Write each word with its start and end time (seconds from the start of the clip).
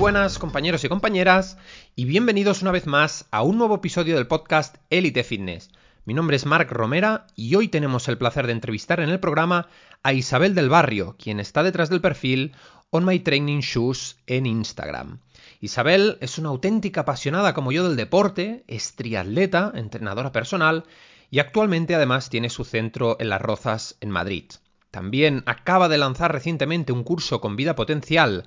buenas 0.00 0.38
compañeros 0.38 0.82
y 0.82 0.88
compañeras 0.88 1.58
y 1.94 2.06
bienvenidos 2.06 2.62
una 2.62 2.70
vez 2.70 2.86
más 2.86 3.26
a 3.30 3.42
un 3.42 3.58
nuevo 3.58 3.74
episodio 3.74 4.16
del 4.16 4.26
podcast 4.26 4.76
Elite 4.88 5.22
Fitness. 5.24 5.68
Mi 6.06 6.14
nombre 6.14 6.36
es 6.36 6.46
Marc 6.46 6.72
Romera 6.72 7.26
y 7.36 7.54
hoy 7.54 7.68
tenemos 7.68 8.08
el 8.08 8.16
placer 8.16 8.46
de 8.46 8.54
entrevistar 8.54 9.00
en 9.00 9.10
el 9.10 9.20
programa 9.20 9.68
a 10.02 10.14
Isabel 10.14 10.54
del 10.54 10.70
Barrio, 10.70 11.16
quien 11.22 11.38
está 11.38 11.62
detrás 11.62 11.90
del 11.90 12.00
perfil 12.00 12.54
On 12.88 13.04
My 13.04 13.18
Training 13.18 13.60
Shoes 13.60 14.16
en 14.26 14.46
Instagram. 14.46 15.18
Isabel 15.60 16.16
es 16.22 16.38
una 16.38 16.48
auténtica 16.48 17.02
apasionada 17.02 17.52
como 17.52 17.70
yo 17.70 17.86
del 17.86 17.98
deporte, 17.98 18.64
es 18.68 18.94
triatleta, 18.94 19.70
entrenadora 19.74 20.32
personal 20.32 20.84
y 21.30 21.40
actualmente 21.40 21.94
además 21.94 22.30
tiene 22.30 22.48
su 22.48 22.64
centro 22.64 23.18
en 23.20 23.28
Las 23.28 23.42
Rozas 23.42 23.98
en 24.00 24.08
Madrid. 24.08 24.46
También 24.90 25.42
acaba 25.44 25.90
de 25.90 25.98
lanzar 25.98 26.32
recientemente 26.32 26.90
un 26.90 27.04
curso 27.04 27.42
con 27.42 27.54
vida 27.54 27.74
potencial 27.76 28.46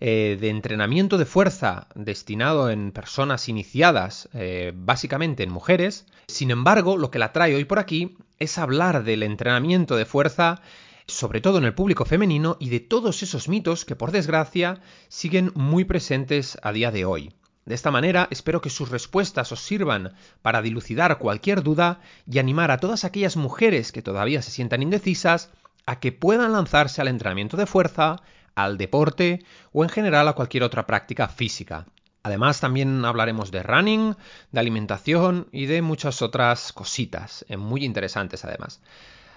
eh, 0.00 0.36
de 0.40 0.48
entrenamiento 0.48 1.18
de 1.18 1.24
fuerza 1.24 1.88
destinado 1.94 2.70
en 2.70 2.92
personas 2.92 3.48
iniciadas, 3.48 4.28
eh, 4.34 4.72
básicamente 4.74 5.42
en 5.42 5.50
mujeres. 5.50 6.06
Sin 6.28 6.50
embargo, 6.50 6.96
lo 6.96 7.10
que 7.10 7.18
la 7.18 7.32
trae 7.32 7.54
hoy 7.54 7.64
por 7.64 7.78
aquí 7.78 8.16
es 8.38 8.58
hablar 8.58 9.04
del 9.04 9.22
entrenamiento 9.22 9.96
de 9.96 10.04
fuerza 10.04 10.60
sobre 11.06 11.40
todo 11.40 11.58
en 11.58 11.64
el 11.64 11.74
público 11.74 12.04
femenino 12.04 12.56
y 12.58 12.70
de 12.70 12.80
todos 12.80 13.22
esos 13.22 13.48
mitos 13.48 13.84
que 13.84 13.96
por 13.96 14.10
desgracia 14.10 14.80
siguen 15.08 15.52
muy 15.54 15.84
presentes 15.84 16.58
a 16.62 16.72
día 16.72 16.90
de 16.90 17.04
hoy. 17.04 17.34
De 17.66 17.74
esta 17.74 17.90
manera 17.90 18.28
espero 18.30 18.60
que 18.60 18.70
sus 18.70 18.90
respuestas 18.90 19.50
os 19.52 19.60
sirvan 19.60 20.14
para 20.42 20.62
dilucidar 20.62 21.18
cualquier 21.18 21.62
duda 21.62 22.00
y 22.30 22.38
animar 22.38 22.70
a 22.70 22.78
todas 22.78 23.04
aquellas 23.04 23.36
mujeres 23.36 23.92
que 23.92 24.02
todavía 24.02 24.42
se 24.42 24.50
sientan 24.50 24.82
indecisas 24.82 25.50
a 25.86 25.98
que 26.00 26.12
puedan 26.12 26.52
lanzarse 26.52 27.00
al 27.00 27.08
entrenamiento 27.08 27.56
de 27.56 27.66
fuerza, 27.66 28.22
al 28.54 28.78
deporte 28.78 29.44
o 29.72 29.84
en 29.84 29.90
general 29.90 30.28
a 30.28 30.34
cualquier 30.34 30.62
otra 30.62 30.86
práctica 30.86 31.28
física. 31.28 31.86
Además 32.22 32.60
también 32.60 33.04
hablaremos 33.04 33.50
de 33.50 33.62
running, 33.62 34.16
de 34.50 34.60
alimentación 34.60 35.46
y 35.52 35.66
de 35.66 35.82
muchas 35.82 36.22
otras 36.22 36.72
cositas, 36.72 37.44
eh, 37.48 37.58
muy 37.58 37.84
interesantes 37.84 38.44
además. 38.44 38.80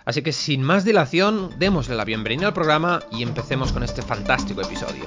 Así 0.06 0.22
que 0.22 0.32
sin 0.32 0.64
más 0.64 0.86
dilación, 0.86 1.52
démosle 1.60 1.96
la 1.96 2.06
bienvenida 2.06 2.48
al 2.48 2.54
programa 2.54 3.02
y 3.12 3.24
empecemos 3.24 3.74
con 3.74 3.84
este 3.84 4.02
fantástico 4.02 4.62
episodio. 4.62 5.04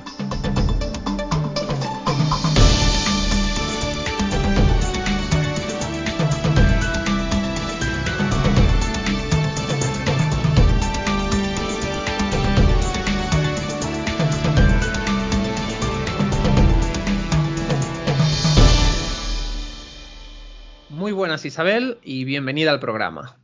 Buenas 21.31 21.47
Isabel 21.47 21.99
y 22.03 22.25
bienvenida 22.25 22.73
al 22.73 22.81
programa. 22.81 23.39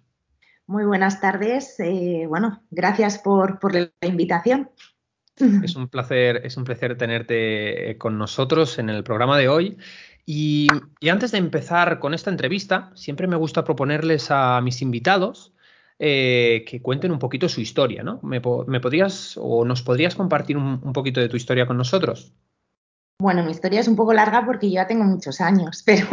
Muy 0.66 0.84
buenas 0.84 1.20
tardes. 1.20 1.78
Eh, 1.78 2.24
bueno, 2.26 2.64
gracias 2.72 3.18
por, 3.18 3.60
la 3.72 3.88
invitación. 4.02 4.70
Es 5.62 5.76
un 5.76 5.86
placer, 5.86 6.40
es 6.44 6.56
un 6.56 6.64
placer 6.64 6.98
tenerte 6.98 7.90
eh, 7.90 7.96
con 7.96 8.18
nosotros 8.18 8.80
en 8.80 8.90
el 8.90 9.04
programa 9.04 9.38
de 9.38 9.48
hoy. 9.48 9.78
Y, 10.24 10.66
antes 11.08 11.30
de 11.30 11.38
empezar 11.38 12.00
con 12.00 12.12
esta 12.12 12.30
entrevista, 12.30 12.90
siempre 12.96 13.28
me 13.28 13.36
gusta 13.36 13.62
proponerles 13.62 14.32
a 14.32 14.60
mis 14.62 14.82
invitados 14.82 15.54
eh, 16.00 16.64
que 16.66 16.82
cuenten 16.82 17.12
un 17.12 17.20
poquito 17.20 17.48
su 17.48 17.60
historia, 17.60 18.02
¿no? 18.02 18.18
¿Me, 18.24 18.40
podrías 18.40 19.38
o 19.40 19.64
nos 19.64 19.82
podrías 19.82 20.16
compartir 20.16 20.56
un, 20.56 20.80
un, 20.82 20.92
poquito 20.92 21.20
de 21.20 21.28
tu 21.28 21.36
historia 21.36 21.68
con 21.68 21.76
nosotros? 21.76 22.32
Bueno, 23.20 23.44
mi 23.44 23.52
historia 23.52 23.78
es 23.78 23.86
un 23.86 23.94
poco 23.94 24.12
larga 24.12 24.44
porque 24.44 24.68
yo 24.68 24.74
ya 24.74 24.88
tengo 24.88 25.04
muchos 25.04 25.40
años, 25.40 25.82
pero 25.86 26.08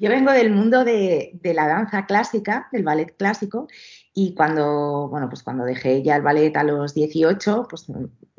yo 0.00 0.10
vengo 0.10 0.32
del 0.32 0.50
mundo 0.50 0.84
de, 0.84 1.38
la 1.42 1.66
danza 1.66 2.06
clásica, 2.06 2.68
del 2.72 2.82
ballet 2.82 3.14
clásico, 3.16 3.68
y 4.14 4.34
cuando, 4.34 5.08
bueno, 5.08 5.28
pues 5.28 5.42
cuando 5.42 5.64
dejé 5.64 6.02
ya 6.02 6.16
el 6.16 6.22
ballet 6.22 6.56
a 6.56 6.62
los 6.62 6.94
18, 6.94 7.66
pues 7.68 7.86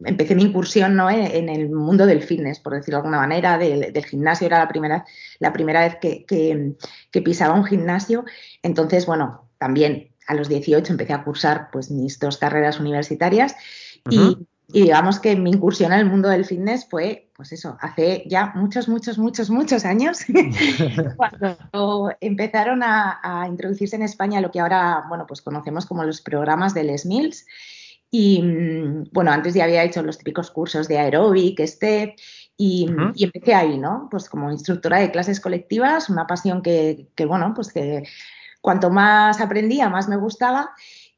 empecé 0.03 0.35
mi 0.35 0.43
incursión 0.43 0.95
¿no? 0.95 1.09
en, 1.09 1.49
el 1.49 1.69
mundo 1.69 2.05
del 2.05 2.23
fitness, 2.23 2.59
por 2.59 2.73
decirlo 2.73 2.97
de 2.97 3.01
alguna 3.01 3.17
manera, 3.17 3.57
del, 3.57 4.05
gimnasio. 4.05 4.47
Era 4.47 4.59
la 4.59 4.67
primera, 4.67 5.05
la 5.39 5.51
primera 5.51 5.81
vez 5.81 5.97
que, 5.99 7.22
pisaba 7.23 7.55
un 7.55 7.66
gimnasio. 7.66 8.23
Entonces, 8.63 9.05
bueno, 9.05 9.49
también 9.57 10.11
a 10.27 10.33
los 10.33 10.47
18 10.47 10.91
empecé 10.91 11.13
a 11.13 11.23
cursar 11.23 11.69
pues, 11.72 11.91
mis 11.91 12.19
dos 12.19 12.37
carreras 12.37 12.79
universitarias 12.79 13.55
y 14.09 14.37
y 14.73 14.81
digamos 14.83 15.19
que 15.19 15.35
mi 15.35 15.51
incursión 15.51 15.93
en 15.93 15.99
el 15.99 16.05
mundo 16.05 16.29
del 16.29 16.45
fitness 16.45 16.87
fue, 16.89 17.29
pues 17.35 17.51
eso, 17.51 17.77
hace 17.81 18.23
ya 18.27 18.51
muchos, 18.55 18.87
muchos, 18.87 19.17
muchos, 19.17 19.49
muchos 19.49 19.85
años, 19.85 20.19
cuando 21.17 22.11
empezaron 22.19 22.81
a, 22.83 23.45
introducirse 23.47 23.95
en 23.95 24.01
España 24.01 24.41
lo 24.41 24.51
que 24.51 24.59
ahora, 24.59 25.05
bueno, 25.07 25.25
pues 25.27 25.41
conocemos 25.41 25.85
como 25.85 26.03
los 26.03 26.21
programas 26.21 26.73
del 26.73 26.97
SMILS. 26.97 27.45
Y 28.09 28.41
mm, 28.41 29.09
bueno, 29.11 29.31
antes 29.31 29.53
ya 29.53 29.65
había 29.65 29.83
hecho 29.83 30.01
los 30.01 30.17
típicos 30.17 30.49
cursos 30.51 30.87
de 30.87 30.99
aeróbic, 30.99 31.59
step, 31.65 32.15
y, 32.57 32.87
y, 33.15 33.25
empecé 33.25 33.53
ahí, 33.53 33.77
¿no? 33.77 34.07
Pues 34.09 34.29
como 34.29 34.49
instructora 34.49 34.99
de 34.99 35.11
clases 35.11 35.41
colectivas, 35.41 36.09
una 36.09 36.25
pasión 36.25 36.61
que, 36.61 37.09
que 37.13 37.25
bueno, 37.25 37.53
pues 37.53 37.73
que 37.73 38.03
cuanto 38.61 38.89
más 38.89 39.41
aprendía, 39.41 39.89
más 39.89 40.07
me 40.07 40.15
gustaba. 40.15 40.71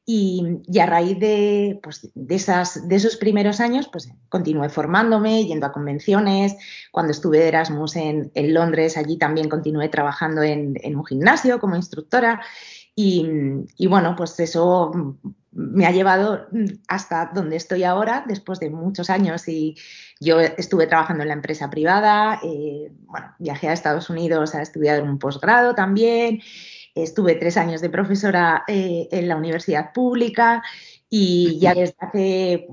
Y, 0.09 0.61
a 0.79 0.85
raíz 0.85 1.19
de, 1.19 1.81
pues, 1.83 2.09
de, 2.15 2.35
esas, 2.35 2.87
de 2.87 2.95
esos 2.95 3.17
primeros 3.17 3.59
años, 3.59 3.89
pues 3.91 4.09
continué 4.29 4.69
formándome, 4.69 5.43
yendo 5.43 5.65
a 5.65 5.73
convenciones. 5.73 6.55
Cuando 6.91 7.11
estuve 7.11 7.39
de 7.39 7.49
Erasmus 7.49 7.97
en, 7.97 8.31
Londres, 8.33 8.95
allí 8.95 9.17
también 9.17 9.49
continué 9.49 9.89
trabajando 9.89 10.43
en, 10.43 10.77
un 10.95 11.05
gimnasio 11.05 11.59
como 11.59 11.75
instructora. 11.75 12.41
Y, 12.95 13.27
bueno, 13.89 14.15
pues 14.15 14.39
eso 14.39 15.17
me 15.51 15.85
ha 15.85 15.91
llevado 15.91 16.47
hasta 16.87 17.29
donde 17.33 17.57
estoy 17.57 17.83
ahora, 17.83 18.23
después 18.25 18.61
de 18.61 18.69
muchos 18.69 19.09
años. 19.09 19.45
Y 19.49 19.75
yo 20.21 20.39
estuve 20.39 20.87
trabajando 20.87 21.23
en 21.23 21.27
la 21.27 21.35
empresa 21.35 21.69
privada, 21.69 22.39
eh, 22.43 22.93
bueno, 23.01 23.35
viajé 23.39 23.67
a 23.67 23.73
Estados 23.73 24.09
Unidos 24.09 24.55
a 24.55 24.61
estudiar 24.61 25.03
un 25.03 25.19
posgrado 25.19 25.75
también. 25.75 26.39
Estuve 27.03 27.35
tres 27.35 27.57
años 27.57 27.81
de 27.81 27.89
profesora 27.89 28.63
eh, 28.67 29.07
en 29.11 29.27
la 29.27 29.35
universidad 29.35 29.93
pública 29.93 30.63
y 31.09 31.59
ya 31.59 31.73
desde 31.73 31.95
hace 31.99 32.67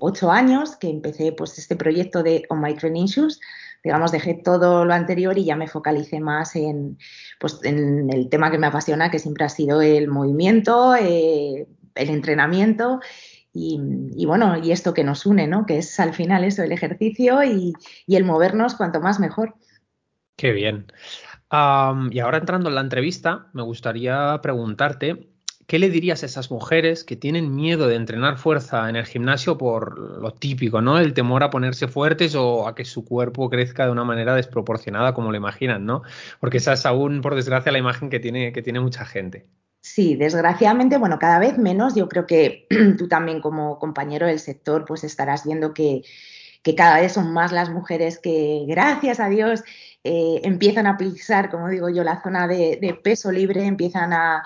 ocho 0.00 0.30
años 0.30 0.76
que 0.76 0.88
empecé 0.88 1.32
pues, 1.32 1.58
este 1.58 1.76
proyecto 1.76 2.22
de 2.22 2.44
On 2.48 2.60
My 2.60 2.74
Training 2.74 3.06
Shoes, 3.06 3.40
digamos, 3.84 4.12
dejé 4.12 4.34
todo 4.34 4.84
lo 4.84 4.94
anterior 4.94 5.36
y 5.38 5.44
ya 5.44 5.56
me 5.56 5.68
focalicé 5.68 6.20
más 6.20 6.56
en, 6.56 6.98
pues, 7.40 7.60
en 7.62 8.10
el 8.12 8.28
tema 8.28 8.50
que 8.50 8.58
me 8.58 8.66
apasiona, 8.66 9.10
que 9.10 9.18
siempre 9.18 9.44
ha 9.44 9.48
sido 9.48 9.82
el 9.82 10.08
movimiento, 10.08 10.94
eh, 10.94 11.66
el 11.94 12.10
entrenamiento 12.10 13.00
y, 13.54 14.24
bueno, 14.24 14.56
y 14.56 14.72
esto 14.72 14.94
que 14.94 15.04
nos 15.04 15.26
une, 15.26 15.46
¿no? 15.46 15.66
Que 15.66 15.78
es 15.78 16.00
al 16.00 16.14
final 16.14 16.42
eso, 16.42 16.62
el 16.62 16.72
ejercicio 16.72 17.42
y, 17.44 17.74
y 18.06 18.16
el 18.16 18.24
movernos 18.24 18.76
cuanto 18.76 19.00
más 19.00 19.20
mejor. 19.20 19.54
Qué 20.36 20.52
bien 20.52 20.86
y 22.10 22.18
ahora 22.18 22.38
entrando 22.38 22.70
en 22.70 22.74
la 22.74 22.80
entrevista, 22.80 23.48
me 23.52 23.62
gustaría 23.62 24.40
preguntarte, 24.42 25.28
¿qué 25.66 25.78
le 25.78 25.90
dirías 25.90 26.22
a 26.22 26.26
esas 26.26 26.50
mujeres 26.50 27.04
que 27.04 27.14
tienen 27.14 27.54
miedo 27.54 27.88
de 27.88 27.96
entrenar 27.96 28.38
fuerza 28.38 28.88
en 28.88 28.96
el 28.96 29.04
gimnasio 29.04 29.58
por 29.58 29.98
lo 29.98 30.32
típico, 30.32 30.80
¿no? 30.80 30.98
El 30.98 31.12
temor 31.12 31.42
a 31.42 31.50
ponerse 31.50 31.88
fuertes 31.88 32.34
o 32.34 32.66
a 32.66 32.74
que 32.74 32.86
su 32.86 33.04
cuerpo 33.04 33.50
crezca 33.50 33.84
de 33.84 33.92
una 33.92 34.04
manera 34.04 34.34
desproporcionada 34.34 35.12
como 35.12 35.30
lo 35.30 35.36
imaginan, 35.36 35.84
¿no? 35.84 36.02
Porque 36.40 36.56
esa 36.56 36.72
es 36.72 36.86
aún, 36.86 37.20
por 37.20 37.34
desgracia, 37.34 37.70
la 37.70 37.78
imagen 37.78 38.08
que 38.08 38.20
tiene, 38.20 38.52
que 38.52 38.62
tiene 38.62 38.80
mucha 38.80 39.04
gente. 39.04 39.46
Sí, 39.82 40.14
desgraciadamente, 40.14 40.96
bueno, 40.96 41.18
cada 41.18 41.38
vez 41.38 41.58
menos. 41.58 41.94
Yo 41.94 42.08
creo 42.08 42.26
que 42.26 42.66
tú 42.98 43.08
también 43.08 43.40
como 43.40 43.78
compañero 43.78 44.26
del 44.26 44.38
sector, 44.38 44.84
pues 44.86 45.04
estarás 45.04 45.44
viendo 45.44 45.74
que, 45.74 46.02
que 46.62 46.74
cada 46.74 47.00
vez 47.00 47.12
son 47.12 47.32
más 47.32 47.52
las 47.52 47.68
mujeres 47.68 48.18
que, 48.18 48.64
gracias 48.68 49.20
a 49.20 49.28
Dios, 49.28 49.64
eh, 50.04 50.40
empiezan 50.42 50.88
a 50.88 50.96
pisar, 50.96 51.48
como 51.48 51.68
digo 51.68 51.88
yo, 51.88 52.02
la 52.02 52.20
zona 52.22 52.48
de, 52.48 52.98
peso 53.04 53.30
libre, 53.30 53.64
empiezan 53.64 54.12
a, 54.12 54.42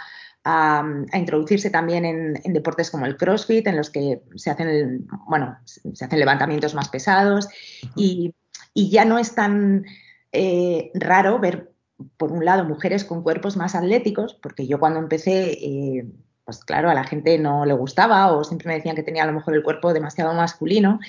introducirse 1.13 1.71
también 1.71 2.05
en, 2.05 2.53
deportes 2.53 2.93
como 2.93 3.05
el 3.07 3.17
CrossFit, 3.17 3.67
en 3.67 3.77
los 3.77 3.91
que 3.91 4.23
se 4.37 4.51
hacen, 4.51 5.09
bueno, 5.27 5.59
se 5.65 6.05
hacen 6.05 6.21
levantamientos 6.21 6.73
más 6.73 6.89
pesados 6.89 7.49
y, 7.97 8.33
ya 8.75 9.07
no 9.07 9.19
es 9.19 9.35
tan 9.35 9.87
eh, 10.33 10.91
raro 10.95 11.41
ver, 11.41 11.73
por 12.19 12.31
un 12.31 12.45
lado, 12.45 12.65
mujeres 12.65 13.05
con 13.05 13.23
cuerpos 13.23 13.57
más 13.57 13.75
atléticos, 13.75 14.35
porque 14.35 14.67
yo 14.67 14.79
cuando 14.79 15.01
empecé... 15.01 15.53
Eh, 15.53 16.07
pues 16.45 16.65
claro, 16.65 16.89
a 16.89 16.95
la 16.95 17.03
gente 17.03 17.37
no 17.41 17.67
le 17.67 17.75
gustaba 17.75 18.31
o 18.31 18.45
siempre 18.45 18.69
me 18.69 18.75
decían 18.77 18.95
que 18.95 19.03
tenía 19.03 19.25
a 19.25 19.27
lo 19.27 19.33
mejor 19.33 19.55
el 19.57 19.65
cuerpo 19.65 19.93
demasiado 19.93 20.33
masculino. 20.33 21.01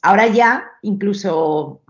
ahora 0.00 0.28
ya, 0.28 0.64
incluso 0.80 1.82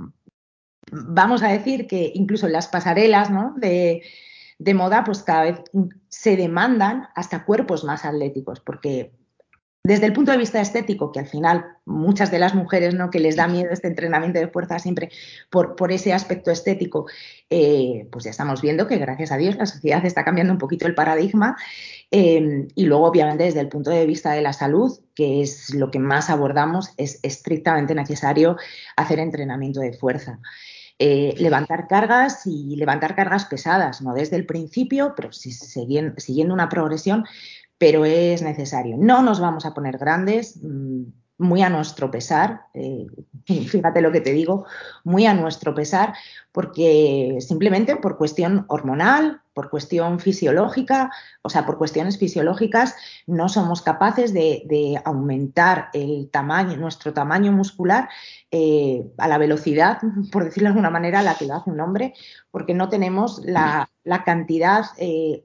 vamos 0.93 1.43
a 1.43 1.49
decir 1.49 1.87
que 1.87 2.13
incluso 2.15 2.47
en 2.47 2.53
las 2.53 2.69
pasarelas 2.69 3.31
de, 3.57 4.03
moda, 4.75 5.05
pues 5.05 5.23
cada 5.23 5.43
vez 5.43 5.63
se 6.09 6.37
demandan 6.37 7.09
hasta 7.15 7.45
cuerpos 7.45 7.83
más 7.83 8.05
atléticos, 8.05 8.61
porque 8.61 9.13
desde 9.85 10.07
el 10.07 10.13
punto 10.13 10.31
de 10.31 10.39
vista 10.39 10.61
estético, 10.61 11.11
que 11.11 11.19
al 11.19 11.27
final 11.27 11.65
muchas 11.87 12.31
de 12.31 12.39
las 12.39 12.55
mujeres 12.55 12.95
¿no? 12.95 13.11
que 13.11 13.19
les 13.19 13.35
da 13.35 13.49
miedo 13.49 13.71
este 13.73 13.89
entrenamiento 13.89 14.39
de 14.39 14.47
fuerza 14.47 14.79
siempre 14.79 15.11
por, 15.51 15.91
ese 15.91 16.13
aspecto 16.13 16.53
estético, 16.53 17.07
eh, 17.51 18.07
pues 18.13 18.25
ya 18.25 18.31
estamos 18.31 18.63
viendo 18.63 18.87
que 18.87 18.99
gracias 18.99 19.33
a 19.33 19.39
Dios 19.39 19.57
la 19.57 19.67
sociedad 19.67 20.05
está 20.07 20.25
cambiando 20.25 20.53
un 20.53 20.61
poquito 20.61 20.87
el 20.87 20.95
paradigma. 20.95 21.57
Eh, 22.13 22.69
y 22.75 22.85
luego, 22.85 23.07
obviamente, 23.07 23.45
desde 23.45 23.61
el 23.61 23.69
punto 23.69 23.91
de 23.91 24.07
vista 24.07 24.33
de 24.33 24.43
la 24.43 24.53
salud, 24.53 25.01
que 25.15 25.41
es 25.41 25.75
lo 25.75 25.91
que 25.91 25.99
más 25.99 26.31
abordamos, 26.31 26.93
es 26.99 27.19
estrictamente 27.23 27.95
necesario 27.95 28.59
hacer 28.97 29.19
entrenamiento 29.19 29.81
de 29.81 29.95
fuerza. 29.95 30.39
Eh, 30.99 31.35
levantar 31.39 31.89
cargas 31.89 32.47
y 32.47 32.77
levantar 32.77 33.17
cargas 33.17 33.47
pesadas, 33.47 34.03
no 34.03 34.15
desde 34.15 34.37
el 34.37 34.47
principio, 34.47 35.15
pero 35.17 35.33
si, 35.33 35.51
siguiendo 35.53 36.55
una 36.55 36.69
progresión, 36.69 37.25
pero 37.79 38.05
es 38.05 38.43
necesario. 38.43 38.97
No 38.99 39.23
nos 39.23 39.41
vamos 39.41 39.67
a 39.67 39.75
poner 39.75 39.99
grandes, 39.99 40.59
mm, 40.63 41.03
muy 41.39 41.63
a 41.63 41.69
nuestro 41.69 42.11
pesar, 42.11 42.63
eh, 42.75 43.07
fíjate 43.47 44.01
lo 44.01 44.13
que 44.13 44.21
te 44.21 44.33
digo, 44.33 44.67
muy 45.05 45.27
a 45.27 45.35
nuestro 45.35 45.75
pesar, 45.75 46.15
porque 46.53 47.39
simplemente 47.41 47.97
por 47.97 48.17
cuestión 48.17 48.65
hormonal, 48.69 49.42
por 49.55 49.71
cuestión 49.71 50.19
fisiológica, 50.19 51.11
o 51.43 51.51
sea, 51.51 51.67
por 51.67 51.79
cuestiones 51.79 52.19
fisiológicas, 52.19 52.95
no 53.27 53.49
somos 53.49 53.83
capaces 53.83 54.33
de, 54.33 55.01
aumentar 55.05 55.89
el 55.93 56.31
tamaño, 56.31 56.77
nuestro 56.77 57.13
tamaño 57.13 57.53
muscular 57.53 58.09
eh, 58.51 59.05
a 59.19 59.29
la 59.29 59.39
velocidad, 59.39 59.99
por 60.33 60.45
decirlo 60.45 60.69
de 60.69 60.73
alguna 60.73 60.91
manera, 60.91 61.21
a 61.21 61.23
la 61.23 61.35
que 61.35 61.47
lo 61.47 61.55
hace 61.55 61.71
un 61.71 61.81
hombre, 61.81 62.15
porque 62.51 62.75
no 62.75 62.89
tenemos 62.89 63.43
la, 63.45 63.89
cantidad 64.25 64.85
eh, 64.99 65.45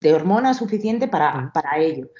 de 0.00 0.12
hormonas 0.12 0.58
suficiente 0.58 1.08
para, 1.08 1.52
ello. 1.78 2.10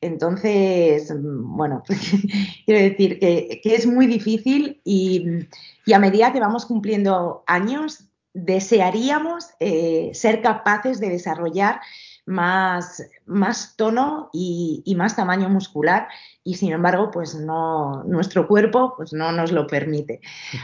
Entonces, 0.00 1.12
bueno, 1.20 1.82
quiero 2.66 2.80
decir 2.80 3.18
que, 3.18 3.60
es 3.64 3.86
muy 3.86 4.06
difícil 4.06 4.80
y, 4.84 5.46
a 5.92 5.98
medida 5.98 6.32
que 6.32 6.40
vamos 6.40 6.66
cumpliendo 6.66 7.44
años, 7.46 8.08
desearíamos 8.36 9.48
eh, 9.60 10.10
ser 10.12 10.42
capaces 10.42 11.00
de 11.00 11.08
desarrollar 11.08 11.80
más, 12.26 13.02
más 13.24 13.76
tono 13.76 14.28
y, 14.30 14.94
más 14.94 15.16
tamaño 15.16 15.48
muscular. 15.48 16.08
Y 16.44 16.56
sin 16.56 16.72
embargo 16.72 17.10
pues 17.10 17.34
no 17.34 18.04
nuestro 18.04 18.46
cuerpo 18.46 18.92
pues 18.94 19.14
no 19.14 19.32
nos 19.32 19.52
lo 19.52 19.66
permite. 19.66 20.20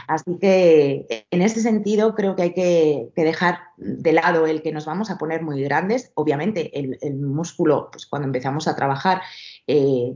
Así 0.07 0.37
que 0.39 1.25
en 1.31 1.41
ese 1.41 1.61
sentido 1.61 2.13
creo 2.13 2.35
que 2.35 2.43
hay 2.43 2.53
que, 2.53 3.09
dejar 3.15 3.59
de 3.77 4.13
lado 4.13 4.45
el 4.45 4.61
que 4.61 4.71
nos 4.71 4.85
vamos 4.85 5.09
a 5.09 5.17
poner 5.17 5.41
muy 5.41 5.63
grandes. 5.63 6.11
Obviamente 6.13 6.77
el, 6.79 7.15
músculo 7.15 7.89
pues 7.91 8.05
cuando 8.05 8.27
empezamos 8.27 8.67
a 8.67 8.75
trabajar 8.75 9.23
eh, 9.65 10.13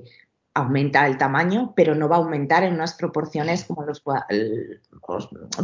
aumenta 0.57 1.05
el 1.05 1.17
tamaño, 1.17 1.73
pero 1.75 1.93
no 1.93 2.09
va 2.09 2.15
a 2.15 2.19
aumentar 2.19 2.63
en 2.63 2.73
unas 2.73 2.95
proporciones 2.95 3.63
como 3.63 3.83
los, 3.83 4.01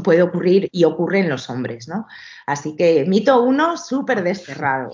puede 0.03 0.21
ocurrir 0.21 0.69
y 0.71 0.83
ocurre 0.83 1.19
en 1.19 1.29
los 1.29 1.49
hombres, 1.49 1.87
¿no? 1.87 2.05
Así 2.45 2.75
que 2.75 3.03
mito 3.05 3.41
uno, 3.41 3.77
súper 3.77 4.23
desterrado. 4.23 4.93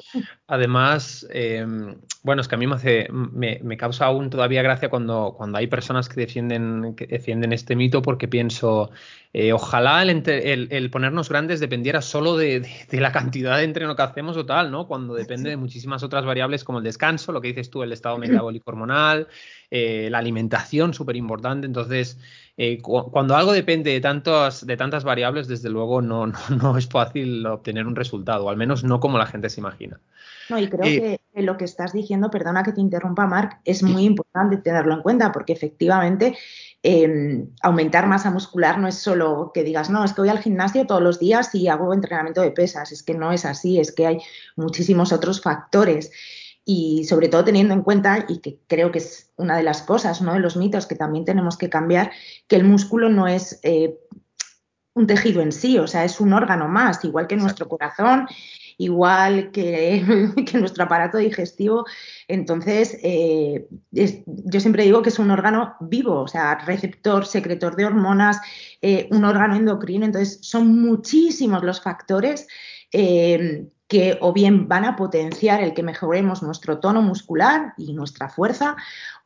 Además, 0.52 1.28
em, 1.30 1.96
bueno, 2.24 2.42
es 2.42 2.48
que 2.48 2.56
a 2.56 2.58
mí 2.58 2.66
me, 2.66 2.74
hace, 2.74 3.08
me, 3.12 3.78
causa 3.78 4.06
aún 4.06 4.32
todavía 4.32 4.64
gracia 4.64 4.90
cuando, 4.90 5.36
cuando 5.38 5.60
hay 5.60 5.68
personas 5.68 6.10
que 6.10 6.20
defienden, 6.20 6.96
que 6.96 7.06
defienden 7.06 7.54
este 7.54 7.76
mito 7.76 8.02
porque 8.02 8.28
pienso, 8.28 8.90
eh, 9.32 9.54
ojalá 9.54 10.02
el, 10.02 10.90
ponernos 10.92 11.30
grandes 11.30 11.60
dependiera 11.60 12.02
solo 12.02 12.36
de, 12.36 12.68
la 12.90 13.12
cantidad 13.12 13.58
de 13.58 13.64
entreno 13.66 13.96
que 13.96 14.02
hacemos 14.02 14.38
o 14.38 14.46
tal, 14.48 14.72
¿no? 14.72 14.88
Cuando 14.88 15.14
depende 15.14 15.52
de 15.52 15.58
muchísimas 15.58 16.02
otras 16.02 16.26
variables 16.26 16.64
como 16.64 16.80
el 16.80 16.84
descanso, 16.84 17.32
lo 17.32 17.42
que 17.42 17.50
dices 17.50 17.70
tú, 17.70 17.84
el 17.84 17.92
estado 17.92 18.18
metabólico 18.18 18.72
hormonal, 18.72 19.28
eh, 19.70 20.08
la 20.10 20.18
alimentación, 20.18 20.96
súper 20.96 21.16
importante. 21.16 21.68
Entonces, 21.68 22.18
eh, 22.58 22.82
cuando 22.82 23.38
algo 23.38 23.54
depende 23.54 23.92
de, 23.92 24.02
tantos, 24.02 24.66
de 24.66 24.76
tantas 24.76 25.06
variables, 25.06 25.48
desde 25.48 25.70
luego 25.70 26.02
no, 26.02 26.26
no, 26.50 26.78
es 26.78 26.90
fácil 26.90 27.46
obtener 27.46 27.88
un 27.88 27.96
resultado, 27.96 28.46
o 28.46 28.50
al 28.50 28.58
menos 28.58 28.84
no 28.84 29.00
como 29.00 29.18
la 29.18 29.28
gente 29.28 29.50
se 29.50 29.62
imagina. 29.62 30.02
No, 30.50 30.58
y 30.58 30.68
creo 30.70 30.84
que 30.84 31.42
lo 31.42 31.58
que 31.58 31.66
estás 31.66 31.94
diciendo, 31.94 32.32
perdona 32.32 32.64
que 32.64 32.74
te 32.74 32.82
interrumpa, 32.82 33.28
Marc, 33.28 33.60
es 33.66 33.84
muy 33.84 34.04
importante 34.04 34.58
tenerlo 34.58 34.94
en 34.94 35.02
cuenta, 35.02 35.32
porque 35.32 35.54
efectivamente 35.54 36.36
Em, 36.82 37.50
aumentar 37.62 38.08
masa 38.08 38.32
muscular 38.32 38.80
no 38.80 38.88
es 38.88 38.96
solo 38.96 39.52
que 39.54 39.66
digas, 39.66 39.90
no, 39.90 40.06
es 40.06 40.14
que 40.14 40.22
voy 40.22 40.30
al 40.30 40.40
gimnasio 40.40 40.88
todos 40.88 41.02
los 41.02 41.20
días 41.20 41.54
y 41.54 41.68
hago 41.68 41.94
entrenamiento 41.94 42.40
de 42.40 42.52
pesas, 42.52 42.94
es 42.94 43.04
que 43.04 43.16
no 43.16 43.34
es 43.34 43.44
así, 43.44 43.80
es 43.80 43.92
que 43.92 44.08
hay 44.08 44.20
muchísimos 44.56 45.12
otros 45.12 45.42
factores. 45.42 46.10
Y 46.64 47.04
sobre 47.04 47.28
todo 47.28 47.44
teniendo 47.44 47.74
en 47.74 47.82
cuenta, 47.82 48.26
y 48.30 48.40
que 48.40 48.60
creo 48.68 48.92
que 48.92 49.00
es 49.00 49.30
una 49.36 49.58
de 49.58 49.64
las 49.64 49.82
cosas, 49.82 50.22
uno 50.22 50.34
de 50.34 50.40
los 50.40 50.56
mitos 50.56 50.86
que 50.86 50.96
también 50.96 51.26
tenemos 51.26 51.58
que 51.58 51.70
cambiar, 51.70 52.12
que 52.48 52.56
el 52.56 52.64
músculo 52.64 53.10
no 53.10 53.28
es 53.28 53.60
eh, 53.64 54.00
un 54.94 55.06
tejido 55.06 55.42
en 55.42 55.52
sí, 55.52 55.80
o 55.80 55.88
sea, 55.88 56.06
es 56.06 56.22
un 56.22 56.32
órgano 56.32 56.70
más, 56.70 57.04
igual 57.04 57.28
que 57.28 57.36
nuestro 57.36 57.68
corazón, 57.68 58.28
igual 58.80 59.52
que, 59.52 60.04
nuestro 60.54 60.86
aparato 60.86 61.20
digestivo. 61.20 61.86
Entonces, 62.28 62.98
eh, 63.04 63.68
yo 63.92 64.60
siempre 64.60 64.84
digo 64.84 65.04
que 65.04 65.10
es 65.10 65.20
un 65.20 65.30
órgano 65.30 65.76
vivo, 65.82 66.22
o 66.22 66.28
sea, 66.28 66.56
receptor, 66.56 67.28
secretor 67.28 67.76
de 67.76 67.86
hormonas, 67.86 68.40
eh, 68.82 69.08
un 69.12 69.26
órgano 69.26 69.56
endocrino. 69.56 70.06
Entonces, 70.06 70.40
son 70.42 70.82
muchísimos 70.82 71.64
los 71.64 71.82
factores 71.82 72.48
eh, 72.92 73.68
que 73.88 74.18
o 74.22 74.32
bien 74.32 74.68
van 74.68 74.86
a 74.86 74.96
potenciar 74.96 75.62
el 75.62 75.74
que 75.74 75.84
mejoremos 75.84 76.42
nuestro 76.42 76.80
tono 76.80 77.02
muscular 77.02 77.74
y 77.76 77.94
nuestra 77.94 78.30
fuerza, 78.30 78.78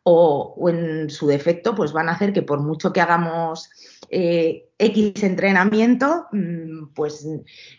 o, 0.04 0.70
en 0.70 1.10
su 1.10 1.28
defecto, 1.28 1.76
pues 1.76 1.94
van 1.94 2.10
a 2.10 2.14
hacer 2.14 2.34
que 2.34 2.42
por 2.42 2.60
mucho 2.60 2.92
que 2.92 3.02
hagamos 3.02 3.70
eh, 4.10 4.70
X 4.78 5.24
entrenamiento, 5.24 6.28
mm, 6.32 6.94
pues 6.94 7.26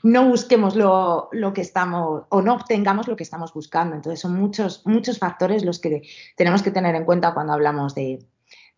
no 0.02 0.28
busquemos 0.28 0.74
lo, 0.74 1.30
que 1.54 1.60
estamos 1.60 2.24
o 2.30 2.42
no 2.42 2.54
obtengamos 2.54 3.08
lo 3.08 3.16
que 3.16 3.24
estamos 3.24 3.52
buscando. 3.52 3.94
Entonces 3.94 4.20
son 4.20 4.34
muchos, 4.34 4.82
muchos 4.86 5.18
factores 5.18 5.64
los 5.64 5.78
que 5.78 6.02
tenemos 6.36 6.62
que 6.62 6.70
tener 6.70 6.94
en 6.94 7.04
cuenta 7.04 7.34
cuando 7.34 7.52
hablamos 7.52 7.94
de 7.94 8.26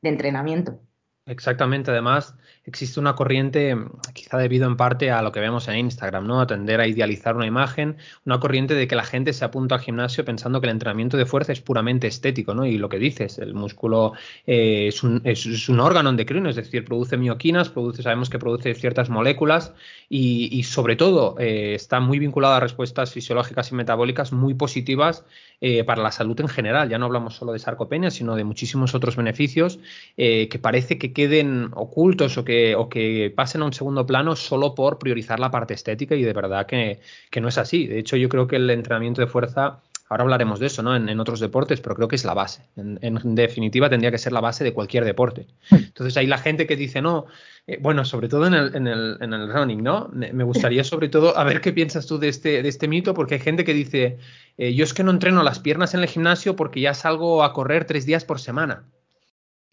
entrenamiento. 0.03 0.81
Exactamente, 1.26 1.90
además 1.90 2.37
existe 2.67 2.99
una 2.99 3.14
corriente, 3.14 3.76
quizá 4.12 4.38
debido 4.38 4.67
en 4.67 4.76
parte 4.76 5.11
a 5.12 5.23
lo 5.23 5.31
que 5.31 5.40
vemos 5.40 5.68
en 5.68 5.78
Instagram, 5.78 6.26
¿no? 6.26 6.40
A 6.40 6.47
tender 6.47 6.80
a 6.80 6.87
idealizar 6.87 7.37
una 7.37 7.47
imagen, 7.47 7.97
una 8.25 8.40
corriente 8.40 8.75
de 8.75 8.88
que 8.88 8.97
la 8.97 9.04
gente 9.04 9.33
se 9.33 9.45
apunta 9.45 9.76
al 9.76 9.80
gimnasio 9.80 10.25
pensando 10.25 10.61
que 10.61 10.66
el 10.66 10.73
entrenamiento 10.73 11.16
de 11.16 11.26
fuerza 11.26 11.52
es 11.52 11.61
puramente 11.61 12.09
estético, 12.09 12.54
¿no? 12.54 12.66
Y 12.66 12.78
lo 12.78 12.88
que 12.88 12.99
dices, 12.99 13.38
el 13.38 13.54
músculo 13.54 14.14
eh, 14.47 14.88
es, 14.88 15.02
un, 15.04 15.21
es, 15.25 15.68
un, 15.68 15.78
órgano 15.78 16.11
endocrino, 16.11 16.50
es 16.50 16.56
decir, 16.56 16.85
produce 16.85 17.16
mioquinas, 17.16 17.68
produce, 17.68 18.02
sabemos 18.02 18.30
que 18.30 18.38
produce 18.40 18.75
ciertas 18.75 19.11
moléculas 19.11 19.73
y, 20.09 20.62
sobre 20.64 20.97
todo 20.97 21.37
eh, 21.38 21.75
está 21.75 22.00
muy 22.00 22.18
vinculado 22.18 22.54
a 22.54 22.61
respuestas 22.61 23.12
fisiológicas 23.12 23.71
y 23.71 23.75
metabólicas 23.76 24.33
muy 24.33 24.54
positivas 24.54 25.25
eh, 25.61 25.85
para 25.85 26.02
la 26.02 26.11
salud 26.11 26.40
en 26.40 26.49
general. 26.49 26.88
Ya 26.88 26.99
no 26.99 27.06
hablamos 27.06 27.37
solo 27.37 27.52
de 27.52 27.61
sarcopenia, 27.61 28.11
sino 28.11 28.35
de 28.35 28.42
muchísimos 28.42 28.95
otros 28.95 29.16
beneficios 29.16 29.78
que 30.16 30.59
parece 30.61 30.99
que 30.99 31.12
queden 31.16 31.70
ocultos 31.73 32.37
o 32.37 32.44
que, 32.44 32.76
o 32.76 32.90
que 32.90 33.32
pasen 33.35 33.62
a 33.62 33.64
un 33.64 33.73
segundo 33.73 34.04
plano 34.04 34.37
solo 34.37 34.75
por 34.75 34.99
priorizar 34.99 35.40
la 35.40 35.50
parte 35.50 35.73
estética 35.73 36.14
y 36.14 36.23
de 36.23 36.35
verdad 36.35 36.66
que, 36.66 37.00
no 37.40 37.49
es 37.49 37.56
así. 37.56 37.87
De 37.87 37.99
hecho, 37.99 38.16
yo 38.18 38.28
creo 38.28 38.46
que 38.46 38.56
el 38.56 38.68
entrenamiento 38.68 39.23
de 39.23 39.26
fuerza 39.26 39.80
Ahora 40.08 40.23
hablaremos 40.23 40.61
de 40.61 40.66
eso, 40.66 40.85
¿no? 40.85 40.94
En, 40.94 41.18
otros 41.18 41.40
deportes, 41.40 41.80
pero 41.80 41.96
creo 41.96 42.06
que 42.06 42.14
es 42.14 42.25
la 42.25 42.32
base. 42.32 42.62
En, 42.76 43.35
definitiva, 43.35 43.90
tendría 43.90 44.12
que 44.12 44.18
ser 44.18 44.32
la 44.32 44.40
base 44.40 44.62
de 44.62 44.73
cualquier 44.73 45.04
deporte. 45.04 45.49
Entonces, 45.68 46.16
hay 46.16 46.28
la 46.28 46.38
gente 46.38 46.64
que 46.64 46.76
dice, 46.76 47.02
no, 47.02 47.26
eh, 47.66 47.78
bueno, 47.80 48.04
sobre 48.04 48.28
todo 48.28 48.46
en 48.46 48.54
el, 48.54 48.76
en 48.76 48.87
el, 48.87 49.18
en 49.20 49.32
el 49.32 49.52
running, 49.52 49.82
¿no? 49.82 50.08
Me, 50.12 50.44
gustaría, 50.44 50.85
sobre 50.85 51.08
todo, 51.08 51.37
a 51.37 51.42
ver 51.42 51.61
qué 51.61 51.73
piensas 51.73 52.06
tú 52.06 52.18
de 52.18 52.28
este, 52.28 52.62
de 52.62 52.68
este 52.68 52.87
mito, 52.87 53.14
porque 53.14 53.35
hay 53.35 53.40
gente 53.40 53.64
que 53.64 53.75
dice, 53.75 54.18
eh, 54.58 54.75
yo 54.75 54.85
es 54.85 54.94
que 54.94 55.02
no 55.02 55.11
entreno 55.11 55.42
las 55.42 55.58
piernas 55.58 55.92
en 55.94 56.02
el 56.02 56.06
gimnasio 56.06 56.54
porque 56.54 56.80
ya 56.80 56.94
salgo 56.94 57.42
a 57.42 57.52
correr 57.52 57.85
tres 57.85 58.06
días 58.06 58.25
por 58.25 58.38
semana. 58.38 58.85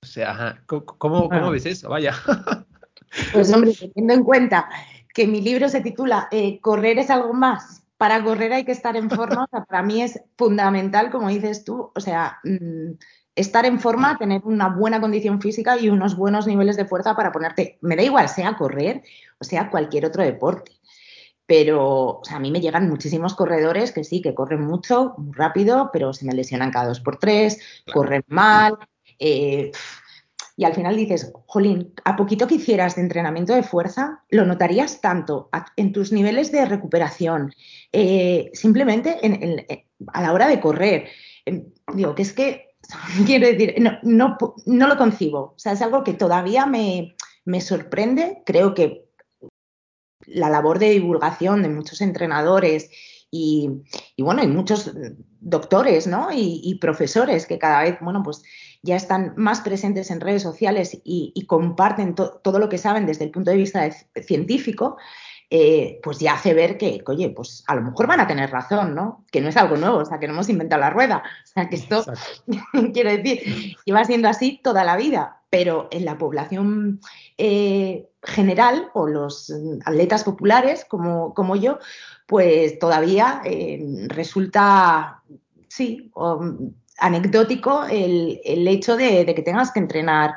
O 0.03 0.05
sea, 0.05 0.61
¿cómo, 0.65 1.29
ves 1.49 1.65
eso? 1.65 1.89
Vaya. 1.89 2.13
Pues 3.31 3.53
hombre, 3.53 3.73
teniendo 3.73 4.13
en 4.13 4.23
cuenta 4.23 4.69
que 5.13 5.27
mi 5.27 5.39
libro 5.39 5.69
se 5.69 5.81
titula 5.81 6.27
eh, 6.31 6.59
Correr 6.59 6.99
es 6.99 7.09
algo 7.09 7.31
más, 7.33 7.83
para 7.97 8.21
correr 8.23 8.51
hay 8.51 8.65
que 8.65 8.71
estar 8.71 8.97
en 8.97 9.09
forma, 9.09 9.47
para 9.47 9.81
mí 9.81 10.01
es 10.01 10.19
fundamental, 10.37 11.09
como 11.09 11.29
dices 11.29 11.63
tú, 11.63 11.91
o 11.95 11.99
sea, 11.99 12.39
mm, 12.43 12.97
estar 13.35 13.65
en 13.65 13.79
forma, 13.79 14.17
tener 14.17 14.41
una 14.43 14.67
buena 14.67 14.99
condición 14.99 15.39
física 15.39 15.77
y 15.77 15.89
unos 15.89 16.17
buenos 16.17 16.45
niveles 16.45 16.75
de 16.75 16.85
fuerza 16.85 17.15
para 17.15 17.31
ponerte, 17.31 17.77
me 17.81 17.95
da 17.95 18.03
igual, 18.03 18.27
sea 18.27 18.57
correr 18.57 19.03
o 19.39 19.43
sea 19.45 19.69
cualquier 19.69 20.05
otro 20.05 20.23
deporte. 20.23 20.71
Pero, 21.45 22.19
o 22.19 22.21
sea, 22.23 22.37
a 22.37 22.39
mí 22.39 22.51
me 22.51 22.61
llegan 22.61 22.89
muchísimos 22.89 23.35
corredores 23.35 23.91
que 23.91 24.03
sí, 24.03 24.21
que 24.21 24.33
corren 24.33 24.61
mucho, 24.61 25.13
muy 25.17 25.33
rápido, 25.33 25.89
pero 25.91 26.13
se 26.13 26.25
me 26.25 26.33
lesionan 26.33 26.71
cada 26.71 26.87
dos 26.87 27.01
por 27.01 27.19
tres, 27.19 27.59
corren 27.93 28.23
mal, 28.27 28.77
eh, 29.23 29.71
y 30.55 30.65
al 30.65 30.75
final 30.75 30.95
dices, 30.95 31.31
jolín, 31.47 31.93
a 32.03 32.15
poquito 32.15 32.45
que 32.45 32.55
hicieras 32.55 32.95
de 32.95 33.01
entrenamiento 33.01 33.53
de 33.53 33.63
fuerza, 33.63 34.23
lo 34.29 34.45
notarías 34.45 35.01
tanto 35.01 35.49
en 35.77 35.93
tus 35.93 36.11
niveles 36.11 36.51
de 36.51 36.65
recuperación, 36.65 37.53
eh, 37.91 38.51
simplemente 38.53 39.17
a 40.13 40.21
la 40.21 40.33
hora 40.33 40.47
de 40.47 40.59
correr. 40.59 41.07
Em, 41.45 41.71
digo, 41.93 42.13
que 42.13 42.21
es 42.21 42.33
que 42.33 42.75
quiero 43.25 43.47
decir, 43.47 43.75
no, 43.79 43.97
no, 44.03 44.37
no, 44.65 44.87
lo 44.87 44.97
concibo. 44.97 45.53
O 45.55 45.59
sea, 45.59 45.71
es 45.71 45.81
algo 45.81 46.03
que 46.03 46.13
todavía 46.13 46.65
me, 46.65 47.15
me 47.45 47.61
sorprende. 47.61 48.43
Creo 48.45 48.73
que 48.73 49.05
la 50.25 50.49
labor 50.49 50.77
de 50.77 50.89
divulgación 50.89 51.63
de 51.63 51.69
muchos 51.69 52.01
entrenadores 52.01 52.89
y, 53.35 53.81
bueno, 54.19 54.41
hay 54.41 54.47
muchos 54.47 54.91
doctores 55.39 56.05
¿no? 56.05 56.27
y, 56.31 56.77
profesores 56.79 57.47
que 57.47 57.57
cada 57.57 57.81
vez, 57.81 57.97
bueno, 57.99 58.21
pues 58.21 58.43
ya 58.83 58.95
están 58.95 59.33
más 59.37 59.61
presentes 59.61 60.11
en 60.11 60.21
redes 60.21 60.43
sociales 60.43 61.01
y, 61.03 61.45
comparten 61.47 62.13
todo 62.13 62.59
lo 62.59 62.69
que 62.69 62.77
saben 62.77 63.07
desde 63.07 63.25
el 63.25 63.31
punto 63.31 63.49
de 63.49 63.57
vista 63.57 63.89
científico, 64.21 64.97
eh, 65.49 65.99
pues 66.03 66.19
ya 66.19 66.33
hace 66.33 66.53
ver 66.53 66.77
que, 66.77 67.03
oye, 67.07 67.29
pues 67.29 67.63
a 67.67 67.75
lo 67.75 67.81
mejor 67.81 68.07
van 68.07 68.19
a 68.19 68.27
tener 68.27 68.51
razón, 68.51 68.95
¿no? 68.95 69.25
Que 69.31 69.41
no 69.41 69.49
es 69.49 69.57
algo 69.57 69.77
nuevo, 69.77 69.97
o 69.97 70.05
sea, 70.05 70.19
que 70.19 70.27
no 70.27 70.33
hemos 70.33 70.49
inventado 70.49 70.81
la 70.81 70.89
rueda. 70.89 71.23
O 71.43 71.47
sea, 71.47 71.69
que 71.69 71.75
esto, 71.75 72.03
quiero 72.93 73.09
decir, 73.11 73.75
lleva 73.85 74.03
siendo 74.03 74.29
así 74.29 74.59
toda 74.63 74.83
la 74.83 74.95
vida, 74.95 75.41
pero 75.49 75.87
en 75.91 76.05
la 76.05 76.17
población 76.17 77.01
eh, 77.37 78.09
general 78.23 78.89
o 78.93 79.07
los 79.07 79.53
atletas 79.85 80.23
populares 80.23 80.85
como, 80.85 81.35
como 81.35 81.55
yo, 81.55 81.77
pues 82.27 82.79
todavía 82.79 83.41
eh, 83.45 84.07
resulta, 84.07 85.23
sí, 85.67 86.11
anecdótico 86.97 87.85
el, 87.85 88.39
hecho 88.67 88.97
de, 88.97 89.25
que 89.25 89.41
tengas 89.41 89.71
que 89.71 89.79
entrenar, 89.79 90.35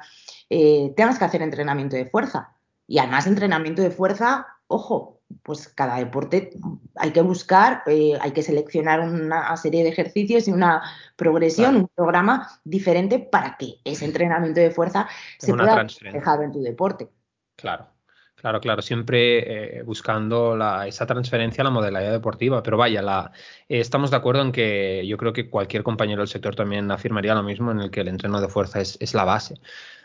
tengas 0.49 1.19
que 1.19 1.25
hacer 1.25 1.43
entrenamiento 1.43 1.97
de 1.97 2.07
fuerza. 2.07 2.53
Y 2.89 2.99
además 2.99 3.27
entrenamiento 3.27 3.83
de 3.83 3.91
fuerza 3.91 4.47
ojo, 4.69 5.21
pues 5.43 5.69
cada 5.69 5.97
deporte 5.97 6.51
hay 6.97 7.13
que 7.13 7.23
buscar, 7.23 7.83
eh, 7.87 8.17
hay 8.21 8.33
que 8.33 8.43
seleccionar 8.43 9.01
una 9.01 9.57
serie 9.57 9.83
de 9.83 9.91
ejercicios 9.91 10.49
y 10.49 10.53
una 10.53 10.83
progresión, 11.17 11.77
un 11.77 11.89
programa 11.89 12.49
diferente 12.65 13.19
para 13.19 13.57
que 13.57 13.77
ese 13.85 14.05
entrenamiento 14.05 14.61
de 14.61 14.71
fuerza 14.71 15.09
se 15.39 15.55
pueda 15.55 15.83
reflejado 15.83 16.43
en 16.43 16.53
tu 16.53 16.63
deporte. 16.63 17.09
Claro. 17.57 17.89
Claro, 18.37 18.61
claro, 18.61 18.83
siempre 18.83 19.79
eh, 19.79 19.83
buscando 19.83 20.59
esa 20.85 21.07
transferencia 21.07 21.63
a 21.63 21.65
la 21.65 21.71
modalidad 21.71 22.13
deportiva. 22.13 22.63
Pero 22.63 22.77
vaya, 22.77 23.01
la, 23.01 23.33
eh, 23.69 23.81
estamos 23.81 24.11
de 24.11 24.17
acuerdo 24.19 24.43
en 24.43 24.53
que 24.53 25.07
yo 25.07 25.17
creo 25.17 25.33
que 25.33 25.49
cualquier 25.49 25.83
compañero 25.83 26.21
del 26.21 26.29
sector 26.29 26.55
también 26.55 26.91
afirmaría 26.91 27.35
lo 27.35 27.43
mismo, 27.43 27.71
en 27.73 27.81
el 27.81 27.91
que 27.91 28.03
el 28.03 28.09
entreno 28.09 28.41
de 28.41 28.49
fuerza 28.49 28.81
es, 28.81 29.15
la 29.15 29.25
base. 29.25 29.55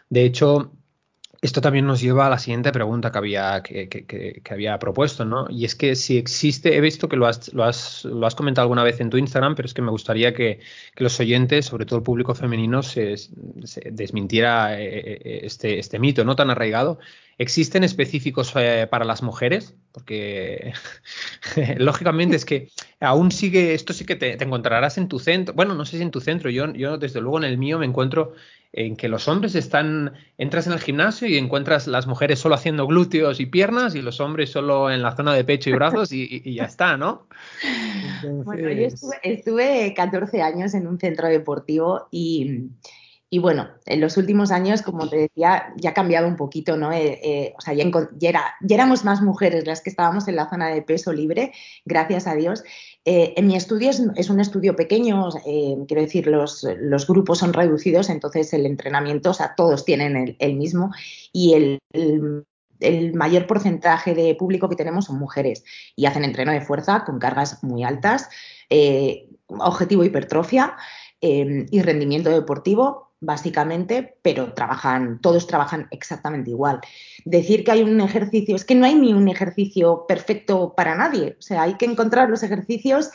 De 0.09 0.23
hecho, 0.23 0.71
esto 1.41 1.59
también 1.61 1.85
nos 1.85 2.01
lleva 2.01 2.27
a 2.27 2.29
la 2.29 2.39
siguiente 2.39 2.71
pregunta 2.71 3.11
que 3.11 3.17
había, 3.17 3.61
que, 3.63 4.41
había 4.49 4.79
propuesto, 4.79 5.25
¿no? 5.25 5.47
Y 5.49 5.65
es 5.65 5.75
que 5.75 5.95
si 5.95 6.17
existe, 6.17 6.77
he 6.77 6.81
visto 6.81 7.09
que 7.09 7.17
lo 7.17 7.27
has, 7.27 7.53
lo, 7.53 7.63
has, 7.65 8.05
lo 8.05 8.25
has 8.27 8.35
comentado 8.35 8.63
alguna 8.63 8.83
vez 8.83 9.01
en 9.01 9.09
tu 9.09 9.17
Instagram, 9.17 9.55
pero 9.55 9.65
es 9.65 9.73
que 9.73 9.81
me 9.81 9.91
gustaría 9.91 10.33
que, 10.33 10.59
los 10.95 11.19
oyentes, 11.19 11.65
sobre 11.65 11.85
todo 11.85 11.97
el 11.97 12.03
público 12.03 12.33
femenino, 12.33 12.81
se, 12.81 13.15
desmintiera 13.91 14.79
eh, 14.79 15.19
eh, 15.23 15.39
este, 15.43 15.79
este 15.79 15.99
mito 15.99 16.23
no 16.23 16.35
tan 16.35 16.49
arraigado. 16.49 16.99
¿Existen 17.41 17.83
específicos 17.83 18.53
eh, 18.55 18.85
para 18.87 19.03
las 19.03 19.23
mujeres? 19.23 19.75
Porque 19.91 20.73
lógicamente 21.77 22.35
es 22.35 22.45
que 22.45 22.69
aún 22.99 23.31
sigue, 23.31 23.73
esto 23.73 23.93
sí 23.93 24.05
que 24.05 24.15
te, 24.15 24.37
te, 24.37 24.43
encontrarás 24.43 24.99
en 24.99 25.07
tu 25.07 25.17
centro, 25.17 25.55
bueno, 25.55 25.73
no 25.73 25.83
sé 25.83 25.97
si 25.97 26.03
en 26.03 26.11
tu 26.11 26.21
centro, 26.21 26.51
yo, 26.51 26.71
yo 26.73 26.99
desde 26.99 27.19
luego 27.19 27.39
en 27.39 27.45
el 27.45 27.57
mío 27.57 27.79
me 27.79 27.87
encuentro 27.87 28.33
en 28.73 28.95
que 28.95 29.09
los 29.09 29.27
hombres 29.27 29.55
están, 29.55 30.13
entras 30.37 30.67
en 30.67 30.73
el 30.73 30.79
gimnasio 30.81 31.27
y 31.27 31.39
encuentras 31.39 31.87
las 31.87 32.05
mujeres 32.05 32.37
solo 32.37 32.53
haciendo 32.53 32.85
glúteos 32.85 33.39
y 33.39 33.47
piernas 33.47 33.95
y 33.95 34.03
los 34.03 34.19
hombres 34.19 34.51
solo 34.51 34.91
en 34.91 35.01
la 35.01 35.15
zona 35.15 35.33
de 35.33 35.43
pecho 35.43 35.71
y 35.71 35.73
brazos 35.73 36.11
y, 36.11 36.53
ya 36.53 36.65
está, 36.65 36.95
¿no? 36.95 37.25
Bueno, 38.21 38.69
yo 38.69 38.85
estuve, 38.85 39.15
estuve 39.23 39.93
14 39.95 40.43
años 40.43 40.75
en 40.75 40.85
un 40.85 40.99
centro 40.99 41.27
deportivo 41.27 42.07
y 42.11 42.69
y 43.33 43.39
bueno, 43.39 43.69
en 43.85 44.01
los 44.01 44.17
últimos 44.17 44.51
años, 44.51 44.81
como 44.81 45.07
te 45.07 45.15
decía, 45.15 45.73
ya 45.77 45.91
ha 45.91 45.93
cambiado 45.93 46.27
un 46.27 46.35
poquito, 46.35 46.75
¿no? 46.75 46.91
Eh, 46.91 47.17
eh, 47.23 47.53
o 47.57 47.61
sea, 47.61 47.73
ya, 47.73 47.85
era, 48.19 48.55
ya, 48.59 48.75
éramos 48.75 49.05
más 49.05 49.21
mujeres 49.21 49.65
las 49.65 49.79
que 49.79 49.89
estábamos 49.89 50.27
en 50.27 50.35
la 50.35 50.49
zona 50.49 50.67
de 50.67 50.81
peso 50.81 51.13
libre, 51.13 51.53
gracias 51.85 52.27
a 52.27 52.35
Dios. 52.35 52.61
Eh, 53.05 53.33
en 53.37 53.47
mi 53.47 53.55
estudio 53.55 53.89
es, 53.89 54.29
un 54.29 54.39
estudio 54.41 54.75
pequeño, 54.75 55.29
quiero 55.87 56.01
decir, 56.01 56.27
los, 56.27 56.67
los, 56.77 57.07
grupos 57.07 57.39
son 57.39 57.53
reducidos, 57.53 58.09
entonces 58.09 58.51
el 58.51 58.65
entrenamiento, 58.65 59.29
o 59.29 59.33
sea, 59.33 59.55
todos 59.55 59.85
tienen 59.85 60.35
el, 60.37 60.55
mismo 60.55 60.91
y 61.31 61.53
el, 61.53 61.79
el, 62.81 63.13
mayor 63.13 63.47
porcentaje 63.47 64.13
de 64.13 64.35
público 64.35 64.67
que 64.67 64.75
tenemos 64.75 65.05
son 65.05 65.17
mujeres 65.17 65.63
y 65.95 66.05
hacen 66.05 66.25
entreno 66.25 66.51
de 66.51 66.59
fuerza 66.59 67.05
con 67.05 67.17
cargas 67.17 67.63
muy 67.63 67.85
altas, 67.85 68.27
objetivo 69.47 70.03
hipertrofia 70.03 70.75
y 71.21 71.81
rendimiento 71.81 72.29
deportivo 72.29 73.10
básicamente, 73.21 74.17
pero 74.21 74.53
trabajan, 74.53 75.21
todos 75.21 75.47
trabajan 75.47 75.87
exactamente 75.91 76.49
igual. 76.49 76.81
Decir 77.23 77.63
que 77.63 77.71
hay 77.71 77.83
un 77.83 78.01
ejercicio, 78.01 78.55
es 78.55 78.65
que 78.65 78.75
no 78.75 78.85
hay 78.85 78.95
ni 78.95 79.13
un 79.13 79.29
ejercicio 79.29 80.05
perfecto 80.07 80.73
para 80.75 80.95
nadie, 80.95 81.37
o 81.39 81.41
sea, 81.41 81.61
hay 81.61 81.75
que 81.75 81.85
encontrar 81.85 82.29
los 82.29 82.43
ejercicios 82.43 83.11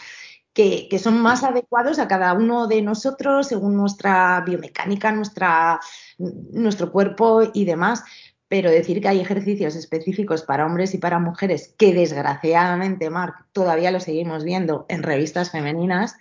que, 0.56 0.98
son 0.98 1.20
más 1.20 1.44
adecuados 1.44 1.98
a 1.98 2.08
cada 2.08 2.32
uno 2.32 2.66
de 2.66 2.80
nosotros 2.80 3.48
según 3.48 3.76
nuestra 3.76 4.40
biomecánica, 4.40 5.12
nuestra, 5.12 5.80
nuestro 6.18 6.90
cuerpo 6.90 7.42
y 7.52 7.66
demás. 7.66 8.02
Pero 8.48 8.70
decir 8.70 9.02
que 9.02 9.08
hay 9.08 9.20
ejercicios 9.20 9.76
específicos 9.76 10.42
para 10.42 10.64
hombres 10.64 10.94
y 10.94 10.98
para 10.98 11.18
mujeres, 11.18 11.74
que 11.76 11.92
desgraciadamente, 11.92 13.10
Marc, 13.10 13.44
todavía 13.52 13.90
lo 13.90 14.00
seguimos 14.00 14.44
viendo 14.44 14.86
en 14.88 15.02
revistas 15.02 15.50
femeninas, 15.50 16.16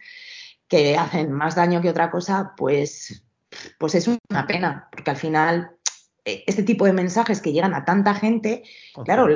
que 0.67 0.97
hacen 0.97 1.31
más 1.31 1.55
daño 1.55 1.81
que 1.81 1.91
otra 1.91 2.11
cosa, 2.11 2.53
pues 2.57 3.24
pues 3.79 3.95
es 3.95 4.07
una 4.07 4.47
pena, 4.47 4.87
porque 4.91 5.11
al 5.11 5.17
final 5.17 5.71
eh, 6.25 6.43
este 6.47 6.63
tipo 6.63 6.85
de 6.85 6.93
mensajes 6.93 7.41
que 7.41 7.53
llegan 7.53 7.73
a 7.73 7.85
tanta 7.85 8.13
gente, 8.13 8.63
claro, 9.03 9.27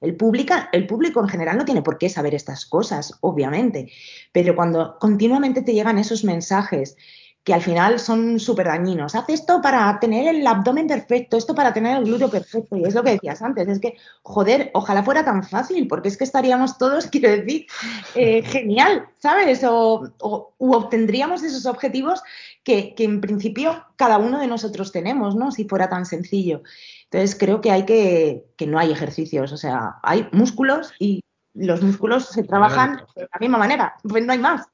el, 0.00 0.16
público, 0.16 0.54
el 0.72 0.86
público 0.86 1.20
en 1.20 1.28
general 1.28 1.58
no 1.58 1.64
tiene 1.64 1.82
por 1.82 1.98
qué 1.98 2.08
saber 2.08 2.34
estas 2.34 2.66
cosas, 2.66 3.14
obviamente, 3.20 3.92
pero 4.32 4.56
cuando 4.56 4.98
continuamente 4.98 5.62
te 5.62 5.74
llegan 5.74 5.98
esos 5.98 6.24
mensajes 6.24 6.96
que 7.44 7.52
al 7.52 7.60
final 7.60 8.00
son 8.00 8.40
súper 8.40 8.66
dañinos. 8.66 9.14
Haz 9.14 9.28
esto 9.28 9.60
para 9.60 10.00
tener 10.00 10.34
el 10.34 10.46
abdomen 10.46 10.86
perfecto, 10.86 11.36
esto 11.36 11.54
para 11.54 11.74
tener 11.74 11.98
el 11.98 12.04
glúteo 12.04 12.30
perfecto. 12.30 12.74
Y 12.74 12.84
es 12.84 12.94
lo 12.94 13.04
que 13.04 13.10
decías 13.10 13.42
antes, 13.42 13.68
es 13.68 13.80
que, 13.80 13.96
joder, 14.22 14.70
ojalá 14.72 15.02
fuera 15.02 15.26
tan 15.26 15.44
fácil, 15.44 15.86
porque 15.86 16.08
es 16.08 16.16
que 16.16 16.24
estaríamos 16.24 16.78
todos, 16.78 17.06
quiero 17.12 17.28
decir, 17.28 17.66
eh, 18.14 18.42
genial, 18.42 19.06
¿sabes? 19.18 19.62
O, 19.62 20.10
obtendríamos 20.58 21.42
esos 21.42 21.66
objetivos 21.66 22.22
que, 22.64 22.94
en 22.98 23.20
principio 23.20 23.84
cada 23.96 24.18
uno 24.18 24.40
de 24.40 24.46
nosotros 24.46 24.90
tenemos, 24.90 25.36
¿no? 25.36 25.52
Si 25.52 25.68
fuera 25.68 25.88
tan 25.88 26.06
sencillo. 26.06 26.62
Entonces 27.04 27.36
creo 27.38 27.60
que 27.60 27.70
hay 27.70 27.84
que, 27.84 28.46
que 28.56 28.66
no 28.66 28.78
hay 28.78 28.90
ejercicios, 28.90 29.52
o 29.52 29.56
sea, 29.56 29.96
hay 30.02 30.28
músculos 30.32 30.92
y 30.98 31.20
los 31.54 31.82
músculos 31.82 32.26
se 32.26 32.42
trabajan 32.42 33.02
de 33.14 33.22
la 33.22 33.38
misma 33.38 33.58
manera, 33.58 33.94
pues 34.02 34.24
no 34.26 34.32
hay 34.32 34.38
más. 34.38 34.66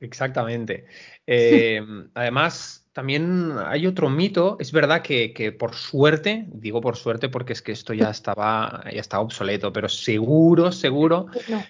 Exactamente. 0.00 0.86
Eh, 1.26 1.80
además, 2.14 2.88
también 2.92 3.52
hay 3.64 3.86
otro 3.86 4.10
mito. 4.10 4.56
Es 4.58 4.72
verdad 4.72 5.02
que, 5.02 5.56
por 5.58 5.74
suerte, 5.74 6.46
digo 6.48 6.80
por 6.80 6.96
suerte 6.96 7.28
porque 7.28 7.52
es 7.52 7.62
que 7.62 7.72
esto 7.72 7.94
ya 7.94 8.10
estaba, 8.10 8.82
ya 8.92 9.00
estaba 9.00 9.22
obsoleto, 9.22 9.72
pero 9.72 9.88
seguro, 9.88 10.72
seguro 10.72 11.26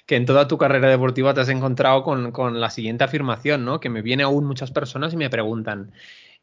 que 0.07 0.17
en 0.17 0.25
toda 0.25 0.49
tu 0.49 0.57
carrera 0.57 0.89
deportiva 0.89 1.35
te 1.35 1.41
has 1.41 1.49
encontrado 1.49 2.03
con, 2.03 2.33
con 2.33 2.61
la 2.61 2.71
siguiente 2.71 3.05
afirmación, 3.05 3.65
¿no? 3.65 3.81
Que 3.81 3.91
me 3.91 4.03
viene 4.03 4.23
aún 4.23 4.47
muchas 4.47 4.71
personas 4.71 5.13
y 5.13 5.17
me 5.17 5.29
preguntan. 5.29 5.93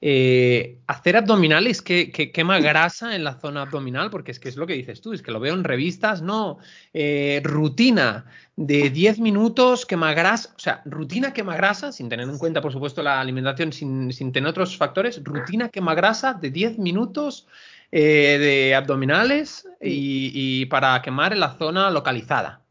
Eh, 0.07 0.83
hacer 0.85 1.17
abdominales 1.17 1.81
que, 1.81 2.11
quema 2.11 2.59
grasa 2.59 3.15
en 3.15 3.23
la 3.23 3.39
zona 3.39 3.63
abdominal, 3.63 4.11
porque 4.11 4.29
es 4.29 4.39
que 4.39 4.49
es 4.49 4.55
lo 4.55 4.67
que 4.67 4.73
dices 4.73 5.01
tú, 5.01 5.13
es 5.13 5.23
que 5.23 5.31
lo 5.31 5.39
veo 5.39 5.55
en 5.55 5.63
revistas, 5.63 6.21
no, 6.21 6.59
eh, 6.93 7.41
rutina 7.43 8.25
de 8.55 8.91
10 8.91 9.17
minutos 9.17 9.87
quema 9.87 10.13
grasa, 10.13 10.53
o 10.55 10.59
sea, 10.59 10.83
rutina 10.85 11.33
quema 11.33 11.55
grasa, 11.55 11.91
sin 11.91 12.07
tener 12.07 12.29
en 12.29 12.37
cuenta, 12.37 12.61
por 12.61 12.71
supuesto, 12.71 13.01
la 13.01 13.19
alimentación, 13.19 13.73
sin, 13.73 14.31
tener 14.31 14.47
otros 14.47 14.77
factores, 14.77 15.23
rutina 15.23 15.69
quema 15.69 15.95
grasa 15.95 16.35
de 16.35 16.51
10 16.51 16.77
minutos 16.77 17.47
eh, 17.91 18.37
de 18.39 18.75
abdominales 18.75 19.67
y, 19.81 20.67
para 20.67 21.01
quemar 21.01 21.33
en 21.33 21.39
la 21.39 21.57
zona 21.57 21.89
localizada. 21.89 22.61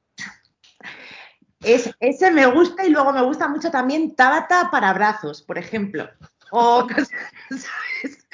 ese 1.61 2.31
me 2.31 2.47
gusta 2.47 2.87
y 2.87 2.91
luego 2.91 3.13
me 3.13 3.23
gusta 3.23 3.49
mucho 3.49 3.73
también 3.73 4.15
Tabata 4.15 4.69
para 4.71 4.93
brazos, 4.93 5.43
por 5.43 5.59
ejemplo 5.59 6.09
o 6.57 6.87
¿sabes? 7.51 8.27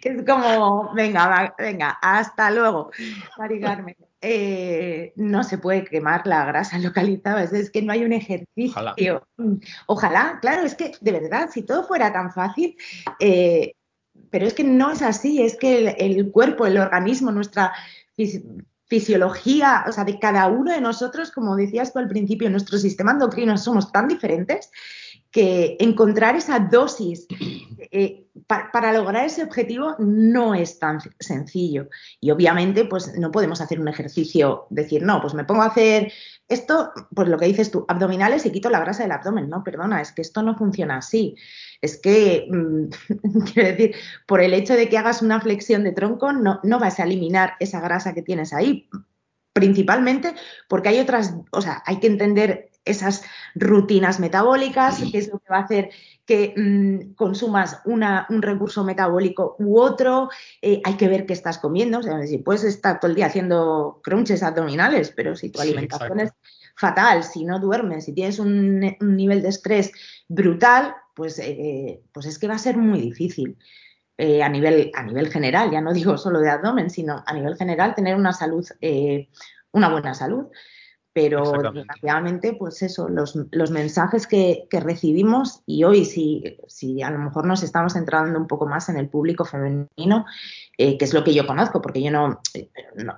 Que 0.00 0.08
es 0.08 0.24
como, 0.24 0.94
venga, 0.94 1.54
venga, 1.58 1.98
hasta 2.00 2.50
luego, 2.50 2.90
Mari 3.36 3.60
eh, 4.22 5.12
no 5.16 5.44
se 5.44 5.58
puede 5.58 5.84
quemar 5.84 6.26
la 6.26 6.46
grasa 6.46 6.78
localizada, 6.78 7.44
es, 7.44 7.70
que 7.70 7.82
no 7.82 7.92
hay 7.92 8.04
un 8.04 8.14
ejercicio. 8.14 9.26
Ojalá. 9.86 10.38
claro, 10.40 10.62
es 10.62 10.74
que 10.74 10.92
de 11.00 11.12
verdad, 11.12 11.50
si 11.52 11.62
todo 11.62 11.84
fuera 11.84 12.12
tan 12.12 12.32
fácil, 12.32 12.76
eh, 13.20 13.74
pero 14.30 14.46
es 14.46 14.54
que 14.54 14.64
no 14.64 14.90
es 14.90 15.02
así, 15.02 15.42
es 15.42 15.56
que 15.56 15.96
el, 15.98 16.30
cuerpo, 16.30 16.66
el 16.66 16.78
organismo, 16.78 17.30
nuestra 17.30 17.74
fisiología, 18.86 19.84
o 19.86 19.92
sea, 19.92 20.04
de 20.04 20.18
cada 20.18 20.46
uno 20.46 20.72
de 20.72 20.80
nosotros, 20.80 21.30
como 21.30 21.56
decías 21.56 21.92
tú 21.92 21.98
al 21.98 22.08
principio, 22.08 22.48
nuestro 22.48 22.78
sistema 22.78 23.12
endocrino 23.12 23.58
somos 23.58 23.92
tan 23.92 24.08
diferentes 24.08 24.70
que 25.36 25.76
encontrar 25.80 26.34
esa 26.34 26.58
dosis 26.58 27.26
eh, 27.90 28.26
para 28.48 28.94
lograr 28.94 29.26
ese 29.26 29.42
objetivo 29.42 29.94
no 29.98 30.54
es 30.54 30.78
tan 30.78 30.98
sencillo. 31.20 31.90
Y 32.22 32.30
obviamente, 32.30 32.86
pues 32.86 33.18
no 33.18 33.30
podemos 33.30 33.60
hacer 33.60 33.78
un 33.78 33.88
ejercicio, 33.88 34.66
decir, 34.70 35.02
no, 35.02 35.20
pues 35.20 35.34
me 35.34 35.44
pongo 35.44 35.60
a 35.60 35.66
hacer 35.66 36.10
esto, 36.48 36.90
pues 37.14 37.28
lo 37.28 37.36
que 37.36 37.44
dices 37.44 37.70
tú, 37.70 37.84
abdominales 37.86 38.46
y 38.46 38.50
quito 38.50 38.70
la 38.70 38.80
grasa 38.80 39.02
del 39.02 39.12
abdomen. 39.12 39.50
No, 39.50 39.62
perdona, 39.62 40.00
es 40.00 40.10
que 40.10 40.22
esto 40.22 40.42
no 40.42 40.56
funciona 40.56 40.96
así. 40.96 41.36
Es 41.82 41.98
que, 41.98 42.46
mm, 42.50 43.44
quiero 43.52 43.68
decir, 43.68 43.94
por 44.26 44.40
el 44.40 44.54
hecho 44.54 44.72
de 44.72 44.88
que 44.88 44.96
hagas 44.96 45.20
una 45.20 45.42
flexión 45.42 45.84
de 45.84 45.92
tronco, 45.92 46.32
no, 46.32 46.60
no 46.62 46.78
vas 46.78 46.98
a 46.98 47.04
eliminar 47.04 47.56
esa 47.60 47.80
grasa 47.80 48.14
que 48.14 48.22
tienes 48.22 48.54
ahí 48.54 48.88
principalmente 49.52 50.34
porque 50.68 50.90
hay 50.90 51.00
otras, 51.00 51.34
o 51.50 51.62
sea, 51.62 51.82
hay 51.86 51.98
que 51.98 52.08
entender 52.08 52.68
esas 52.86 53.22
rutinas 53.54 54.20
metabólicas, 54.20 55.02
que 55.10 55.18
es 55.18 55.28
lo 55.28 55.38
que 55.38 55.50
va 55.50 55.58
a 55.58 55.64
hacer 55.64 55.90
que 56.24 56.54
mm, 56.56 57.14
consumas 57.14 57.80
un 57.84 58.42
recurso 58.42 58.82
metabólico 58.84 59.54
u 59.58 59.78
otro, 59.78 60.28
eh, 60.60 60.80
hay 60.84 60.94
que 60.94 61.08
ver 61.08 61.24
qué 61.24 61.32
estás 61.32 61.58
comiendo, 61.58 61.98
o 61.98 62.02
sea, 62.02 62.26
si 62.26 62.38
puedes 62.38 62.64
estar 62.64 62.98
todo 62.98 63.10
el 63.10 63.16
día 63.16 63.26
haciendo 63.26 64.00
crunches 64.02 64.42
abdominales, 64.42 65.12
pero 65.14 65.36
si 65.36 65.50
tu 65.50 65.60
alimentación 65.60 66.20
es 66.20 66.32
fatal, 66.74 67.22
si 67.22 67.44
no 67.44 67.60
duermes, 67.60 68.06
si 68.06 68.12
tienes 68.12 68.40
un, 68.40 68.80
nivel 69.00 69.40
de 69.40 69.48
estrés 69.48 69.92
brutal, 70.28 70.94
pues, 71.14 71.38
eh, 71.38 72.02
pues 72.12 72.26
es 72.26 72.38
que 72.38 72.48
va 72.48 72.54
a 72.54 72.58
ser 72.58 72.76
muy 72.76 73.00
difícil. 73.00 73.56
Eh, 74.18 74.42
a, 74.42 74.48
nivel, 74.48 74.90
a 74.94 75.02
nivel 75.02 75.30
general, 75.30 75.70
ya 75.70 75.82
no 75.82 75.92
digo 75.92 76.16
solo 76.16 76.40
de 76.40 76.48
abdomen, 76.48 76.88
sino 76.88 77.22
a 77.26 77.34
nivel 77.34 77.54
general, 77.54 77.94
tener 77.94 78.16
una 78.16 78.32
salud, 78.32 78.66
una 79.72 79.90
buena 79.90 80.14
salud 80.14 80.46
pero 81.16 81.50
desgraciadamente, 81.72 82.52
pues 82.52 82.82
eso, 82.82 83.08
los, 83.08 83.70
mensajes 83.70 84.26
que, 84.26 84.68
recibimos 84.70 85.62
y 85.64 85.82
hoy 85.82 86.04
si, 86.04 86.58
si, 86.68 87.00
a 87.00 87.10
lo 87.10 87.18
mejor 87.18 87.46
nos 87.46 87.62
estamos 87.62 87.96
entrando 87.96 88.38
un 88.38 88.46
poco 88.46 88.66
más 88.66 88.90
en 88.90 88.98
el 88.98 89.08
público 89.08 89.46
femenino, 89.46 90.26
eh, 90.76 90.98
que 90.98 91.04
es 91.06 91.14
lo 91.14 91.24
que 91.24 91.32
yo 91.32 91.46
conozco, 91.46 91.80
porque 91.80 92.02
yo 92.02 92.10
no, 92.10 92.42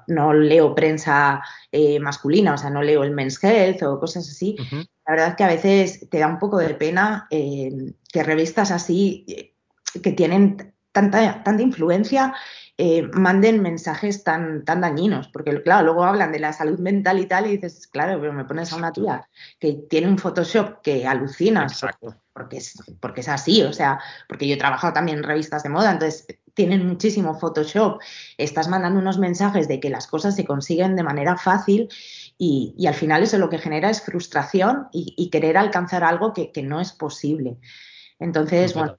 no, 0.07 0.33
leo 0.33 0.76
prensa 0.76 1.43
eh, 1.73 1.99
masculina, 1.99 2.55
o 2.55 2.57
sea, 2.57 2.71
no 2.71 2.83
leo 2.83 3.02
el 3.02 3.11
Men's 3.11 3.43
Health 3.43 3.83
o 3.83 3.99
cosas 3.99 4.28
así, 4.28 4.55
la 4.71 5.14
verdad 5.14 5.28
es 5.31 5.35
que 5.35 5.45
a 5.45 5.49
veces 5.49 6.09
te 6.09 6.21
da 6.21 6.28
un 6.28 6.38
poco 6.38 6.59
de 6.59 6.75
pena 6.75 7.26
eh, 7.33 7.95
que 8.12 8.23
revistas 8.23 8.71
así, 8.71 9.57
que 10.00 10.12
tienen 10.12 10.73
tanta, 10.99 11.43
tanta 11.45 11.62
influencia, 11.62 12.35
eh, 12.76 13.02
manden 13.12 13.62
mensajes 13.62 14.23
tan, 14.23 14.64
tan 14.64 14.81
dañinos, 14.81 15.28
porque 15.28 15.62
claro, 15.62 15.87
luego 15.87 16.05
hablan 16.05 16.33
de 16.33 16.38
la 16.38 16.52
salud 16.52 16.78
mental 16.78 17.19
y 17.19 17.26
tal 17.26 17.47
y 17.47 17.57
dices, 17.57 17.87
claro, 17.87 18.21
pero 18.21 18.33
me 18.33 18.45
pones 18.45 18.73
a 18.73 18.76
una 18.76 18.93
tía 18.93 19.28
que 19.59 19.73
tiene 19.90 20.09
un 20.09 20.19
Photoshop 20.19 20.81
que 20.83 21.07
alucinas, 21.07 21.85
porque 22.33 22.59
es, 22.59 22.75
porque 23.00 23.23
es 23.23 23.28
así, 23.28 23.62
o 23.62 23.73
sea, 23.73 23.99
porque 24.28 24.47
yo 24.47 24.55
he 24.55 24.59
trabajado 24.59 24.93
también 24.93 25.19
en 25.19 25.25
revistas 25.25 25.64
de 25.64 25.71
moda, 25.71 25.90
entonces 25.90 26.26
tienen 26.55 26.87
muchísimo 26.87 27.38
Photoshop, 27.38 28.00
estás 28.37 28.69
mandando 28.69 29.00
unos 29.00 29.19
mensajes 29.19 29.67
de 29.67 29.81
que 29.81 29.90
las 29.90 30.07
cosas 30.07 30.37
se 30.37 30.45
consiguen 30.45 30.97
de 30.97 31.02
manera 31.02 31.37
fácil 31.37 31.88
y, 32.37 32.87
al 32.87 32.95
final 32.95 33.25
eso 33.25 33.38
lo 33.38 33.50
que 33.50 33.59
genera 33.59 33.90
es 33.90 34.02
frustración 34.02 34.88
y, 34.93 35.31
querer 35.31 35.57
alcanzar 35.57 36.05
algo 36.05 36.33
que, 36.33 36.52
no 36.62 36.81
es 36.81 36.93
posible. 36.93 37.59
Entonces, 38.21 38.75
bueno, 38.75 38.99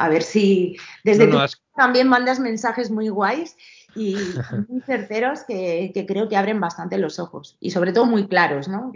a 0.00 0.08
ver 0.08 0.22
si 0.22 0.76
desde 1.04 1.26
tú 1.26 1.38
también 1.76 2.08
mandas 2.08 2.40
mensajes 2.40 2.90
muy 2.90 3.08
guays 3.10 3.56
y 3.94 4.16
muy 4.68 4.80
certeros 4.80 5.44
que, 5.44 5.92
creo 6.08 6.28
que 6.28 6.36
abren 6.36 6.58
bastante 6.58 6.98
los 6.98 7.18
ojos 7.18 7.56
y 7.60 7.70
sobre 7.70 7.92
todo 7.92 8.06
muy 8.06 8.26
claros, 8.26 8.68
¿no? 8.68 8.92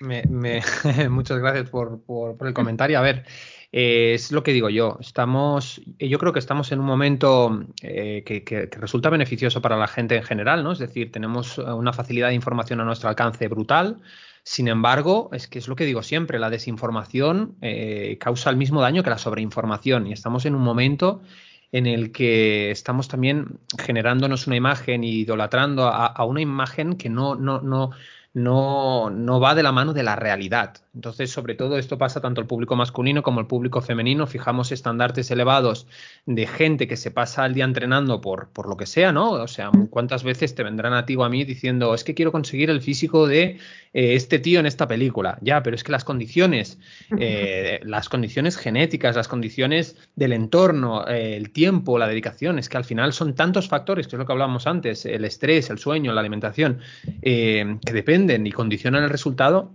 muchas 1.10 1.38
gracias 1.38 1.70
por, 1.70 2.02
el 2.40 2.54
comentario. 2.54 2.98
A 2.98 3.02
ver, 3.02 3.24
eh, 3.72 4.14
es 4.14 4.32
lo 4.32 4.42
que 4.42 4.52
digo 4.52 4.68
yo. 4.68 4.98
Estamos, 5.00 5.80
yo 5.98 6.18
creo 6.18 6.32
que 6.32 6.38
estamos 6.38 6.70
en 6.72 6.80
un 6.80 6.86
momento 6.86 7.64
eh, 7.82 8.22
que, 8.24 8.68
resulta 8.72 9.10
beneficioso 9.10 9.60
para 9.60 9.76
la 9.76 9.88
gente 9.88 10.16
en 10.16 10.22
general, 10.22 10.62
¿no? 10.62 10.72
Es 10.72 10.78
decir, 10.78 11.10
tenemos 11.10 11.58
una 11.58 11.92
facilidad 11.92 12.28
de 12.28 12.34
información 12.34 12.80
a 12.80 12.84
nuestro 12.84 13.08
alcance 13.08 13.48
brutal. 13.48 14.00
Sin 14.44 14.66
embargo, 14.68 15.30
es 15.32 15.46
que 15.46 15.58
es 15.58 15.68
lo 15.68 15.76
que 15.76 15.84
digo 15.84 16.02
siempre, 16.02 16.38
la 16.38 16.50
desinformación 16.50 17.56
eh, 17.60 18.18
causa 18.20 18.50
el 18.50 18.56
mismo 18.56 18.80
daño 18.80 19.02
que 19.04 19.10
la 19.10 19.18
sobreinformación 19.18 20.06
y 20.08 20.12
estamos 20.12 20.46
en 20.46 20.56
un 20.56 20.62
momento 20.62 21.22
en 21.70 21.86
el 21.86 22.12
que 22.12 22.70
estamos 22.70 23.08
también 23.08 23.60
generándonos 23.78 24.46
una 24.46 24.56
imagen 24.56 25.04
y 25.04 25.20
idolatrando 25.20 25.86
a, 25.86 26.06
a 26.06 26.24
una 26.24 26.40
imagen 26.40 26.96
que 26.96 27.08
no, 27.08 27.36
no, 27.36 27.60
no, 27.62 27.90
no, 28.34 29.10
no 29.10 29.40
va 29.40 29.54
de 29.54 29.62
la 29.62 29.72
mano 29.72 29.92
de 29.92 30.02
la 30.02 30.16
realidad. 30.16 30.81
Entonces, 30.94 31.30
sobre 31.30 31.54
todo, 31.54 31.78
esto 31.78 31.96
pasa 31.96 32.20
tanto 32.20 32.42
al 32.42 32.46
público 32.46 32.76
masculino 32.76 33.22
como 33.22 33.40
al 33.40 33.46
público 33.46 33.80
femenino. 33.80 34.26
Fijamos 34.26 34.72
estandartes 34.72 35.30
elevados 35.30 35.86
de 36.26 36.46
gente 36.46 36.86
que 36.86 36.98
se 36.98 37.10
pasa 37.10 37.46
el 37.46 37.54
día 37.54 37.64
entrenando 37.64 38.20
por, 38.20 38.50
por 38.50 38.68
lo 38.68 38.76
que 38.76 38.84
sea, 38.84 39.10
¿no? 39.10 39.30
O 39.30 39.48
sea, 39.48 39.70
¿cuántas 39.88 40.22
veces 40.22 40.54
te 40.54 40.62
vendrán 40.62 40.92
a 40.92 41.06
ti 41.06 41.16
o 41.16 41.24
a 41.24 41.30
mí 41.30 41.44
diciendo, 41.44 41.94
es 41.94 42.04
que 42.04 42.14
quiero 42.14 42.30
conseguir 42.30 42.68
el 42.68 42.82
físico 42.82 43.26
de 43.26 43.58
eh, 43.94 44.14
este 44.14 44.38
tío 44.38 44.60
en 44.60 44.66
esta 44.66 44.86
película? 44.86 45.38
Ya, 45.40 45.62
pero 45.62 45.76
es 45.76 45.82
que 45.82 45.92
las 45.92 46.04
condiciones, 46.04 46.78
eh, 47.18 47.80
las 47.84 48.10
condiciones 48.10 48.58
genéticas, 48.58 49.16
las 49.16 49.28
condiciones 49.28 49.96
del 50.14 50.34
entorno, 50.34 51.08
eh, 51.08 51.36
el 51.36 51.52
tiempo, 51.52 51.98
la 51.98 52.06
dedicación, 52.06 52.58
es 52.58 52.68
que 52.68 52.76
al 52.76 52.84
final 52.84 53.14
son 53.14 53.34
tantos 53.34 53.66
factores, 53.66 54.08
que 54.08 54.16
es 54.16 54.18
lo 54.18 54.26
que 54.26 54.32
hablábamos 54.32 54.66
antes, 54.66 55.06
el 55.06 55.24
estrés, 55.24 55.70
el 55.70 55.78
sueño, 55.78 56.12
la 56.12 56.20
alimentación, 56.20 56.80
que 57.22 57.78
dependen 57.82 58.46
y 58.46 58.52
condicionan 58.52 59.04
el 59.04 59.10
resultado 59.10 59.72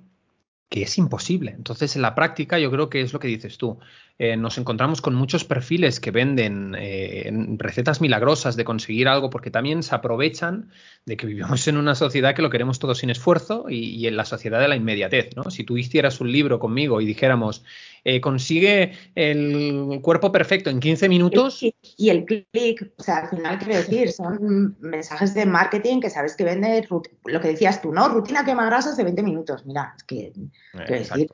que 0.69 0.83
es 0.83 0.97
imposible. 0.97 1.51
Entonces, 1.51 1.95
en 1.95 2.01
la 2.01 2.15
práctica, 2.15 2.59
yo 2.59 2.71
creo 2.71 2.89
que 2.89 3.01
es 3.01 3.13
lo 3.13 3.19
que 3.19 3.27
dices 3.27 3.57
tú. 3.57 3.79
Eh, 4.19 4.35
nos 4.35 4.57
encontramos 4.57 4.99
con 4.99 5.13
muchos 5.13 5.45
perfiles 5.45 5.99
que 5.99 6.09
venden 6.09 6.75
eh, 6.75 7.31
recetas 7.57 8.01
milagrosas 8.01 8.55
de 8.55 8.65
conseguir 8.65 9.07
algo 9.07 9.29
porque 9.29 9.51
también 9.51 9.83
se 9.83 9.93
aprovechan 9.93 10.71
de 11.05 11.17
que 11.17 11.27
vivimos 11.27 11.67
en 11.67 11.77
una 11.77 11.93
sociedad 11.93 12.33
que 12.33 12.41
lo 12.41 12.49
queremos 12.49 12.79
todo 12.79 12.95
sin 12.95 13.11
esfuerzo 13.11 13.65
y, 13.69 14.07
en 14.07 14.17
la 14.17 14.25
sociedad 14.25 14.59
de 14.59 14.69
la 14.69 14.75
inmediatez. 14.75 15.35
¿no? 15.35 15.51
Si 15.51 15.63
tú 15.63 15.77
hicieras 15.77 16.19
un 16.19 16.31
libro 16.31 16.57
conmigo 16.57 16.99
y 16.99 17.05
dijéramos, 17.05 17.63
eh, 18.03 18.19
consigue 18.19 18.93
el 19.13 19.99
cuerpo 20.01 20.31
perfecto 20.31 20.71
en 20.71 20.79
15 20.79 21.09
minutos. 21.09 21.61
Y 21.61 22.09
el 22.09 22.25
clic, 22.25 22.91
o 22.97 23.03
sea, 23.03 23.17
al 23.17 23.29
final 23.29 23.59
quiero 23.59 23.75
decir, 23.75 24.11
son 24.11 24.77
mensajes 24.79 25.35
de 25.35 25.45
marketing 25.45 25.99
que 25.99 26.09
sabes 26.09 26.35
que 26.35 26.43
vende 26.43 26.87
lo 27.25 27.39
que 27.39 27.47
decías 27.49 27.83
tú, 27.83 27.91
¿no? 27.93 28.09
Rutina 28.09 28.43
quema 28.43 28.65
grasas 28.65 28.97
de 28.97 29.03
20 29.03 29.21
minutos. 29.21 29.63
Mira, 29.67 29.93
es 29.95 30.03
que, 30.03 30.33
quiero 30.71 31.03
decir, 31.03 31.29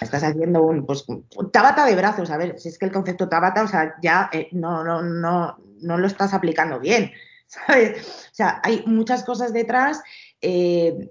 Estás 0.00 0.22
haciendo 0.22 0.62
un, 0.62 0.86
pues, 0.86 1.04
tabata 1.52 1.84
de 1.86 1.96
brazos, 1.96 2.30
a 2.30 2.36
ver, 2.36 2.58
si 2.58 2.68
es 2.68 2.78
que 2.78 2.86
el 2.86 2.92
concepto 2.92 3.28
tabata, 3.28 3.62
o 3.62 3.68
sea, 3.68 3.94
ya 4.02 4.30
eh, 4.32 4.48
no, 4.52 4.84
no, 4.84 5.02
no, 5.02 5.56
no 5.80 5.98
lo 5.98 6.06
estás 6.06 6.34
aplicando 6.34 6.80
bien, 6.80 7.12
¿sabes? 7.46 8.28
O 8.30 8.34
sea, 8.34 8.60
hay 8.62 8.82
muchas 8.86 9.24
cosas 9.24 9.52
detrás, 9.52 10.02
eh, 10.40 11.10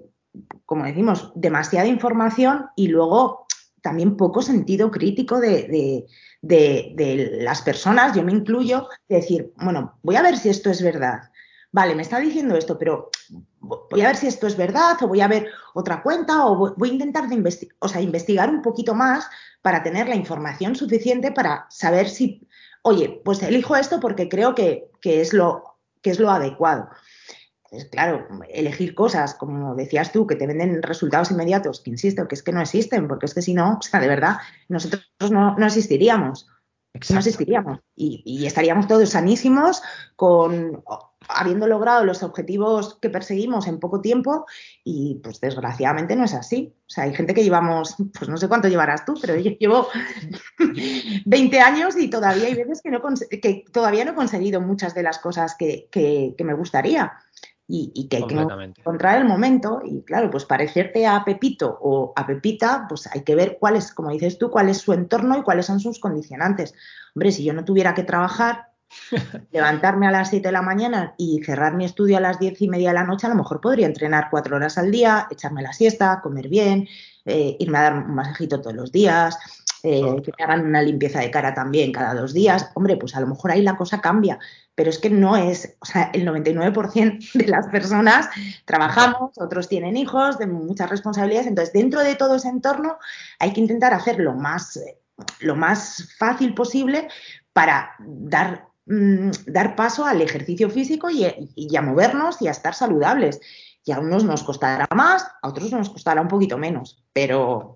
como 0.66 0.86
decimos, 0.86 1.32
demasiada 1.36 1.88
información 1.88 2.68
y 2.76 2.88
luego 2.88 3.46
también 3.82 4.16
poco 4.16 4.42
sentido 4.42 4.90
crítico 4.92 5.40
de, 5.40 6.08
de, 6.42 7.38
las 7.42 7.62
personas, 7.62 8.16
yo 8.16 8.24
me 8.24 8.32
incluyo, 8.32 8.88
decir, 9.10 9.54
bueno, 9.58 10.00
voy 10.04 10.16
a 10.16 10.22
ver 10.22 10.38
si 10.38 10.50
esto 10.50 10.70
es 10.70 10.82
verdad 10.82 11.24
vale, 11.74 11.96
me 11.96 12.04
está 12.04 12.20
diciendo 12.20 12.56
esto, 12.56 12.78
pero 12.78 13.10
voy 13.60 14.02
a 14.02 14.08
ver 14.08 14.16
si 14.16 14.28
esto 14.28 14.48
es 14.48 14.56
verdad 14.56 14.96
o 15.02 15.08
voy 15.08 15.20
a 15.20 15.28
ver 15.28 15.50
otra 15.74 16.02
cuenta 16.02 16.46
o 16.46 16.76
voy 16.76 16.90
a 16.90 16.94
intentar 16.94 17.26
investigar 17.32 18.50
un 18.50 18.62
poquito 18.62 18.94
más 18.94 19.28
para 19.62 19.84
tener 19.84 20.08
la 20.08 20.16
información 20.16 20.76
suficiente 20.76 21.32
para 21.32 21.66
saber 21.70 22.10
si, 22.10 22.48
oye, 22.84 23.22
pues 23.24 23.42
elijo 23.44 23.76
esto 23.76 24.00
porque 24.00 24.30
creo 24.30 24.54
que, 24.56 24.92
es, 25.04 25.34
lo, 25.34 25.80
que 26.02 26.12
es 26.12 26.20
lo 26.20 26.30
adecuado. 26.30 26.90
Entonces, 27.66 27.90
claro, 27.90 28.28
elegir 28.50 28.94
cosas, 28.94 29.34
como 29.34 29.74
decías 29.74 30.12
tú, 30.12 30.28
que 30.28 30.36
te 30.36 30.46
venden 30.46 30.84
resultados 30.84 31.32
inmediatos, 31.32 31.82
que 31.82 31.90
insisto, 31.90 32.28
que 32.28 32.36
es 32.36 32.44
que 32.44 32.52
no 32.52 32.62
existen, 32.62 33.08
porque 33.08 33.26
es 33.26 33.34
que 33.34 33.42
si 33.42 33.54
no, 33.54 33.80
o 33.80 33.82
sea, 33.82 34.00
de 34.00 34.08
verdad, 34.08 34.38
nosotros 34.70 35.04
no, 35.32 35.56
no 35.58 35.66
existiríamos. 35.66 36.48
No 37.10 37.18
existiríamos. 37.18 37.80
Y, 37.96 38.22
y, 38.24 38.46
estaríamos 38.46 38.88
todos 38.88 39.10
sanísimos 39.10 39.82
con 40.16 40.84
habiendo 41.30 41.68
logrado 41.68 42.04
los 42.06 42.24
objetivos 42.24 42.98
que 43.02 43.10
perseguimos 43.10 43.68
en 43.68 43.80
poco 43.80 44.02
tiempo 44.02 44.46
y 44.84 45.20
pues 45.24 45.40
desgraciadamente 45.40 46.16
no 46.16 46.26
es 46.26 46.34
así. 46.34 46.74
O 46.80 46.90
sea, 46.90 47.06
hay 47.06 47.14
gente 47.14 47.34
que 47.34 47.44
llevamos, 47.44 47.96
pues 48.18 48.30
no 48.30 48.38
sé 48.38 48.48
cuánto 48.48 48.68
llevarás 48.68 49.06
tú, 49.06 49.16
pero 49.20 49.36
yo 49.36 49.52
llevo 49.52 49.88
20 51.26 51.60
años 51.60 51.98
y 51.98 52.10
todavía 52.10 52.48
hay 52.48 52.56
veces 52.56 52.82
que, 52.82 52.92
no 52.92 53.02
que 53.30 53.66
todavía 53.72 54.06
no 54.06 54.12
he 54.12 54.16
conseguido 54.16 54.62
muchas 54.62 54.94
de 54.94 55.04
las 55.04 55.20
cosas 55.20 55.56
que, 55.58 55.88
que, 55.92 56.36
me 56.44 56.54
gustaría. 56.54 57.14
Y, 57.66 58.08
que 58.08 58.18
hay 58.18 58.28
que 58.28 58.36
encontrar 58.36 59.20
el 59.20 59.26
momento 59.26 59.82
y 59.84 60.04
claro, 60.04 60.30
pues 60.30 60.46
parecerte 60.46 61.08
a 61.08 61.24
Pepito 61.24 61.80
o 61.82 62.14
a 62.16 62.28
Pepita, 62.28 62.86
pues 62.88 63.08
hay 63.08 63.22
que 63.22 63.34
ver 63.34 63.58
cuál 63.60 63.78
es, 63.78 63.92
como 63.94 64.12
dices 64.12 64.38
tú, 64.38 64.52
cuál 64.52 64.70
es 64.70 64.78
su 64.78 64.94
entorno 64.94 65.38
y 65.38 65.42
cuáles 65.44 65.66
son 65.66 65.80
sus 65.80 66.00
condicionantes. 66.00 66.76
Hombre, 67.16 67.32
si 67.32 67.44
yo 67.44 67.54
no 67.54 67.66
tuviera 67.66 67.96
que 67.96 68.04
trabajar, 68.04 68.73
levantarme 69.52 70.08
a 70.08 70.12
las 70.12 70.30
7 70.30 70.48
de 70.48 70.52
la 70.52 70.62
mañana 70.62 71.14
y 71.18 71.42
cerrar 71.44 71.76
mi 71.76 71.86
estudio 71.86 72.18
a 72.18 72.22
las 72.22 72.40
10 72.40 72.62
y 72.62 72.70
media 72.70 72.90
de 72.90 72.96
la 72.96 73.04
noche, 73.04 73.28
a 73.28 73.30
lo 73.30 73.36
mejor 73.36 73.62
podría 73.62 73.86
entrenar 73.86 74.28
cuatro 74.30 74.56
horas 74.56 74.78
al 74.78 74.92
día, 74.92 75.28
echarme 75.30 75.62
la 75.62 75.74
siesta, 75.74 76.22
comer 76.22 76.48
bien, 76.48 76.88
eh, 77.26 77.56
irme 77.60 77.78
a 77.78 77.84
dar 77.84 77.94
un 77.94 78.16
masajito 78.16 78.62
todos 78.62 78.76
los 78.76 78.92
días. 78.92 79.38
eh, 79.86 80.02
que 80.24 80.32
me 80.38 80.46
hagan 80.46 80.66
una 80.66 80.82
limpieza 80.82 81.20
de 81.20 81.30
cara 81.30 81.54
también 81.54 81.92
cada 81.92 82.14
dos 82.14 82.34
días, 82.34 82.72
hombre, 82.74 82.96
pues 82.96 83.16
a 83.18 83.20
lo 83.20 83.28
mejor 83.28 83.52
ahí 83.52 83.62
la 83.62 83.76
cosa 83.76 84.00
cambia, 84.00 84.40
pero 84.76 84.90
es 84.90 84.98
que 84.98 85.10
no 85.10 85.36
es, 85.36 85.76
o 85.80 85.86
sea, 85.86 86.10
el 86.14 86.26
99% 86.26 87.34
de 87.34 87.48
las 87.48 87.68
personas 87.68 88.30
trabajamos, 88.64 89.32
otros 89.38 89.68
tienen 89.68 89.98
hijos, 89.98 90.38
de 90.38 90.48
muchas 90.48 90.90
responsabilidades, 90.90 91.48
entonces 91.48 91.74
dentro 91.74 92.00
de 92.00 92.16
todo 92.16 92.36
ese 92.36 92.48
entorno 92.48 92.98
hay 93.40 93.52
que 93.52 93.60
intentar 93.60 93.94
hacer 93.94 94.20
lo 94.20 94.34
más, 94.34 94.80
lo 95.42 95.56
más 95.58 96.16
fácil 96.18 96.54
posible 96.54 97.10
para 97.52 97.92
dar 98.00 98.70
mm, 98.86 99.30
dar 99.48 99.76
paso 99.76 100.06
al 100.06 100.22
ejercicio 100.22 100.70
físico 100.70 101.10
y, 101.10 101.26
a 101.76 101.82
movernos 101.82 102.42
y 102.42 102.48
a 102.48 102.52
estar 102.52 102.74
saludables. 102.74 103.40
Y 103.86 103.92
a 103.92 104.00
unos 104.00 104.24
nos 104.24 104.44
costará 104.44 104.88
más, 104.96 105.28
a 105.42 105.50
otros 105.50 105.72
nos 105.72 105.90
costará 105.90 106.22
un 106.22 106.30
poquito 106.30 106.58
menos, 106.58 107.04
pero 107.12 107.76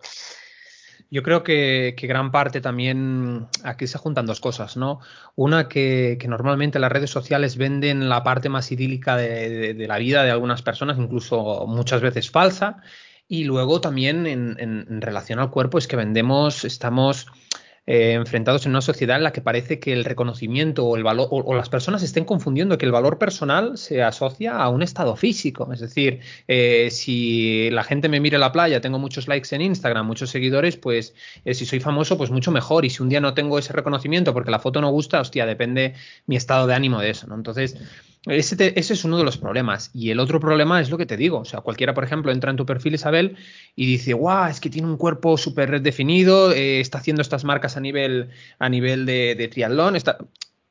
yo 1.10 1.22
creo 1.22 1.44
que, 1.44 1.96
gran 2.02 2.32
parte 2.32 2.62
también 2.62 3.48
aquí 3.64 3.88
se 3.88 3.98
juntan 3.98 4.26
dos 4.26 4.40
cosas, 4.40 4.78
¿no? 4.78 5.00
Una 5.36 5.68
que, 5.68 6.18
normalmente 6.28 6.80
las 6.80 6.92
redes 6.92 7.10
sociales 7.10 7.58
venden 7.58 8.08
la 8.08 8.24
parte 8.24 8.48
más 8.48 8.72
idílica 8.72 9.18
de, 9.18 9.86
la 9.88 9.98
vida 9.98 10.24
de 10.24 10.32
algunas 10.32 10.62
personas, 10.62 10.98
incluso 10.98 11.66
muchas 11.68 12.02
veces 12.02 12.32
falsa, 12.32 12.82
y 13.28 13.44
luego 13.44 13.82
también 13.82 14.26
en 14.28 15.02
relación 15.02 15.40
al 15.40 15.52
cuerpo 15.52 15.78
es 15.78 15.88
que 15.88 15.98
vendemos, 15.98 16.64
estamos 16.64 17.28
eh, 17.88 18.14
enfrentados 18.14 18.66
en 18.66 18.72
una 18.72 18.82
sociedad 18.82 19.16
en 19.16 19.24
la 19.24 19.32
que 19.32 19.40
parece 19.40 19.80
que 19.80 19.94
el 19.94 20.04
reconocimiento 20.04 20.86
o 20.86 20.98
el 20.98 21.04
valor 21.04 21.30
o, 21.32 21.56
las 21.56 21.70
personas 21.70 22.04
estén 22.04 22.26
confundiendo 22.26 22.78
que 22.78 22.86
el 22.86 22.92
valor 22.92 23.18
personal 23.18 23.78
se 23.78 24.04
asocia 24.04 24.58
a 24.58 24.68
un 24.68 24.84
estado 24.84 25.16
físico. 25.16 25.72
Es 25.72 25.80
decir, 25.80 26.20
eh, 26.50 26.90
si 26.92 27.70
la 27.72 27.84
gente 27.84 28.10
me 28.10 28.20
mira 28.20 28.36
en 28.36 28.42
la 28.42 28.52
playa, 28.52 28.82
tengo 28.82 29.00
muchos 29.00 29.30
likes 29.30 29.56
en 29.56 29.62
Instagram, 29.62 30.06
muchos 30.06 30.30
seguidores, 30.30 30.76
pues 30.76 31.16
eh, 31.46 31.54
si 31.54 31.66
soy 31.66 31.80
famoso, 31.80 32.18
pues 32.18 32.30
mucho 32.30 32.52
mejor. 32.52 32.84
Y 32.84 32.90
si 32.90 33.02
un 33.02 33.08
día 33.08 33.22
no 33.22 33.34
tengo 33.34 33.58
ese 33.58 33.72
reconocimiento 33.72 34.34
porque 34.34 34.52
la 34.52 34.60
foto 34.60 34.82
no 34.82 34.90
gusta, 34.90 35.22
hostia, 35.22 35.46
depende 35.46 35.94
mi 36.26 36.36
estado 36.36 36.68
de 36.68 36.74
ánimo 36.74 37.00
de 37.00 37.12
eso, 37.12 37.26
¿no? 37.28 37.36
Entonces, 37.36 37.78
ese, 38.30 38.74
es 38.76 39.06
uno 39.06 39.18
de 39.18 39.24
los 39.24 39.38
problemas. 39.38 39.90
Y 39.94 40.12
el 40.12 40.20
otro 40.20 40.40
problema 40.40 40.82
es 40.82 40.90
lo 40.90 40.98
que 40.98 41.06
te 41.06 41.18
digo. 41.18 41.40
O 41.40 41.46
sea, 41.46 41.62
cualquiera, 41.62 41.94
por 41.94 42.04
ejemplo, 42.04 42.32
entra 42.32 42.52
en 42.52 42.58
tu 42.58 42.66
perfil, 42.66 42.96
Isabel, 42.96 43.38
y 43.76 43.86
dice, 43.86 44.14
guau, 44.14 44.50
es 44.50 44.60
que 44.60 44.70
tiene 44.70 44.88
un 44.88 44.98
cuerpo 44.98 45.38
súper 45.38 45.82
definido, 45.82 46.52
eh, 46.52 46.80
está 46.80 46.98
haciendo 46.98 47.22
estas 47.22 47.44
marcas 47.44 47.78
a 47.78 47.80
nivel, 47.80 48.30
a 48.60 48.70
nivel 48.70 49.06
de, 49.06 49.50
triatlón. 49.52 49.96
Está... 49.96 50.18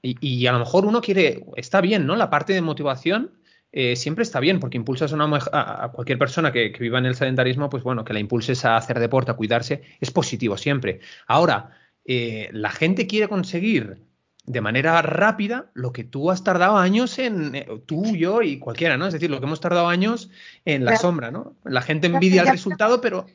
Y, 0.03 0.47
a 0.47 0.53
lo 0.53 0.61
mejor 0.61 0.87
uno 0.87 1.01
quiere, 1.01 1.45
está 1.57 1.81
bien, 1.81 2.07
¿no? 2.07 2.15
La 2.15 2.31
parte 2.31 2.53
de 2.53 2.61
motivación 2.61 3.33
eh, 3.73 3.97
siempre 3.97 4.23
está 4.23 4.39
bien, 4.39 4.61
porque 4.61 4.77
impulsas 4.77 5.13
a, 5.13 5.17
una, 5.17 5.39
a, 5.53 5.91
cualquier 5.93 6.19
persona 6.19 6.53
que, 6.53 6.71
que, 6.71 6.79
viva 6.79 6.99
en 6.99 7.07
el 7.07 7.17
sedentarismo, 7.17 7.69
pues 7.69 7.83
bueno, 7.83 8.05
que 8.05 8.13
la 8.13 8.21
impulses 8.21 8.65
a 8.65 8.77
hacer 8.77 9.01
deporte, 9.01 9.33
a 9.33 9.35
cuidarse, 9.35 9.83
es 10.01 10.13
positivo 10.13 10.57
siempre. 10.57 11.01
Ahora, 11.27 11.77
eh, 12.07 12.49
la 12.53 12.71
gente 12.71 13.07
quiere 13.07 13.29
conseguir 13.29 13.99
de 14.47 14.61
manera 14.61 15.03
rápida 15.03 15.71
lo 15.75 15.93
que 15.93 16.05
tú 16.05 16.31
has 16.31 16.45
tardado 16.45 16.77
años 16.77 17.19
en, 17.19 17.55
eh, 17.55 17.67
tú, 17.85 18.05
yo 18.17 18.43
y 18.43 18.59
cualquiera, 18.59 18.97
¿no? 18.97 19.07
Es 19.07 19.13
decir, 19.13 19.31
lo 19.31 19.41
que 19.41 19.47
hemos 19.47 19.61
tardado 19.61 19.89
años 19.89 20.31
en 20.65 20.85
la 20.85 20.97
sombra, 20.97 21.31
¿no? 21.31 21.57
La 21.65 21.83
gente 21.83 22.07
envidia 22.07 22.43
el 22.43 22.49
resultado, 22.49 23.01
pero 23.01 23.27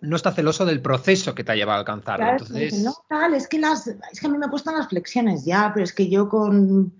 no 0.00 0.16
está 0.16 0.32
celoso 0.32 0.64
del 0.64 0.80
proceso 0.80 1.34
que 1.34 1.44
te 1.44 1.52
ha 1.52 1.56
llevado 1.56 1.76
a 1.76 1.80
alcanzarlo. 1.80 2.30
Entonces... 2.30 2.82
No, 2.82 2.94
tal, 3.08 3.34
es 3.34 3.48
que, 3.48 3.58
las, 3.58 3.86
es 3.86 4.20
que 4.20 4.26
a 4.26 4.30
mí 4.30 4.38
me 4.38 4.48
cuestan 4.48 4.76
las 4.76 4.88
flexiones 4.88 5.44
ya, 5.44 5.70
pero 5.74 5.84
es 5.84 5.92
que 5.92 6.08
yo 6.08 6.28
con 6.28 6.94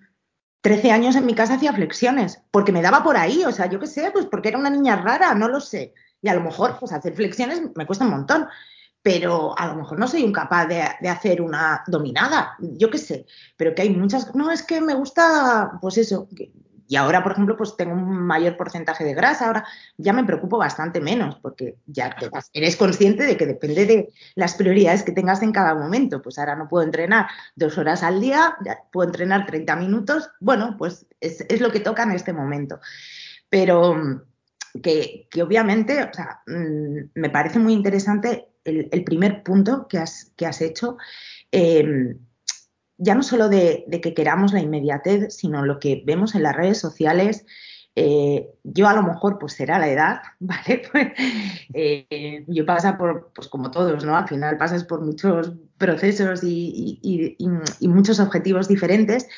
13 0.61 0.93
años 0.93 1.17
en 1.17 1.25
mi 1.25 1.35
casa 1.35 1.55
hacía 1.55 1.73
flexiones, 1.73 2.43
porque 2.51 2.73
me 2.73 2.83
daba 2.83 3.03
por 3.03 3.17
ahí, 3.17 3.45
o 3.45 3.53
sea, 3.53 3.67
yo 3.67 3.81
qué 3.81 3.87
sé, 3.87 4.11
pues 4.13 4.27
porque 4.27 4.49
era 4.49 4.59
una 4.59 4.71
niña 4.71 4.97
rara, 4.97 5.35
no 5.35 5.49
lo 5.49 5.61
sé. 5.61 5.95
Y 6.21 6.29
a 6.29 6.35
lo 6.35 6.43
mejor, 6.43 6.77
pues 6.79 6.93
hacer 6.93 7.15
flexiones 7.15 7.63
me 7.75 7.87
cuesta 7.87 8.05
un 8.05 8.11
montón 8.11 8.49
pero 9.07 9.57
a 9.57 9.69
lo 9.69 9.77
mejor 9.77 10.01
no 10.01 10.09
soy 10.09 10.25
incapaz 10.25 10.67
de, 10.67 10.83
de 11.01 11.09
hacer 11.09 11.41
una 11.41 11.85
dominada, 11.87 12.57
yo 12.59 12.91
qué 12.91 12.99
sé, 12.99 13.25
pero 13.57 13.73
que 13.73 13.83
hay 13.83 13.91
muchas, 13.91 14.35
no 14.35 14.51
es 14.51 14.65
que 14.65 14.81
me 14.81 14.95
gusta, 14.95 15.79
pues 15.81 15.97
eso, 15.99 16.27
y 16.89 16.97
ahora, 16.97 17.23
por 17.23 17.31
ejemplo, 17.31 17.57
pues 17.57 17.77
tengo 17.77 17.93
un 17.93 18.27
mayor 18.27 18.57
porcentaje 18.57 19.05
de 19.05 19.15
grasa, 19.15 19.47
ahora 19.47 19.65
ya 19.97 20.13
me 20.13 20.25
preocupo 20.25 20.59
bastante 20.59 21.01
menos, 21.01 21.37
porque 21.37 21.77
ya 21.87 22.17
eres 22.53 22.75
consciente 22.75 23.23
de 23.23 23.37
que 23.37 23.47
depende 23.47 23.87
de 23.87 24.13
las 24.35 24.57
prioridades 24.57 25.05
que 25.05 25.13
tengas 25.13 25.41
en 25.41 25.53
cada 25.53 25.77
momento, 25.77 26.21
pues 26.21 26.41
ahora 26.41 26.57
no 26.57 26.67
puedo 26.67 26.85
entrenar 26.85 27.29
dos 27.55 27.79
horas 27.79 28.03
al 28.03 28.21
día, 28.21 28.57
puedo 28.91 29.07
entrenar 29.07 29.47
30 29.47 29.77
minutos, 29.77 30.31
bueno, 30.41 30.75
pues 30.77 31.07
es, 31.21 31.47
es 31.49 31.61
lo 31.61 31.71
que 31.71 31.79
toca 31.79 32.03
en 32.03 32.11
este 32.11 32.33
momento, 32.33 32.81
pero 33.49 34.25
que, 34.83 35.29
que 35.31 35.43
obviamente, 35.45 36.03
o 36.03 36.13
sea, 36.13 36.43
mm, 36.49 37.21
me 37.21 37.31
parece 37.31 37.61
muy 37.61 37.73
interesante 37.73 38.49
el, 38.67 39.05
primer 39.05 39.43
punto 39.43 39.87
que 39.89 39.99
has, 39.99 40.61
hecho, 40.61 40.97
em, 41.51 42.19
ya 42.99 43.15
no 43.15 43.23
solo 43.23 43.49
de, 43.49 43.87
que 44.03 44.15
queramos 44.15 44.53
la 44.53 44.61
inmediatez, 44.61 45.35
sino 45.35 45.65
lo 45.65 45.79
que 45.79 46.03
vemos 46.07 46.35
en 46.35 46.43
las 46.43 46.57
redes 46.57 46.79
sociales. 46.79 47.45
Eh, 47.95 48.51
yo 48.63 48.89
a 48.89 48.95
lo 48.95 49.03
mejor 49.03 49.39
pues 49.39 49.55
será 49.55 49.79
la 49.79 49.89
edad, 49.89 50.21
¿vale? 50.39 50.83
Pues, 50.91 51.09
eh, 51.73 52.45
yo 52.47 52.67
pasa 52.67 52.99
por, 52.99 53.33
pues 53.35 53.49
como 53.49 53.71
todos, 53.71 54.05
¿no? 54.05 54.17
Al 54.17 54.29
final 54.29 54.59
pasas 54.59 54.85
por 54.85 55.01
muchos 55.03 55.53
procesos 55.79 56.41
y, 56.43 57.37
muchos 57.81 58.21
objetivos 58.21 58.69
diferentes, 58.69 59.29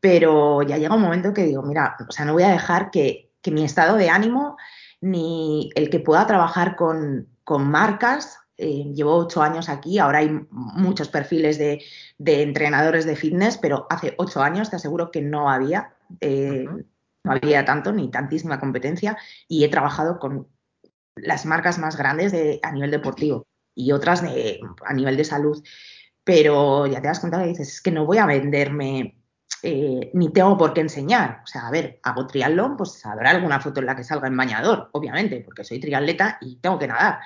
pero 0.00 0.62
ya 0.62 0.78
llega 0.78 0.94
un 0.94 1.02
momento 1.02 1.34
que 1.34 1.44
digo, 1.44 1.62
mira, 1.62 1.96
o 2.08 2.12
sea, 2.12 2.24
no 2.24 2.32
voy 2.32 2.42
a 2.44 2.50
dejar 2.50 2.90
que, 2.90 3.28
mi 3.50 3.64
estado 3.64 3.96
de 3.96 4.10
ánimo 4.10 4.58
ni 5.00 5.70
el 5.74 5.88
que 5.88 5.98
pueda 5.98 6.26
trabajar 6.26 6.76
con 6.76 7.26
marcas 7.58 8.39
eh, 8.62 8.92
llevo 8.94 9.16
ocho 9.16 9.42
años 9.42 9.70
aquí, 9.70 9.98
ahora 9.98 10.18
hay 10.18 10.28
muchos 10.50 11.08
perfiles 11.08 11.56
de, 11.56 11.82
entrenadores 12.18 13.06
de 13.06 13.16
fitness, 13.16 13.56
pero 13.56 13.86
hace 13.88 14.14
ocho 14.18 14.42
años 14.42 14.68
te 14.68 14.76
aseguro 14.76 15.10
que 15.10 15.22
no 15.22 15.48
había, 15.48 15.94
eh, 16.20 16.66
no 17.24 17.32
había 17.32 17.64
tanto 17.64 17.90
ni 17.90 18.10
tantísima 18.10 18.60
competencia 18.60 19.16
y 19.48 19.64
he 19.64 19.68
trabajado 19.68 20.18
con 20.18 20.46
las 21.16 21.46
marcas 21.46 21.78
más 21.78 21.96
grandes 21.96 22.32
de, 22.32 22.60
a 22.62 22.70
nivel 22.70 22.90
deportivo 22.90 23.46
y 23.74 23.92
otras 23.92 24.22
a 24.22 24.92
nivel 24.92 25.16
de 25.16 25.24
salud. 25.24 25.64
Pero 26.22 26.86
ya 26.86 27.00
te 27.00 27.08
das 27.08 27.20
cuenta 27.20 27.40
que 27.40 27.48
dices, 27.48 27.68
es 27.68 27.80
que 27.80 27.90
no 27.90 28.04
voy 28.04 28.18
a 28.18 28.26
venderme 28.26 29.22
eh, 29.62 30.10
ni 30.12 30.30
tengo 30.34 30.58
por 30.58 30.74
qué 30.74 30.82
enseñar. 30.82 31.40
O 31.44 31.46
sea, 31.46 31.66
a 31.66 31.70
ver, 31.70 31.98
hago 32.02 32.26
triatlón, 32.26 32.76
pues 32.76 33.06
habrá 33.06 33.30
alguna 33.30 33.58
foto 33.58 33.80
en 33.80 33.86
la 33.86 33.96
que 33.96 34.04
salga 34.04 34.28
en 34.28 34.36
bañador, 34.36 34.90
obviamente, 34.92 35.40
porque 35.40 35.64
soy 35.64 35.80
triatleta 35.80 36.36
y 36.42 36.56
tengo 36.56 36.78
que 36.78 36.88
nadar 36.88 37.20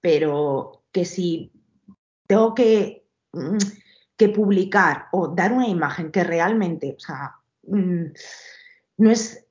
pero 0.00 0.84
que 0.92 1.04
si 1.04 1.52
tengo 2.26 2.54
que, 2.54 3.06
mm, 3.32 3.58
que 4.16 4.28
publicar 4.28 5.06
o 5.12 5.28
dar 5.28 5.52
una 5.52 5.68
imagen 5.68 6.10
que 6.10 6.24
realmente, 6.24 6.94
o 6.96 7.00
sea, 7.00 7.36
mm, 7.62 8.04
no 8.98 9.10
es, 9.10 9.46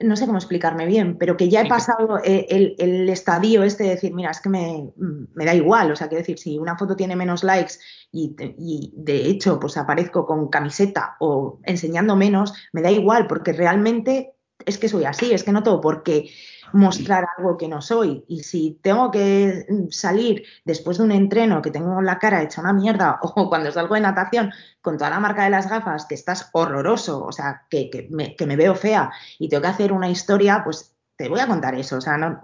no 0.00 0.16
sé 0.16 0.26
cómo 0.26 0.38
explicarme 0.38 0.86
bien, 0.86 1.16
pero 1.18 1.36
que 1.36 1.48
ya 1.48 1.62
he 1.62 1.68
pasado 1.68 2.18
e, 2.22 2.46
el, 2.78 3.08
estadio 3.08 3.62
este 3.62 3.84
de 3.84 3.90
decir, 3.90 4.12
mira, 4.12 4.30
es 4.30 4.40
que 4.40 4.50
me, 4.50 4.92
mm, 4.96 5.28
me, 5.34 5.44
da 5.44 5.54
igual, 5.54 5.92
o 5.92 5.96
sea, 5.96 6.08
quiero 6.08 6.20
decir, 6.20 6.38
si 6.38 6.58
una 6.58 6.76
foto 6.76 6.96
tiene 6.96 7.16
menos 7.16 7.42
likes 7.42 7.74
y, 8.12 8.36
y, 8.58 8.92
de 8.96 9.26
hecho 9.26 9.58
pues 9.58 9.76
aparezco 9.76 10.26
con 10.26 10.48
camiseta 10.48 11.16
o 11.20 11.58
enseñando 11.64 12.16
menos, 12.16 12.52
me 12.72 12.82
da 12.82 12.90
igual, 12.90 13.26
porque 13.26 13.52
realmente 13.52 14.33
es 14.64 14.78
que 14.78 14.88
soy 14.88 15.04
así, 15.04 15.32
es 15.32 15.44
que 15.44 15.52
no 15.52 15.62
tengo 15.62 15.80
por 15.80 16.02
qué 16.02 16.30
mostrar 16.72 17.26
algo 17.38 17.56
que 17.56 17.68
no 17.68 17.80
soy. 17.80 18.24
Y 18.28 18.42
si 18.42 18.78
tengo 18.82 19.10
que 19.10 19.64
salir 19.90 20.44
después 20.64 20.98
de 20.98 21.04
un 21.04 21.12
entreno 21.12 21.62
que 21.62 21.70
tengo 21.70 22.02
la 22.02 22.18
cara 22.18 22.42
hecha 22.42 22.60
una 22.60 22.72
mierda 22.72 23.18
o 23.22 23.48
cuando 23.48 23.70
salgo 23.70 23.94
de 23.94 24.00
natación 24.00 24.52
con 24.80 24.98
toda 24.98 25.10
la 25.10 25.20
marca 25.20 25.44
de 25.44 25.50
las 25.50 25.68
gafas 25.68 26.06
que 26.06 26.14
estás 26.14 26.50
horroroso, 26.52 27.24
o 27.24 27.32
sea, 27.32 27.66
que, 27.70 28.08
me, 28.10 28.56
veo 28.56 28.74
fea 28.74 29.10
y 29.38 29.48
tengo 29.48 29.62
que 29.62 29.68
hacer 29.68 29.92
una 29.92 30.10
historia, 30.10 30.62
pues 30.64 30.94
te 31.16 31.28
voy 31.28 31.40
a 31.40 31.46
contar 31.46 31.74
eso. 31.74 31.98
O 31.98 32.00
sea, 32.00 32.16
no. 32.16 32.42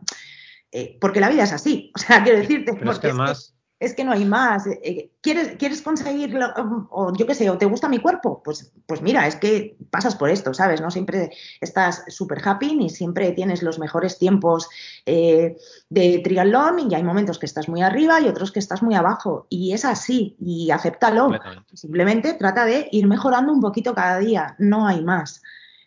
Eh, 0.72 0.96
porque 1.00 1.20
la 1.20 1.28
vida 1.28 1.44
es 1.44 1.52
así. 1.52 1.92
O 1.96 1.98
sea, 1.98 2.22
quiero 2.22 2.38
decirte. 2.38 2.74
Pero 2.74 2.92
es 2.92 2.98
que 2.98 3.08
además 3.08 3.59
es 3.80 3.94
que 3.94 4.04
no 4.04 4.12
hay 4.12 4.26
más. 4.26 4.66
Eh, 4.66 4.78
eh, 4.82 5.10
¿Quieres, 5.22 5.56
¿Quieres 5.56 5.80
conseguirlo? 5.80 6.46
O 6.90 7.16
yo 7.16 7.26
qué 7.26 7.34
sé, 7.34 7.48
o 7.48 7.56
te 7.56 7.64
gusta 7.64 7.88
mi 7.88 7.98
cuerpo? 7.98 8.42
Pues, 8.44 8.72
pues 8.86 9.00
mira, 9.00 9.26
es 9.26 9.36
que 9.36 9.76
pasas 9.90 10.14
por 10.14 10.28
esto, 10.28 10.52
¿sabes? 10.52 10.82
No 10.82 10.90
siempre 10.90 11.30
estás 11.62 12.04
súper 12.08 12.46
happy 12.46 12.76
ni 12.76 12.90
siempre 12.90 13.32
tienes 13.32 13.62
los 13.62 13.78
mejores 13.78 14.18
tiempos 14.18 14.68
eh, 15.06 15.56
de 15.88 16.20
triatlón 16.22 16.90
y 16.90 16.94
hay 16.94 17.02
momentos 17.02 17.38
que 17.38 17.46
estás 17.46 17.68
muy 17.70 17.80
arriba 17.80 18.20
y 18.20 18.28
otros 18.28 18.52
que 18.52 18.58
estás 18.58 18.82
muy 18.82 18.94
abajo. 18.94 19.46
Y 19.48 19.72
es 19.72 19.86
así, 19.86 20.36
y 20.38 20.70
acéptalo. 20.70 21.30
Simplemente 21.72 22.34
trata 22.34 22.66
de 22.66 22.86
ir 22.92 23.06
mejorando 23.06 23.50
un 23.50 23.62
poquito 23.62 23.94
cada 23.94 24.18
día, 24.18 24.56
no 24.58 24.86
hay 24.86 25.02
más. 25.02 25.42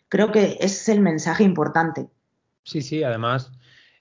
Creo 0.08 0.32
que 0.32 0.58
ese 0.60 0.64
es 0.64 0.88
el 0.88 1.00
mensaje 1.00 1.44
importante. 1.44 2.08
Sí, 2.64 2.82
sí, 2.82 3.04
además 3.04 3.52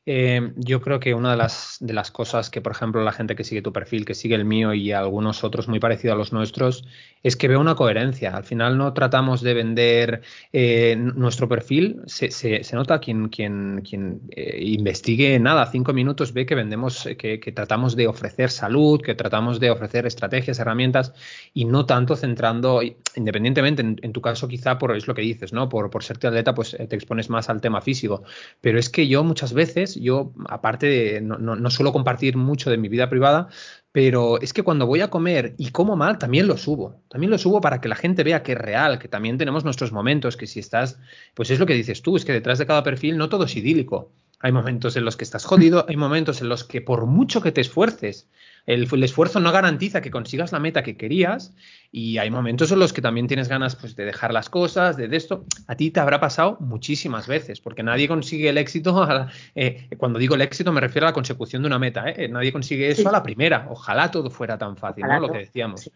Eh, 0.06 0.52
yo 0.58 0.82
creo 0.82 1.00
que 1.00 1.14
una 1.14 1.32
de 1.32 1.38
las, 1.38 1.78
de 1.80 1.94
las 1.94 2.12
cosas 2.12 2.50
que, 2.50 2.60
por 2.60 2.74
ejemplo, 2.74 3.04
la 3.04 3.14
gente 3.14 3.36
que 3.36 3.46
sigue 3.46 3.62
tu 3.62 3.72
perfil, 3.72 4.06
que 4.06 4.14
sigue 4.14 4.36
el 4.36 4.44
mío 4.44 4.74
y 4.74 4.92
algunos 4.92 5.46
otros 5.46 5.70
muy 5.70 5.80
parecidos 5.80 6.16
a 6.16 6.18
los 6.18 6.34
nuestros, 6.34 6.86
es 7.24 7.38
que 7.38 7.48
veo 7.48 7.62
una 7.62 7.76
coherencia. 7.76 8.36
Al 8.36 8.44
final 8.44 8.78
no 8.78 8.94
tratamos 8.94 9.42
de 9.42 9.54
vender 9.54 10.22
eh, 10.52 10.98
nuestro 10.98 11.48
perfil. 11.48 12.02
Se, 12.06 12.32
se, 12.32 12.76
nota 12.76 13.00
quien, 13.00 13.30
quien, 13.30 13.82
quien 13.82 14.22
eh, 14.32 14.60
investigue 14.62 15.40
nada, 15.40 15.66
cinco 15.68 15.94
minutos, 15.94 16.34
ve 16.34 16.46
que 16.46 16.56
vendemos, 16.56 17.08
que, 17.18 17.40
que, 17.40 17.52
tratamos 17.54 17.96
de 17.96 18.08
ofrecer 18.08 18.50
salud, 18.50 19.02
que 19.02 19.16
tratamos 19.16 19.62
de 19.62 19.72
ofrecer 19.72 20.06
estrategias, 20.06 20.60
herramientas 20.60 21.14
y 21.54 21.64
no 21.64 21.86
tanto 21.86 22.18
centrando, 22.18 22.82
independientemente, 23.16 23.82
en, 23.82 24.00
en 24.02 24.12
tu 24.12 24.22
caso 24.22 24.50
quizá 24.50 24.78
por 24.78 24.94
es 24.96 25.08
lo 25.08 25.16
que 25.16 25.22
dices, 25.22 25.54
¿no? 25.54 25.70
Por, 25.70 25.90
por 25.90 26.04
serte 26.04 26.28
atleta, 26.28 26.54
pues 26.54 26.72
te 26.72 26.96
expones 26.96 27.30
más 27.30 27.50
al 27.50 27.62
tema 27.62 27.80
físico. 27.80 28.24
Pero 28.60 28.80
es 28.80 28.90
que 28.90 29.08
yo 29.08 29.24
muchas 29.24 29.54
veces 29.54 29.93
yo 29.96 30.34
aparte 30.50 30.86
de, 30.88 31.22
no, 31.22 31.38
no, 31.38 31.56
no, 31.56 31.70
suelo 31.70 31.92
compartir 31.94 32.38
mucho 32.38 32.70
de 32.70 32.78
mi 32.78 32.90
vida 32.90 33.10
privada, 33.10 33.50
pero 33.92 34.42
es 34.42 34.54
que 34.54 34.64
cuando 34.64 34.88
voy 34.88 35.02
a 35.02 35.10
comer 35.10 35.56
y 35.58 35.70
como 35.70 35.96
mal, 35.96 36.18
también 36.18 36.48
lo 36.48 36.58
subo. 36.58 37.02
También 37.10 37.32
lo 37.32 37.38
subo 37.38 37.62
para 37.62 37.80
que 37.80 37.90
la 37.90 37.96
gente 37.96 38.24
vea 38.24 38.44
que 38.44 38.54
es 38.54 38.58
real, 38.58 39.00
que 39.00 39.08
también 39.08 39.38
tenemos 39.38 39.64
nuestros 39.64 39.92
momentos, 39.92 40.38
que 40.38 40.48
si 40.48 40.60
estás, 40.60 41.00
pues 41.34 41.52
es 41.52 41.60
lo 41.60 41.66
que 41.66 41.76
dices 41.76 42.02
tú, 42.02 42.18
es 42.18 42.26
que 42.26 42.34
detrás 42.34 42.60
de 42.60 42.66
cada 42.66 42.84
perfil 42.84 43.18
no 43.18 43.30
todo 43.30 43.46
es 43.46 43.56
idílico. 43.56 44.12
Hay 44.40 44.52
momentos 44.52 44.98
en 44.98 45.06
los 45.06 45.16
que 45.16 45.24
estás 45.24 45.46
jodido, 45.46 45.86
hay 45.88 45.96
momentos 45.96 46.42
en 46.42 46.50
los 46.50 46.64
que 46.64 46.82
por 46.82 47.06
mucho 47.06 47.42
que 47.42 47.52
te 47.52 47.62
esfuerces, 47.62 48.28
el, 48.66 48.88
el, 48.92 49.04
esfuerzo 49.04 49.40
no 49.40 49.52
garantiza 49.52 50.02
que 50.02 50.10
consigas 50.10 50.52
la 50.52 50.60
meta 50.60 50.84
que 50.84 50.96
querías 50.96 51.54
y 51.92 52.18
hay 52.18 52.30
momentos 52.30 52.72
en 52.72 52.80
los 52.80 52.94
que 52.94 53.02
también 53.02 53.28
tienes 53.28 53.50
ganas 53.50 53.76
pues, 53.76 53.96
de 53.96 54.06
dejar 54.06 54.34
las 54.34 54.50
cosas, 54.50 54.96
de, 54.96 55.08
de 55.08 55.18
esto. 55.18 55.46
A 55.68 55.76
ti 55.76 55.92
te 55.92 56.00
habrá 56.00 56.20
pasado 56.20 56.58
muchísimas 56.62 57.28
veces, 57.28 57.60
porque 57.60 57.84
nadie 57.84 58.08
consigue 58.08 58.50
el 58.50 58.58
éxito, 58.58 59.04
a, 59.04 59.30
eh, 59.56 59.90
cuando 59.98 60.20
digo 60.20 60.36
el 60.36 60.42
éxito 60.42 60.72
me 60.72 60.82
refiero 60.82 61.08
a 61.08 61.10
la 61.10 61.14
consecución 61.14 61.62
de 61.62 61.68
una 61.68 61.80
meta, 61.80 62.10
¿eh? 62.10 62.30
nadie 62.30 62.54
consigue 62.54 62.90
eso 62.90 63.02
sí. 63.02 63.08
a 63.08 63.12
la 63.12 63.24
primera. 63.24 63.68
Ojalá 63.70 64.10
todo 64.12 64.30
fuera 64.30 64.58
tan 64.58 64.78
fácil, 64.78 65.06
¿no? 65.06 65.20
Lo 65.20 65.32
que 65.32 65.40
decíamos. 65.40 65.82
Sí. 65.82 65.92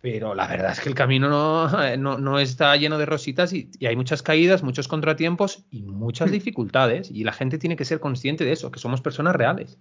Pero 0.00 0.34
la 0.34 0.46
verdad 0.46 0.72
es 0.72 0.80
que 0.80 0.88
el 0.88 0.94
camino 0.94 1.28
no, 1.28 1.96
no, 1.96 2.18
no 2.18 2.38
está 2.38 2.76
lleno 2.76 2.98
de 2.98 3.06
rositas 3.06 3.52
y, 3.52 3.68
y, 3.80 3.86
hay 3.86 3.96
muchas 3.96 4.22
caídas, 4.22 4.62
muchos 4.62 4.86
contratiempos 4.86 5.64
y 5.72 5.82
muchas 5.82 6.30
dificultades. 6.30 7.10
Y 7.10 7.24
la 7.24 7.32
gente 7.32 7.58
tiene 7.58 7.74
que 7.74 7.84
ser 7.84 7.98
consciente 7.98 8.44
de 8.44 8.52
eso, 8.52 8.70
que 8.70 8.78
somos 8.78 9.00
personas 9.00 9.34
reales. 9.34 9.76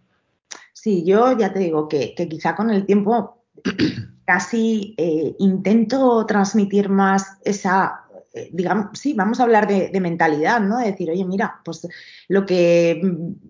Sí, 0.80 1.04
yo 1.04 1.36
ya 1.36 1.52
te 1.52 1.58
digo 1.58 1.88
que, 1.88 2.13
quizá 2.13 2.56
con 2.56 2.70
el 2.70 2.86
tiempo 2.86 3.44
casi 4.26 4.94
eh, 4.98 5.36
intento 5.40 6.24
transmitir 6.28 6.88
más 6.88 7.40
esa, 7.44 8.06
eh, 8.32 8.52
digamos, 8.54 9.00
sí, 9.00 9.13
vamos 9.13 9.40
a 9.40 9.44
hablar 9.44 9.68
de, 9.68 10.00
mentalidad, 10.00 10.62
¿no? 10.62 10.78
De 10.78 10.92
decir, 10.92 11.10
oye, 11.10 11.26
mira, 11.26 11.62
pues 11.66 11.88
lo 12.28 12.46
que 12.46 13.02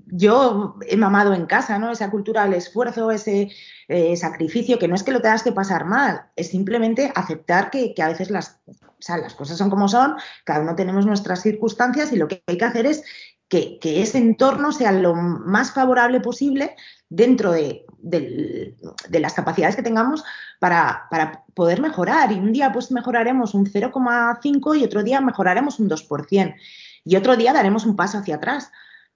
yo 0.06 0.76
he 0.88 0.96
mamado 0.96 1.34
en 1.34 1.48
casa, 1.48 1.78
¿no? 1.78 1.92
Esa 1.92 2.10
cultura 2.10 2.46
del 2.46 2.54
esfuerzo, 2.54 3.12
ese 3.12 3.50
eh, 3.90 4.16
sacrificio, 4.16 4.80
que 4.80 4.88
no 4.88 4.96
es 4.96 5.04
que 5.04 5.12
lo 5.12 5.22
tengas 5.22 5.44
que 5.44 5.52
pasar 5.52 5.84
mal, 5.84 6.28
es 6.38 6.48
simplemente 6.48 7.12
aceptar 7.14 7.70
que, 7.70 7.94
a 8.02 8.08
veces 8.08 8.32
las, 8.32 8.62
o 8.68 9.02
sea, 9.02 9.18
las 9.18 9.36
cosas 9.36 9.58
son 9.58 9.70
como 9.70 9.90
son, 9.90 10.16
cada 10.46 10.62
uno 10.62 10.78
tenemos 10.78 11.06
nuestras 11.06 11.42
circunstancias 11.42 12.14
y 12.14 12.16
lo 12.16 12.30
que 12.30 12.42
hay 12.48 12.58
que 12.58 12.66
hacer 12.66 12.86
es 12.86 13.04
que, 13.50 13.80
ese 13.82 14.18
entorno 14.18 14.72
sea 14.72 14.92
lo 14.92 15.16
más 15.16 15.72
favorable 15.72 16.20
posible 16.20 16.76
dentro 17.10 17.52
de, 17.52 17.86
de, 18.00 18.76
de 19.10 19.20
las 19.20 19.34
capacidades 19.34 19.76
que 19.76 19.84
tengamos 19.84 20.24
para, 20.60 21.08
para, 21.10 21.44
poder 21.54 21.82
mejorar. 21.82 22.32
Y 22.32 22.36
un 22.36 22.54
día 22.54 22.72
pues 22.72 22.92
mejoraremos 22.92 23.54
un 23.54 23.66
0,5 23.66 24.80
y 24.80 24.84
otro 24.84 25.04
día 25.04 25.22
mejoraremos 25.22 25.80
un 25.80 25.90
2%. 25.90 26.56
Y 27.04 27.16
otro 27.16 27.38
día 27.38 27.54
daremos 27.54 27.86
un 27.86 27.96
paso 27.96 28.18
hacia 28.18 28.36
atrás, 28.36 28.72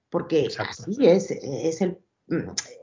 porque 0.10 0.46
Exacto. 0.46 0.86
así 0.88 1.08
es, 1.08 1.30
es 1.30 1.82
el 1.82 2.00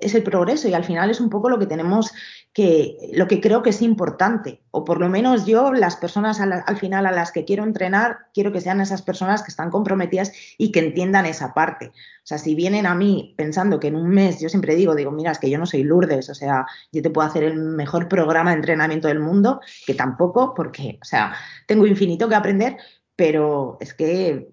es 0.01 0.15
el 0.15 0.23
progreso 0.23 0.69
y 0.69 0.75
al 0.75 0.85
final 0.85 1.11
es 1.11 1.21
un 1.21 1.31
poco 1.31 1.49
lo 1.49 1.59
que 1.59 1.67
tenemos 1.67 2.13
que, 2.53 2.97
lo 3.13 3.29
que 3.29 3.41
creo 3.41 3.63
que 3.63 3.71
es 3.71 3.83
importante, 3.83 4.63
o 4.71 4.85
por 4.85 5.01
lo 5.01 5.09
menos 5.09 5.47
yo, 5.47 5.73
las 5.73 5.97
personas 5.97 6.41
al 6.41 6.77
final 6.77 7.07
a 7.07 7.13
las 7.13 7.31
que 7.31 7.45
quiero 7.45 7.65
entrenar, 7.65 8.19
quiero 8.35 8.53
que 8.53 8.61
sean 8.61 8.81
esas 8.81 9.03
personas 9.03 9.43
que 9.43 9.51
están 9.51 9.71
comprometidas 9.71 10.33
y 10.57 10.73
que 10.73 10.81
entiendan 10.81 11.27
esa 11.27 11.55
parte. 11.55 11.87
O 11.89 12.25
sea, 12.25 12.39
si 12.39 12.55
vienen 12.55 12.87
a 12.87 12.95
mí 12.95 13.35
pensando 13.37 13.79
que 13.79 13.89
en 13.89 13.97
un 13.97 14.09
mes, 14.09 14.41
yo 14.41 14.49
siempre 14.49 14.75
digo, 14.75 14.95
digo, 14.95 15.13
mira, 15.13 15.31
es 15.31 15.39
que 15.39 15.51
yo 15.51 15.59
no 15.59 15.67
soy 15.67 15.85
Lourdes, 15.85 16.29
o 16.31 16.35
sea, 16.35 16.67
yo 16.93 17.03
te 17.03 17.11
puedo 17.11 17.29
hacer 17.29 17.45
el 17.45 17.55
mejor 17.55 18.09
programa 18.09 18.51
de 18.51 18.57
entrenamiento 18.57 19.09
del 19.09 19.21
mundo, 19.21 19.61
que 19.87 19.95
tampoco, 19.95 20.55
porque, 20.55 20.99
o 21.01 21.05
sea, 21.05 21.35
tengo 21.67 21.87
infinito 21.87 22.29
que 22.29 22.35
aprender, 22.35 22.77
pero 23.15 23.77
es 23.81 23.95
que 23.95 24.49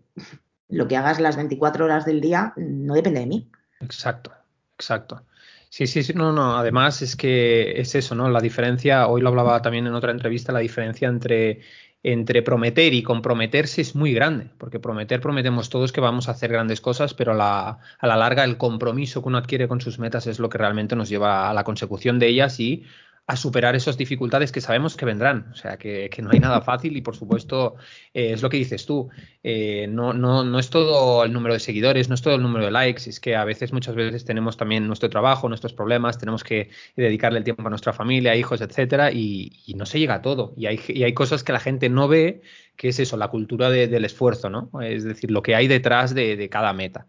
lo 0.70 0.88
que 0.88 0.98
hagas 0.98 1.20
las 1.20 1.36
24 1.36 1.86
horas 1.86 2.06
del 2.06 2.22
día 2.22 2.54
no 2.58 2.94
depende 2.94 3.20
de 3.22 3.26
mí. 3.26 3.52
Exacto. 3.80 4.32
Exacto. 4.78 5.26
Sí, 5.70 5.88
sí, 5.88 6.04
sí, 6.04 6.14
no, 6.14 6.32
no. 6.32 6.58
Además 6.58 7.02
es 7.02 7.16
que 7.16 7.80
es 7.80 7.96
eso, 7.96 8.16
¿no? 8.16 8.30
La 8.30 8.40
diferencia, 8.40 9.08
hoy 9.08 9.22
lo 9.22 9.30
hablaba 9.30 9.62
también 9.62 9.88
en 9.88 9.94
otra 9.94 10.12
entrevista, 10.12 10.52
la 10.52 10.60
diferencia 10.60 11.08
entre, 11.08 11.62
entre 12.04 12.42
prometer 12.42 12.94
y 12.94 13.04
comprometerse 13.04 13.82
es 13.82 13.96
muy 13.96 14.14
grande, 14.14 14.50
porque 14.58 14.80
prometer, 14.80 15.20
prometemos 15.22 15.70
todos 15.70 15.92
que 15.92 16.02
vamos 16.02 16.28
a 16.28 16.32
hacer 16.32 16.52
grandes 16.52 16.82
cosas, 16.82 17.14
pero 17.14 17.32
a 17.32 17.36
la, 17.36 17.80
a 18.00 18.08
la 18.08 18.16
larga 18.16 18.44
el 18.44 18.58
compromiso 18.58 19.22
que 19.22 19.28
uno 19.30 19.38
adquiere 19.38 19.68
con 19.68 19.82
sus 19.82 20.00
metas 20.00 20.28
es 20.28 20.40
lo 20.40 20.50
que 20.50 20.58
realmente 20.58 20.96
nos 20.96 21.10
lleva 21.10 21.50
a 21.50 21.54
la 21.54 21.64
consecución 21.64 22.20
de 22.20 22.28
ellas 22.28 22.60
y 22.60 22.86
a 23.28 23.36
superar 23.36 23.76
esas 23.76 23.98
dificultades 23.98 24.52
que 24.52 24.62
sabemos 24.62 24.96
que 24.96 25.06
vendrán. 25.06 25.48
O 25.52 25.56
sea, 25.56 25.78
que, 25.78 26.10
no 26.22 26.30
hay 26.32 26.40
nada 26.40 26.62
fácil 26.62 26.96
y, 26.96 27.02
por 27.02 27.16
supuesto, 27.16 27.76
eh, 28.14 28.34
es 28.34 28.44
lo 28.44 28.50
que 28.50 28.58
dices 28.58 28.86
tú. 28.86 29.10
Eh, 29.44 29.88
no, 29.90 30.14
no, 30.14 30.44
no 30.44 30.60
es 30.60 30.70
todo 30.70 31.24
el 31.24 31.34
número 31.34 31.54
de 31.56 31.60
seguidores, 31.60 32.08
no 32.08 32.16
es 32.16 32.22
todo 32.22 32.36
el 32.36 32.44
número 32.44 32.66
de 32.66 32.72
likes. 32.72 33.10
Es 33.10 33.20
que 33.20 33.36
a 33.36 33.44
veces, 33.44 33.74
muchas 33.74 33.96
veces, 33.96 34.26
tenemos 34.26 34.58
también 34.58 34.86
nuestro 34.86 35.10
trabajo, 35.10 35.50
nuestros 35.50 35.74
problemas, 35.74 36.20
tenemos 36.20 36.44
que 36.44 36.70
dedicarle 36.96 37.40
el 37.40 37.44
tiempo 37.44 37.66
a 37.66 37.70
nuestra 37.70 37.94
familia, 37.94 38.36
hijos, 38.36 38.62
etcétera, 38.62 39.12
y, 39.12 39.52
no 39.76 39.86
se 39.86 40.00
llega 40.00 40.16
a 40.16 40.22
todo. 40.22 40.54
Y 40.56 40.68
hay, 40.68 40.80
y 40.88 41.04
hay 41.04 41.14
cosas 41.14 41.44
que 41.44 41.52
la 41.52 41.60
gente 41.60 41.90
no 41.90 42.08
ve, 42.08 42.42
que 42.78 42.90
es 42.90 43.00
eso, 43.00 43.18
la 43.18 43.30
cultura 43.30 43.70
de, 43.72 43.88
del 43.88 44.06
esfuerzo, 44.06 44.50
¿no? 44.50 44.70
Es 44.82 45.04
decir, 45.04 45.32
lo 45.32 45.42
que 45.42 45.56
hay 45.56 45.68
detrás 45.68 46.14
de, 46.14 46.36
de 46.38 46.50
cada 46.50 46.74
meta. 46.74 47.08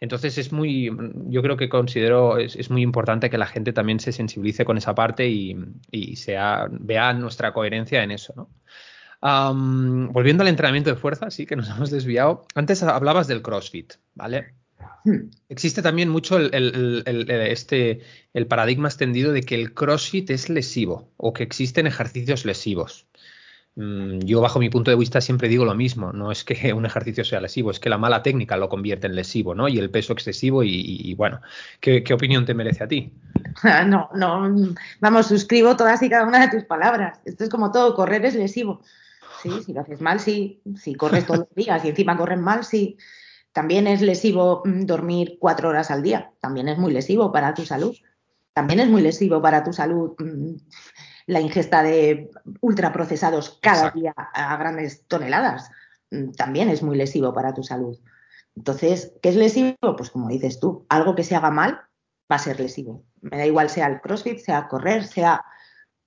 Entonces 0.00 0.38
es 0.38 0.52
muy, 0.52 0.90
yo 1.28 1.42
creo 1.42 1.56
que 1.56 1.68
considero, 1.68 2.38
es, 2.38 2.56
es, 2.56 2.70
muy 2.70 2.82
importante 2.82 3.30
que 3.30 3.38
la 3.38 3.46
gente 3.46 3.72
también 3.72 4.00
se 4.00 4.12
sensibilice 4.12 4.64
con 4.64 4.76
esa 4.76 4.94
parte 4.94 5.28
y, 5.28 5.56
y 5.90 6.16
sea, 6.16 6.68
vea 6.70 7.12
nuestra 7.12 7.52
coherencia 7.52 8.02
en 8.02 8.10
eso, 8.10 8.34
¿no? 8.36 8.50
Um, 9.24 10.12
volviendo 10.12 10.42
al 10.42 10.48
entrenamiento 10.48 10.90
de 10.90 10.96
fuerza, 10.96 11.30
sí, 11.30 11.46
que 11.46 11.56
nos 11.56 11.68
hemos 11.70 11.90
desviado. 11.90 12.46
Antes 12.54 12.82
hablabas 12.82 13.26
del 13.26 13.40
CrossFit, 13.40 13.94
¿vale? 14.14 14.54
Hmm. 15.04 15.30
Existe 15.48 15.80
también 15.80 16.10
mucho 16.10 16.36
el, 16.36 16.54
el, 16.54 17.02
el, 17.06 17.30
este, 17.30 18.00
el 18.34 18.46
paradigma 18.46 18.88
extendido 18.88 19.32
de 19.32 19.42
que 19.42 19.54
el 19.54 19.72
CrossFit 19.72 20.28
es 20.30 20.50
lesivo 20.50 21.10
o 21.16 21.32
que 21.32 21.42
existen 21.42 21.86
ejercicios 21.86 22.44
lesivos. 22.44 23.06
Mm, 23.76 24.20
yo 24.20 24.40
bajo 24.40 24.60
mi 24.60 24.70
punto 24.70 24.92
de 24.92 24.96
vista 24.96 25.20
siempre 25.20 25.48
digo 25.48 25.64
lo 25.64 25.74
mismo, 25.74 26.12
no 26.12 26.30
es 26.30 26.44
que 26.44 26.54
un 26.74 26.86
ejercicio 26.86 27.24
sea 27.24 27.40
lesivo, 27.40 27.70
es 27.70 27.80
que 27.80 27.90
la 27.90 27.98
mala 27.98 28.22
técnica 28.22 28.56
lo 28.56 28.68
convierte 28.68 29.06
en 29.06 29.16
lesivo, 29.16 29.54
¿no? 29.54 29.68
Y 29.68 29.78
el 29.78 29.90
peso 29.90 30.12
excesivo 30.12 30.62
y, 30.62 30.70
y, 30.70 31.10
y 31.10 31.14
bueno, 31.14 31.40
¿qué, 31.80 32.04
¿qué, 32.04 32.14
opinión 32.14 32.44
te 32.44 32.54
merece 32.54 32.84
a 32.84 32.88
ti? 32.88 33.12
No, 33.86 34.10
no, 34.14 34.76
vamos, 35.00 35.26
suscribo 35.26 35.76
todas 35.76 36.02
y 36.02 36.10
cada 36.10 36.26
una 36.26 36.46
de 36.46 36.56
tus 36.56 36.64
palabras. 36.64 37.20
Esto 37.24 37.44
es 37.44 37.50
como 37.50 37.70
todo, 37.70 37.94
correr 37.94 38.24
es 38.24 38.34
lesivo. 38.34 38.82
Sí, 39.42 39.50
si 39.64 39.72
lo 39.72 39.82
haces 39.82 40.00
mal, 40.00 40.20
sí. 40.20 40.62
Si 40.76 40.94
corres 40.94 41.26
todos 41.26 41.40
los 41.40 41.54
días 41.54 41.84
y 41.84 41.88
encima 41.88 42.16
corres 42.16 42.38
mal, 42.38 42.64
sí. 42.64 42.96
También 43.52 43.86
es 43.86 44.00
lesivo 44.00 44.62
mm, 44.64 44.86
dormir 44.86 45.36
cuatro 45.38 45.68
horas 45.68 45.90
al 45.90 46.02
día, 46.02 46.32
también 46.40 46.68
es 46.68 46.78
muy 46.78 46.92
lesivo 46.92 47.30
para 47.30 47.54
tu 47.54 47.64
salud. 47.64 47.94
También 48.52 48.80
es 48.80 48.88
muy 48.88 49.02
lesivo 49.02 49.42
para 49.42 49.64
tu 49.64 49.72
salud 49.72 50.14
mm, 50.18 50.56
la 51.26 51.40
ingesta 51.40 51.82
de 51.82 52.30
ultraprocesados 52.60 53.58
cada 53.62 53.88
Exacto. 53.88 54.00
día 54.00 54.14
a 54.16 54.56
grandes 54.56 55.06
toneladas. 55.06 55.70
Mm, 56.10 56.32
también 56.32 56.68
es 56.68 56.82
muy 56.82 56.96
lesivo 56.96 57.32
para 57.32 57.54
tu 57.54 57.62
salud. 57.62 57.98
Entonces, 58.56 59.12
¿qué 59.22 59.30
es 59.30 59.36
lesivo? 59.36 59.76
Pues 59.96 60.10
como 60.10 60.28
dices 60.28 60.60
tú, 60.60 60.86
algo 60.88 61.14
que 61.14 61.24
se 61.24 61.34
haga 61.34 61.50
mal 61.50 61.80
va 62.30 62.36
a 62.36 62.38
ser 62.38 62.60
lesivo. 62.60 63.04
Me 63.20 63.36
da 63.38 63.46
igual 63.46 63.70
sea 63.70 63.86
el 63.86 64.00
CrossFit, 64.00 64.38
sea 64.38 64.68
correr, 64.68 65.04
sea 65.04 65.44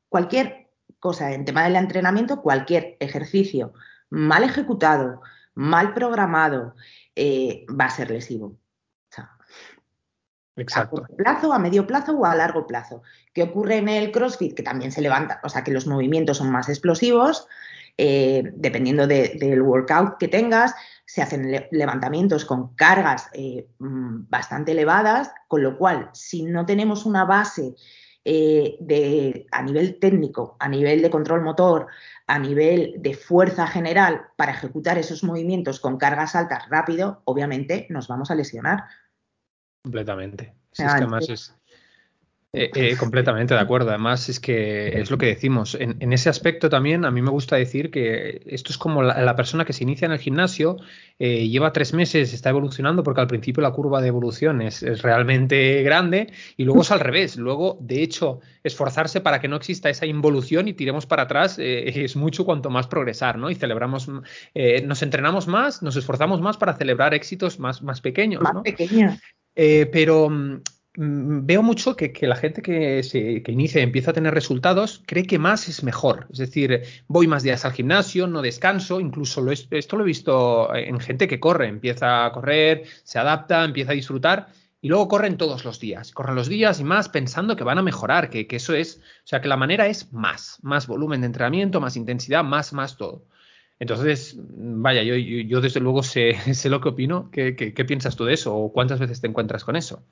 cualquier 0.09 0.69
cosa 0.99 1.33
en 1.33 1.45
tema 1.45 1.63
del 1.63 1.75
entrenamiento, 1.75 2.41
cualquier 2.41 2.95
ejercicio 2.99 3.73
mal 4.09 4.43
ejecutado, 4.43 5.21
mal 5.53 5.93
programado, 5.93 6.75
eh, 7.15 7.65
va 7.69 7.85
a 7.85 7.89
ser 7.89 8.11
lesivo. 8.11 8.57
Exacto. 10.57 10.97
A 10.97 10.99
corto 10.99 11.15
plazo, 11.15 11.53
a 11.53 11.59
medio 11.59 11.85
plazo 11.85 12.13
o 12.13 12.25
a 12.25 12.35
largo 12.35 12.65
plazo. 12.67 13.03
¿Qué 13.33 13.43
ocurre 13.43 13.77
en 13.77 13.89
el 13.89 14.11
CrossFit? 14.11 14.55
Que 14.55 14.63
también 14.63 14.91
se 14.91 15.01
levanta, 15.01 15.39
o 15.43 15.49
sea, 15.49 15.63
que 15.63 15.71
los 15.71 15.87
movimientos 15.87 16.37
son 16.37 16.51
más 16.51 16.67
explosivos, 16.67 17.47
eh, 17.97 18.43
dependiendo 18.53 19.07
de, 19.07 19.37
del 19.39 19.61
workout 19.61 20.17
que 20.17 20.27
tengas, 20.27 20.73
se 21.05 21.21
hacen 21.21 21.51
le 21.51 21.67
levantamientos 21.71 22.45
con 22.45 22.75
cargas 22.75 23.29
eh, 23.33 23.67
mm, 23.79 24.29
bastante 24.29 24.73
elevadas, 24.73 25.31
con 25.47 25.63
lo 25.63 25.77
cual, 25.77 26.09
si 26.13 26.43
no 26.43 26.65
tenemos 26.65 27.05
una 27.05 27.23
base 27.23 27.75
eh, 28.25 28.75
de, 28.81 29.47
a 29.51 29.61
nivel 29.61 29.99
técnico, 29.99 30.57
a 30.59 30.67
nivel 30.67 31.01
de 31.01 31.09
control 31.09 31.41
motor, 31.41 31.87
a 32.27 32.37
nivel 32.37 32.95
de 32.97 33.13
fuerza 33.13 33.67
general 33.67 34.27
para 34.35 34.51
ejecutar 34.51 34.97
esos 34.97 35.23
movimientos 35.23 35.79
con 35.79 35.97
cargas 35.97 36.35
altas 36.35 36.67
rápido, 36.69 37.21
obviamente 37.23 37.87
nos 37.89 38.09
vamos 38.09 38.29
a 38.29 38.35
lesionar. 38.35 38.83
Completamente. 39.87 40.53
es 40.73 40.79
que 40.79 40.83
además 40.83 41.29
es, 41.29 41.57
eh, 42.53 42.71
eh, 42.73 42.95
completamente 42.97 43.53
de 43.53 43.59
acuerdo. 43.59 43.89
Además, 43.89 44.29
es 44.29 44.39
que 44.39 44.99
es 44.99 45.11
lo 45.11 45.17
que 45.17 45.27
decimos. 45.27 45.77
En, 45.79 46.13
ese 46.13 46.29
aspecto 46.29 46.69
también 46.69 47.05
a 47.05 47.11
mí 47.11 47.21
me 47.21 47.29
gusta 47.29 47.57
decir 47.57 47.91
que 47.91 48.41
esto 48.47 48.71
es 48.71 48.77
como 48.77 49.03
la, 49.03 49.35
persona 49.35 49.65
que 49.65 49.73
se 49.73 49.83
inicia 49.83 50.05
en 50.05 50.13
el 50.13 50.19
gimnasio, 50.19 50.77
eh, 51.19 51.47
lleva 51.49 51.73
tres 51.73 51.93
meses, 51.93 52.33
está 52.33 52.49
evolucionando 52.49 53.03
porque 53.03 53.21
al 53.21 53.27
principio 53.27 53.61
la 53.61 53.71
curva 53.71 54.01
de 54.01 54.07
evolución 54.07 54.61
es, 54.61 54.81
realmente 55.01 55.83
grande 55.83 56.31
y 56.55 56.63
luego 56.63 56.81
es 56.81 56.91
al 56.91 57.01
revés. 57.01 57.35
Luego, 57.35 57.77
de 57.81 58.01
hecho, 58.01 58.39
esforzarse 58.63 59.21
para 59.21 59.39
que 59.39 59.49
no 59.49 59.57
exista 59.57 59.89
esa 59.89 60.05
involución 60.05 60.67
y 60.67 60.73
tiremos 60.73 61.05
para 61.05 61.23
atrás 61.23 61.57
es 61.59 62.15
mucho 62.15 62.45
cuanto 62.45 62.69
más 62.69 62.87
progresar, 62.87 63.37
¿no? 63.37 63.51
Y 63.51 63.55
celebramos, 63.55 64.07
nos 64.07 65.01
entrenamos 65.03 65.47
más, 65.47 65.83
nos 65.83 65.95
esforzamos 65.95 66.41
más 66.41 66.57
para 66.57 66.73
celebrar 66.73 67.13
éxitos 67.13 67.59
más, 67.59 67.81
más 67.81 68.01
pequeños, 68.01 68.41
más 68.41 68.63
pequeños. 68.63 69.19
Pero 69.91 70.29
Mm, 70.99 71.45
veo 71.45 71.61
mucho 71.61 71.95
que, 71.95 72.11
la 72.23 72.35
gente 72.35 72.63
que, 72.63 73.03
se, 73.03 73.43
que 73.43 73.51
inicia 73.51 73.79
y 73.81 73.83
empieza 73.83 74.09
a 74.11 74.13
tener 74.15 74.33
resultados 74.33 75.03
cree 75.05 75.27
que 75.27 75.37
más 75.37 75.69
es 75.69 75.83
mejor. 75.83 76.27
Es 76.31 76.39
decir, 76.39 76.81
voy 77.07 77.27
más 77.27 77.43
días 77.43 77.65
al 77.65 77.73
gimnasio, 77.73 78.25
no 78.25 78.41
descanso, 78.41 78.99
incluso 78.99 79.45
esto 79.51 79.95
lo 79.95 80.03
he 80.03 80.07
visto 80.07 80.73
en 80.75 80.99
gente 80.99 81.27
que 81.27 81.39
corre, 81.39 81.67
empieza 81.67 82.25
a 82.25 82.31
correr, 82.31 82.85
se 83.03 83.19
adapta, 83.19 83.63
empieza 83.63 83.91
a 83.91 83.95
disfrutar 83.95 84.47
y 84.81 84.89
luego 84.89 85.07
corren 85.07 85.37
todos 85.37 85.65
los 85.65 85.79
días. 85.79 86.11
Corren 86.13 86.35
los 86.35 86.47
días 86.49 86.79
y 86.79 86.83
más 86.83 87.09
pensando 87.09 87.55
que 87.55 87.63
van 87.63 87.77
a 87.77 87.83
mejorar, 87.83 88.31
que, 88.31 88.47
eso 88.49 88.73
es, 88.73 88.97
o 89.23 89.27
sea, 89.27 89.39
que 89.39 89.49
la 89.49 89.57
manera 89.57 89.85
es 89.85 90.11
más, 90.13 90.57
más 90.63 90.87
volumen 90.87 91.21
de 91.21 91.27
entrenamiento, 91.27 91.79
más 91.79 91.95
intensidad, 91.95 92.43
más, 92.43 92.73
más 92.73 92.97
todo. 92.97 93.23
Entonces, 93.79 94.35
vaya, 94.37 95.03
yo, 95.03 95.61
desde 95.61 95.79
luego 95.79 96.03
sé, 96.03 96.35
lo 96.69 96.81
que 96.81 96.89
opino. 96.89 97.29
¿Qué, 97.31 97.85
piensas 97.87 98.15
tú 98.15 98.25
de 98.25 98.33
eso? 98.33 98.55
¿O 98.55 98.71
cuántas 98.71 98.99
veces 98.99 99.21
te 99.21 99.27
encuentras 99.27 99.63
con 99.63 99.75
eso? 99.75 100.03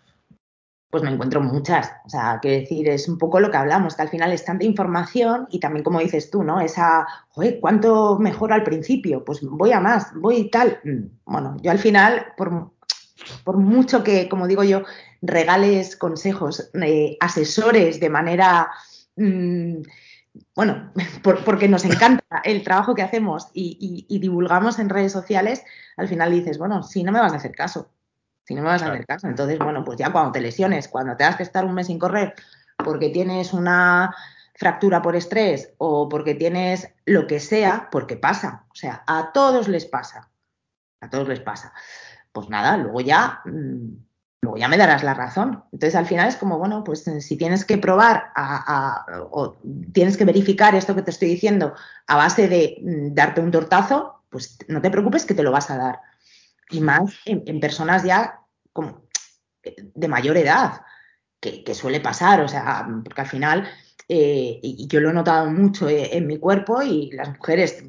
pues 0.91 1.03
me 1.03 1.11
encuentro 1.11 1.41
muchas. 1.41 1.91
O 2.05 2.09
sea, 2.09 2.39
quiero 2.41 2.61
decir, 2.61 2.87
es 2.87 3.09
un 3.09 3.17
poco 3.17 3.41
lo 3.41 3.51
que 3.51 3.57
hablamos, 3.57 3.97
que 3.97 4.01
al 4.01 4.07
final 4.07 4.31
es 4.31 4.45
tanta 4.45 4.63
información 4.63 5.45
y 5.51 5.59
también, 5.59 5.83
como 5.83 5.99
dices 5.99 6.31
tú, 6.31 6.41
¿no? 6.41 6.61
Esa, 6.61 7.05
joder, 7.27 7.59
¿cuánto 7.59 8.17
mejor 8.17 8.53
al 8.53 8.63
principio? 8.63 9.25
Pues 9.25 9.41
voy 9.41 9.73
a 9.73 9.81
más, 9.81 10.13
voy 10.15 10.49
tal. 10.49 10.79
Mm, 10.85 11.07
bueno, 11.25 11.57
yo 11.61 11.71
al 11.71 11.79
final, 11.79 12.27
por, 12.37 12.71
por 13.43 13.57
mucho 13.57 14.05
que, 14.05 14.29
como 14.29 14.47
digo 14.47 14.63
yo, 14.63 14.83
regales 15.21 15.97
consejos, 15.97 16.71
eh, 16.81 17.17
asesores 17.19 17.99
de 17.99 18.09
manera. 18.09 18.71
Mm, 19.17 19.81
bueno, 20.55 20.91
porque 21.45 21.67
nos 21.67 21.85
encanta 21.85 22.41
el 22.43 22.63
trabajo 22.63 22.95
que 22.95 23.01
hacemos 23.01 23.47
y, 23.53 24.05
y 24.07 24.19
divulgamos 24.19 24.79
en 24.79 24.89
redes 24.89 25.11
sociales, 25.11 25.63
al 25.97 26.07
final 26.07 26.31
dices, 26.31 26.57
bueno, 26.57 26.83
si 26.83 27.03
no 27.03 27.11
me 27.11 27.19
vas 27.19 27.33
a 27.33 27.37
hacer 27.37 27.53
caso, 27.53 27.89
si 28.43 28.53
no 28.53 28.61
me 28.61 28.69
vas 28.69 28.83
a 28.83 28.91
hacer 28.91 29.05
caso. 29.05 29.27
Entonces, 29.27 29.59
bueno, 29.59 29.83
pues 29.83 29.97
ya 29.97 30.11
cuando 30.11 30.31
te 30.31 30.41
lesiones, 30.41 30.87
cuando 30.87 31.17
tengas 31.17 31.35
que 31.35 31.43
estar 31.43 31.65
un 31.65 31.73
mes 31.73 31.87
sin 31.87 31.99
correr 31.99 32.33
porque 32.77 33.09
tienes 33.09 33.53
una 33.53 34.15
fractura 34.53 35.01
por 35.01 35.15
estrés 35.15 35.73
o 35.77 36.07
porque 36.07 36.35
tienes 36.35 36.93
lo 37.05 37.27
que 37.27 37.39
sea, 37.39 37.89
porque 37.91 38.17
pasa. 38.17 38.65
O 38.71 38.75
sea, 38.75 39.03
a 39.07 39.31
todos 39.33 39.67
les 39.67 39.85
pasa. 39.85 40.29
A 41.01 41.09
todos 41.09 41.27
les 41.27 41.39
pasa. 41.39 41.73
Pues 42.31 42.49
nada, 42.49 42.77
luego 42.77 43.01
ya, 43.01 43.41
mm, 43.45 44.04
ya 44.57 44.67
me 44.67 44.77
darás 44.77 45.03
la 45.03 45.13
razón. 45.13 45.63
Entonces, 45.71 45.95
al 45.95 46.05
final 46.05 46.27
es 46.27 46.35
como, 46.35 46.57
bueno, 46.57 46.83
pues 46.83 47.03
si 47.19 47.37
tienes 47.37 47.65
que 47.65 47.77
probar 47.77 48.31
o 49.31 49.57
tienes 49.93 50.17
que 50.17 50.25
verificar 50.25 50.75
esto 50.75 50.95
que 50.95 51.01
te 51.01 51.11
estoy 51.11 51.29
diciendo 51.29 51.73
a 52.07 52.15
base 52.15 52.47
de 52.47 52.77
mm, 52.81 53.13
darte 53.13 53.41
un 53.41 53.51
tortazo, 53.51 54.23
pues 54.29 54.57
no 54.67 54.81
te 54.81 54.91
preocupes 54.91 55.25
que 55.25 55.33
te 55.33 55.43
lo 55.43 55.51
vas 55.51 55.69
a 55.71 55.77
dar 55.77 55.99
y 56.69 56.81
más 56.81 57.13
en, 57.25 57.59
personas 57.59 58.03
ya 58.03 58.41
como 58.73 59.05
de 59.63 60.07
mayor 60.07 60.37
edad, 60.37 60.81
que, 61.39 61.75
suele 61.75 61.99
pasar, 61.99 62.41
o 62.41 62.47
sea, 62.47 62.87
porque 63.03 63.21
al 63.21 63.27
final, 63.27 63.67
eh, 64.07 64.59
y 64.61 64.87
yo 64.87 64.99
lo 64.99 65.11
he 65.11 65.13
notado 65.13 65.49
mucho 65.49 65.87
eh, 65.87 66.17
en 66.17 66.25
mi 66.25 66.39
cuerpo 66.39 66.81
y 66.81 67.11
las 67.11 67.29
mujeres 67.29 67.83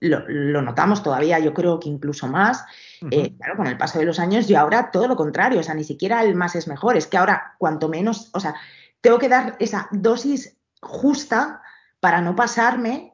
lo, 0.00 0.62
notamos 0.62 1.02
todavía, 1.02 1.38
yo 1.38 1.52
creo 1.54 1.80
que 1.80 1.88
incluso 1.88 2.28
más, 2.28 2.64
eh, 3.10 3.36
claro, 3.36 3.56
con 3.56 3.66
el 3.66 3.76
paso 3.76 3.98
de 3.98 4.04
los 4.04 4.18
años 4.18 4.48
y 4.48 4.54
ahora 4.54 4.90
todo 4.90 5.08
lo 5.08 5.16
contrario, 5.16 5.60
o 5.60 5.62
sea, 5.62 5.74
ni 5.74 5.84
siquiera 5.84 6.22
el 6.22 6.34
más 6.34 6.54
es 6.54 6.68
mejor, 6.68 6.96
es 6.96 7.06
que 7.06 7.16
ahora 7.16 7.54
cuanto 7.58 7.88
menos, 7.88 8.30
o 8.32 8.40
sea, 8.40 8.54
tengo 9.00 9.18
que 9.18 9.28
dar 9.28 9.56
esa 9.58 9.88
dosis 9.92 10.56
justa 10.80 11.62
para 12.00 12.20
no 12.20 12.36
pasarme 12.36 13.12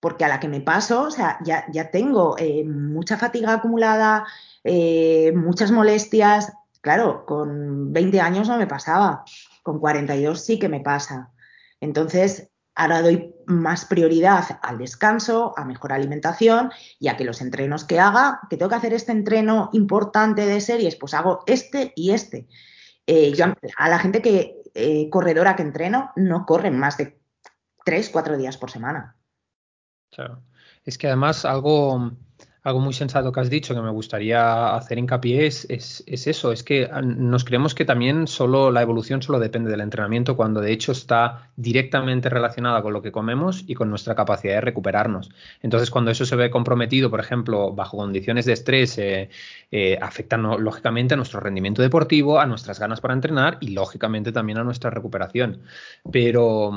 porque 0.00 0.24
a 0.24 0.28
la 0.28 0.40
que 0.40 0.48
me 0.48 0.60
paso, 0.60 1.02
o 1.02 1.10
sea, 1.10 1.38
ya, 1.42 1.64
ya 1.72 1.90
tengo 1.90 2.36
eh, 2.38 2.64
mucha 2.64 3.16
fatiga 3.16 3.54
acumulada, 3.54 4.26
eh, 4.62 5.32
muchas 5.34 5.70
molestias. 5.70 6.52
Claro, 6.80 7.26
con 7.26 7.92
20 7.92 8.20
años 8.20 8.48
no 8.48 8.56
me 8.56 8.68
pasaba, 8.68 9.24
con 9.62 9.80
42 9.80 10.40
sí 10.40 10.58
que 10.58 10.68
me 10.68 10.80
pasa. 10.80 11.32
Entonces, 11.80 12.50
ahora 12.76 13.02
doy 13.02 13.34
más 13.46 13.84
prioridad 13.84 14.44
al 14.62 14.78
descanso, 14.78 15.54
a 15.56 15.64
mejor 15.64 15.92
alimentación 15.92 16.70
y 16.98 17.08
a 17.08 17.16
que 17.16 17.24
los 17.24 17.40
entrenos 17.40 17.84
que 17.84 17.98
haga, 17.98 18.40
que 18.48 18.56
tengo 18.56 18.68
que 18.68 18.76
hacer 18.76 18.94
este 18.94 19.12
entreno 19.12 19.70
importante 19.72 20.46
de 20.46 20.60
series, 20.60 20.94
pues 20.96 21.14
hago 21.14 21.42
este 21.46 21.92
y 21.96 22.12
este. 22.12 22.46
Eh, 23.06 23.32
yo 23.32 23.46
a 23.76 23.88
la 23.88 23.98
gente 23.98 24.22
que 24.22 24.62
corredora 25.10 25.56
que 25.56 25.62
entreno 25.62 26.12
no 26.16 26.44
corren 26.44 26.78
más 26.78 26.98
de 26.98 27.18
3, 27.84 28.10
4 28.10 28.36
días 28.36 28.56
por 28.58 28.70
semana. 28.70 29.16
Claro. 30.10 30.42
Es 30.84 30.98
que 30.98 31.06
además 31.06 31.44
algo, 31.44 32.12
algo 32.66 32.80
muy 32.80 32.92
sensato 32.92 33.30
que 33.30 33.38
has 33.38 33.48
dicho 33.48 33.76
que 33.76 33.80
me 33.80 33.90
gustaría 33.90 34.74
hacer 34.74 34.98
hincapié 34.98 35.46
es, 35.46 35.68
es, 35.70 36.02
eso, 36.26 36.50
es 36.50 36.64
que 36.64 36.90
nos 37.04 37.44
creemos 37.44 37.76
que 37.76 37.84
también 37.84 38.26
solo 38.26 38.72
la 38.72 38.82
evolución 38.82 39.22
solo 39.22 39.38
depende 39.38 39.70
del 39.70 39.82
entrenamiento 39.82 40.36
cuando 40.36 40.60
de 40.60 40.72
hecho 40.72 40.90
está 40.90 41.48
directamente 41.54 42.28
relacionada 42.28 42.82
con 42.82 42.92
lo 42.92 43.02
que 43.02 43.12
comemos 43.12 43.62
y 43.68 43.74
con 43.74 43.88
nuestra 43.88 44.16
capacidad 44.16 44.54
de 44.54 44.62
recuperarnos. 44.62 45.30
Entonces 45.62 45.92
cuando 45.92 46.10
eso 46.10 46.26
se 46.26 46.34
ve 46.34 46.50
comprometido, 46.50 47.08
por 47.08 47.20
ejemplo, 47.20 47.72
bajo 47.72 47.98
condiciones 47.98 48.46
de 48.46 48.54
estrés, 48.54 48.98
eh, 48.98 49.30
eh, 49.70 49.96
afecta 50.02 50.36
lógicamente 50.36 51.14
a 51.14 51.16
nuestro 51.16 51.38
rendimiento 51.38 51.82
deportivo, 51.82 52.40
a 52.40 52.46
nuestras 52.46 52.80
ganas 52.80 53.00
para 53.00 53.14
entrenar 53.14 53.58
y 53.60 53.68
lógicamente 53.68 54.32
también 54.32 54.58
a 54.58 54.64
nuestra 54.64 54.90
recuperación. 54.90 55.62
Pero, 56.10 56.72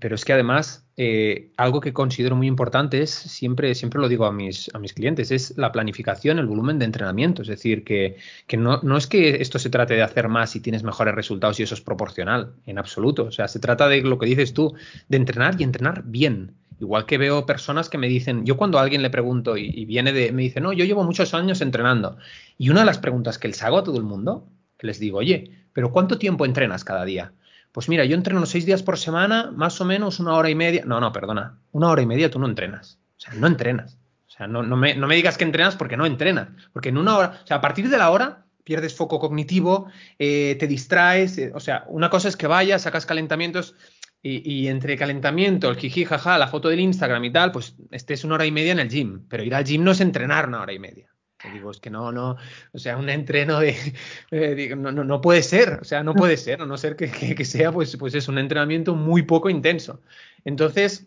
pero 0.00 0.16
es 0.16 0.24
que 0.24 0.32
además 0.32 0.87
eh, 1.00 1.52
algo 1.56 1.80
que 1.80 1.92
considero 1.92 2.34
muy 2.34 2.48
importante 2.48 3.00
es, 3.00 3.10
siempre, 3.10 3.76
siempre 3.76 4.00
lo 4.00 4.08
digo 4.08 4.26
a 4.26 4.32
mis, 4.32 4.68
a 4.74 4.80
mis 4.80 4.92
clientes, 4.92 5.30
es 5.30 5.56
la 5.56 5.70
planificación, 5.70 6.40
el 6.40 6.46
volumen 6.48 6.80
de 6.80 6.86
entrenamiento. 6.86 7.42
Es 7.42 7.48
decir, 7.48 7.84
que, 7.84 8.16
no, 8.58 8.80
no, 8.82 8.96
es 8.96 9.06
que 9.06 9.40
esto 9.40 9.60
se 9.60 9.70
trate 9.70 9.94
de 9.94 10.02
hacer 10.02 10.28
más 10.28 10.56
y 10.56 10.60
tienes 10.60 10.82
mejores 10.82 11.14
resultados 11.14 11.60
y 11.60 11.62
eso 11.62 11.76
es 11.76 11.80
proporcional, 11.80 12.52
en 12.66 12.78
absoluto. 12.78 13.26
O 13.26 13.30
sea, 13.30 13.46
se 13.46 13.60
trata 13.60 13.86
de 13.86 14.02
lo 14.02 14.18
que 14.18 14.26
dices 14.26 14.52
tú, 14.52 14.74
de 15.08 15.16
entrenar 15.18 15.54
y 15.60 15.62
entrenar 15.62 16.02
bien. 16.04 16.56
Igual 16.80 17.06
que 17.06 17.16
veo 17.16 17.46
personas 17.46 17.88
que 17.88 17.98
me 17.98 18.08
dicen, 18.08 18.44
yo 18.44 18.56
cuando 18.56 18.80
a 18.80 18.82
alguien 18.82 19.02
le 19.02 19.10
pregunto 19.10 19.56
y, 19.56 19.84
viene 19.84 20.12
de, 20.12 20.32
me 20.32 20.42
dice, 20.42 20.60
no, 20.60 20.72
yo 20.72 20.84
llevo 20.84 21.04
muchos 21.04 21.32
años 21.32 21.60
entrenando. 21.60 22.16
Y 22.56 22.70
una 22.70 22.80
de 22.80 22.86
las 22.86 22.98
preguntas 22.98 23.38
que 23.38 23.46
les 23.46 23.62
hago 23.62 23.78
a 23.78 23.84
todo 23.84 23.98
el 23.98 24.04
mundo, 24.04 24.48
que 24.76 24.88
les 24.88 24.98
digo, 24.98 25.18
oye, 25.18 25.52
pero 25.72 25.92
¿cuánto 25.92 26.18
tiempo 26.18 26.44
entrenas 26.44 26.82
cada 26.82 27.04
día? 27.04 27.34
Pues 27.72 27.88
mira, 27.88 28.04
yo 28.04 28.14
entreno 28.14 28.44
seis 28.46 28.66
días 28.66 28.82
por 28.82 28.98
semana, 28.98 29.50
más 29.54 29.80
o 29.80 29.84
menos 29.84 30.20
una 30.20 30.34
hora 30.34 30.50
y 30.50 30.54
media. 30.54 30.84
No, 30.86 31.00
no, 31.00 31.12
perdona. 31.12 31.58
Una 31.72 31.88
hora 31.90 32.02
y 32.02 32.06
media 32.06 32.30
tú 32.30 32.38
no 32.38 32.46
entrenas. 32.46 32.98
O 33.16 33.20
sea, 33.20 33.34
no 33.34 33.46
entrenas. 33.46 33.98
O 34.26 34.30
sea, 34.30 34.46
no, 34.46 34.62
no, 34.62 34.76
me, 34.76 34.94
no 34.94 35.06
me 35.06 35.16
digas 35.16 35.36
que 35.36 35.44
entrenas 35.44 35.76
porque 35.76 35.96
no 35.96 36.06
entrenas. 36.06 36.48
Porque 36.72 36.88
en 36.88 36.98
una 36.98 37.16
hora, 37.16 37.40
o 37.42 37.46
sea, 37.46 37.58
a 37.58 37.60
partir 37.60 37.88
de 37.88 37.98
la 37.98 38.10
hora 38.10 38.46
pierdes 38.64 38.94
foco 38.94 39.18
cognitivo, 39.18 39.90
eh, 40.18 40.56
te 40.58 40.66
distraes. 40.66 41.38
Eh, 41.38 41.52
o 41.54 41.60
sea, 41.60 41.84
una 41.88 42.10
cosa 42.10 42.28
es 42.28 42.36
que 42.36 42.46
vayas, 42.46 42.82
sacas 42.82 43.06
calentamientos 43.06 43.74
y, 44.22 44.50
y, 44.50 44.68
entre 44.68 44.96
calentamiento, 44.96 45.70
el 45.70 45.76
jiji, 45.76 46.04
jaja, 46.04 46.38
la 46.38 46.48
foto 46.48 46.68
del 46.68 46.80
Instagram 46.80 47.24
y 47.24 47.32
tal, 47.32 47.52
pues 47.52 47.76
estés 47.90 48.24
una 48.24 48.34
hora 48.34 48.46
y 48.46 48.50
media 48.50 48.72
en 48.72 48.80
el 48.80 48.88
gym. 48.88 49.26
Pero 49.28 49.42
ir 49.42 49.54
al 49.54 49.64
gym 49.64 49.84
no 49.84 49.92
es 49.92 50.00
entrenar 50.00 50.48
una 50.48 50.60
hora 50.60 50.72
y 50.72 50.78
media. 50.78 51.08
Digo, 51.52 51.70
es 51.70 51.78
que 51.78 51.88
no, 51.88 52.10
no, 52.10 52.36
o 52.72 52.78
sea, 52.78 52.96
un 52.96 53.08
entreno 53.08 53.60
de, 53.60 53.76
eh, 54.32 54.74
no, 54.76 54.90
no, 54.90 55.04
no, 55.04 55.20
puede 55.20 55.42
ser, 55.42 55.78
o 55.80 55.84
sea, 55.84 56.02
no 56.02 56.14
puede 56.14 56.36
ser, 56.36 56.62
a 56.62 56.66
no 56.66 56.76
ser 56.76 56.96
que, 56.96 57.10
que, 57.10 57.44
sea, 57.44 57.70
pues, 57.70 57.96
pues 57.96 58.14
es 58.14 58.26
un 58.26 58.38
entrenamiento 58.38 58.96
muy 58.96 59.22
poco 59.22 59.48
intenso. 59.48 60.00
Entonces, 60.44 61.06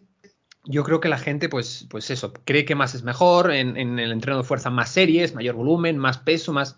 yo 0.63 0.83
creo 0.83 1.01
que 1.01 1.09
la 1.09 1.17
gente, 1.17 1.49
pues, 1.49 1.85
pues 1.89 2.09
eso, 2.11 2.31
cree 2.45 2.63
que 2.63 2.75
más 2.75 2.95
es 2.95 3.03
mejor, 3.03 3.51
en, 3.51 3.75
en 3.75 3.99
el 3.99 4.11
entreno 4.11 4.37
de 4.37 4.43
fuerza 4.43 4.69
más 4.69 4.91
series, 4.91 5.35
mayor 5.35 5.55
volumen, 5.55 5.97
más 5.97 6.17
peso, 6.19 6.53
más... 6.53 6.77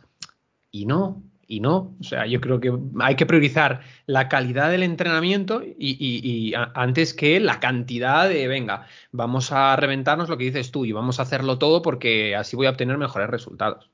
Y 0.71 0.87
no, 0.87 1.21
y 1.47 1.59
no. 1.59 1.95
O 1.99 2.03
sea, 2.03 2.25
yo 2.25 2.41
creo 2.41 2.59
que 2.59 2.73
hay 2.99 3.15
que 3.15 3.25
priorizar 3.25 3.81
la 4.05 4.29
calidad 4.29 4.69
del 4.69 4.83
entrenamiento 4.83 5.61
y, 5.63 6.53
antes 6.73 7.13
que 7.13 7.39
la 7.39 7.59
cantidad 7.59 8.27
de, 8.27 8.47
venga, 8.47 8.85
vamos 9.11 9.51
a 9.51 9.75
reventarnos 9.75 10.29
lo 10.29 10.37
que 10.37 10.45
dices 10.45 10.71
tú 10.71 10.85
y 10.85 10.91
vamos 10.91 11.19
a 11.19 11.23
hacerlo 11.23 11.57
todo 11.57 11.81
porque 11.81 12.35
así 12.35 12.55
voy 12.55 12.67
a 12.67 12.71
obtener 12.71 12.97
mejores 12.97 13.29
resultados. 13.29 13.89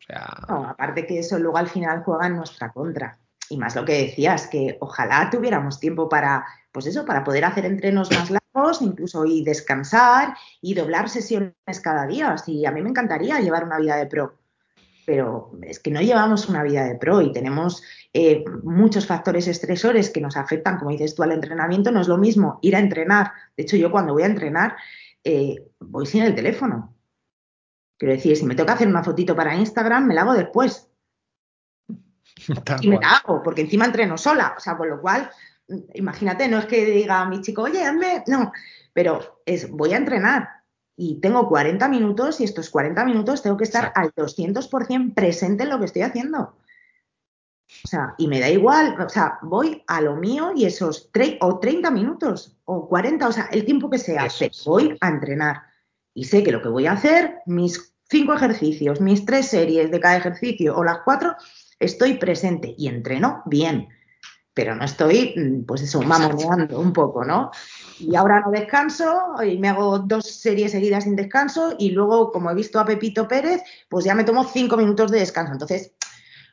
O 0.00 0.04
sea... 0.04 0.24
aparte 0.68 1.06
que 1.06 1.20
eso 1.20 1.38
luego 1.38 1.58
al 1.58 1.68
final 1.68 2.02
juega 2.04 2.26
en 2.26 2.36
nuestra 2.36 2.72
contra. 2.72 3.18
Y 3.48 3.56
más 3.56 3.76
lo 3.76 3.84
que 3.84 4.04
decías, 4.04 4.46
que 4.46 4.78
ojalá 4.80 5.28
tuviéramos 5.30 5.78
tiempo 5.78 6.08
para, 6.08 6.44
pues 6.72 6.86
eso, 6.86 7.04
para 7.04 7.22
poder 7.22 7.44
hacer 7.44 7.66
entrenos 7.66 8.10
más 8.10 8.30
largos, 8.54 8.80
incluso 8.80 9.24
y 9.26 9.44
descansar 9.44 10.34
y 10.60 10.74
doblar 10.74 11.08
sesiones 11.08 11.54
cada 11.82 12.06
día. 12.06 12.32
Así, 12.32 12.64
a 12.64 12.72
mí 12.72 12.80
me 12.80 12.88
encantaría 12.88 13.40
llevar 13.40 13.64
una 13.64 13.78
vida 13.78 13.96
de 13.96 14.06
pro 14.06 14.41
pero 15.04 15.50
es 15.62 15.80
que 15.80 15.90
no 15.90 16.00
llevamos 16.00 16.48
una 16.48 16.62
vida 16.62 16.84
de 16.84 16.96
pro 16.96 17.20
y 17.20 17.32
tenemos 17.32 17.82
eh, 18.12 18.44
muchos 18.62 19.06
factores 19.06 19.48
estresores 19.48 20.10
que 20.10 20.20
nos 20.20 20.36
afectan, 20.36 20.78
como 20.78 20.90
dices 20.90 21.14
tú, 21.14 21.22
al 21.22 21.32
entrenamiento. 21.32 21.90
No 21.90 22.00
es 22.00 22.08
lo 22.08 22.18
mismo 22.18 22.58
ir 22.62 22.76
a 22.76 22.80
entrenar. 22.80 23.32
De 23.56 23.64
hecho, 23.64 23.76
yo 23.76 23.90
cuando 23.90 24.12
voy 24.12 24.22
a 24.22 24.26
entrenar 24.26 24.76
eh, 25.24 25.70
voy 25.80 26.06
sin 26.06 26.22
el 26.22 26.34
teléfono. 26.34 26.94
Quiero 27.98 28.14
decir, 28.14 28.36
si 28.36 28.44
me 28.44 28.56
que 28.56 28.62
hacer 28.62 28.88
una 28.88 29.04
fotito 29.04 29.36
para 29.36 29.54
Instagram, 29.54 30.06
me 30.06 30.14
la 30.14 30.22
hago 30.22 30.34
después. 30.34 30.88
y 32.80 32.88
me 32.88 32.98
la 32.98 33.16
hago, 33.16 33.42
porque 33.42 33.60
encima 33.60 33.86
entreno 33.86 34.18
sola. 34.18 34.54
O 34.56 34.60
sea, 34.60 34.76
con 34.76 34.88
lo 34.88 35.00
cual, 35.00 35.30
imagínate, 35.94 36.48
no 36.48 36.58
es 36.58 36.66
que 36.66 36.84
diga 36.84 37.20
a 37.20 37.28
mi 37.28 37.40
chico, 37.40 37.62
oye, 37.62 37.84
hazme. 37.84 38.24
No, 38.26 38.52
pero 38.92 39.42
es, 39.46 39.70
voy 39.70 39.92
a 39.92 39.98
entrenar 39.98 40.61
y 41.02 41.16
tengo 41.16 41.48
40 41.48 41.88
minutos 41.88 42.40
y 42.40 42.44
estos 42.44 42.70
40 42.70 43.04
minutos 43.04 43.42
tengo 43.42 43.56
que 43.56 43.64
estar 43.64 43.92
al 43.96 44.12
200% 44.14 45.14
presente 45.14 45.64
en 45.64 45.70
lo 45.70 45.80
que 45.80 45.86
estoy 45.86 46.02
haciendo. 46.02 46.54
O 47.84 47.88
sea, 47.88 48.14
y 48.18 48.28
me 48.28 48.38
da 48.38 48.48
igual, 48.48 49.00
o 49.00 49.08
sea, 49.08 49.40
voy 49.42 49.82
a 49.88 50.00
lo 50.00 50.14
mío 50.14 50.52
y 50.54 50.64
esos 50.64 51.10
o 51.40 51.58
30 51.58 51.90
minutos 51.90 52.56
o 52.66 52.86
40, 52.88 53.26
o 53.26 53.32
sea, 53.32 53.48
el 53.50 53.64
tiempo 53.64 53.90
que 53.90 53.98
sea, 53.98 54.28
voy 54.64 54.96
a 55.00 55.08
entrenar. 55.08 55.62
Y 56.14 56.24
sé 56.24 56.44
que 56.44 56.52
lo 56.52 56.62
que 56.62 56.68
voy 56.68 56.86
a 56.86 56.92
hacer, 56.92 57.38
mis 57.46 57.94
cinco 58.08 58.34
ejercicios, 58.34 59.00
mis 59.00 59.24
tres 59.24 59.48
series 59.48 59.90
de 59.90 59.98
cada 59.98 60.18
ejercicio 60.18 60.76
o 60.76 60.84
las 60.84 60.98
cuatro, 61.04 61.34
estoy 61.80 62.14
presente 62.14 62.76
y 62.78 62.86
entreno 62.86 63.42
bien, 63.46 63.88
pero 64.54 64.76
no 64.76 64.84
estoy, 64.84 65.34
mm, 65.36 65.64
pues 65.64 65.82
eso, 65.82 66.00
mamoneando 66.02 66.78
un 66.78 66.92
poco, 66.92 67.24
¿no? 67.24 67.50
Y 68.02 68.16
ahora 68.16 68.40
no 68.40 68.50
descanso 68.50 69.34
y 69.42 69.58
me 69.58 69.68
hago 69.68 70.00
dos 70.00 70.26
series 70.26 70.72
seguidas 70.72 71.04
sin 71.04 71.16
descanso 71.16 71.74
y 71.78 71.90
luego, 71.90 72.32
como 72.32 72.50
he 72.50 72.54
visto 72.54 72.80
a 72.80 72.84
Pepito 72.84 73.28
Pérez, 73.28 73.62
pues 73.88 74.04
ya 74.04 74.14
me 74.14 74.24
tomo 74.24 74.44
cinco 74.44 74.76
minutos 74.76 75.10
de 75.10 75.20
descanso. 75.20 75.52
Entonces, 75.52 75.92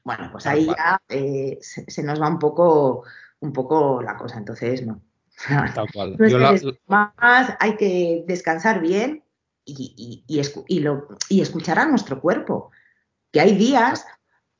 bueno, 0.04 0.30
pues 0.32 0.46
ahí 0.46 0.66
ya 0.66 1.02
eh, 1.10 1.58
se, 1.62 2.04
nos 2.04 2.22
va 2.22 2.30
un 2.30 2.40
poco, 2.40 3.04
un 3.40 3.52
poco 3.52 4.02
la 4.02 4.18
cosa. 4.18 4.38
Entonces, 4.38 4.86
no. 4.86 5.02
Tal 5.76 5.88
cual. 5.94 6.18
Más 6.88 7.54
hay 7.60 7.76
que 7.78 8.24
descansar 8.28 8.82
bien 8.82 9.24
y, 9.66 10.24
y, 10.28 11.40
escuchar 11.40 11.80
a 11.80 11.86
nuestro 11.86 12.22
cuerpo. 12.22 12.72
Que 13.32 13.40
hay 13.42 13.56
días, 13.56 14.06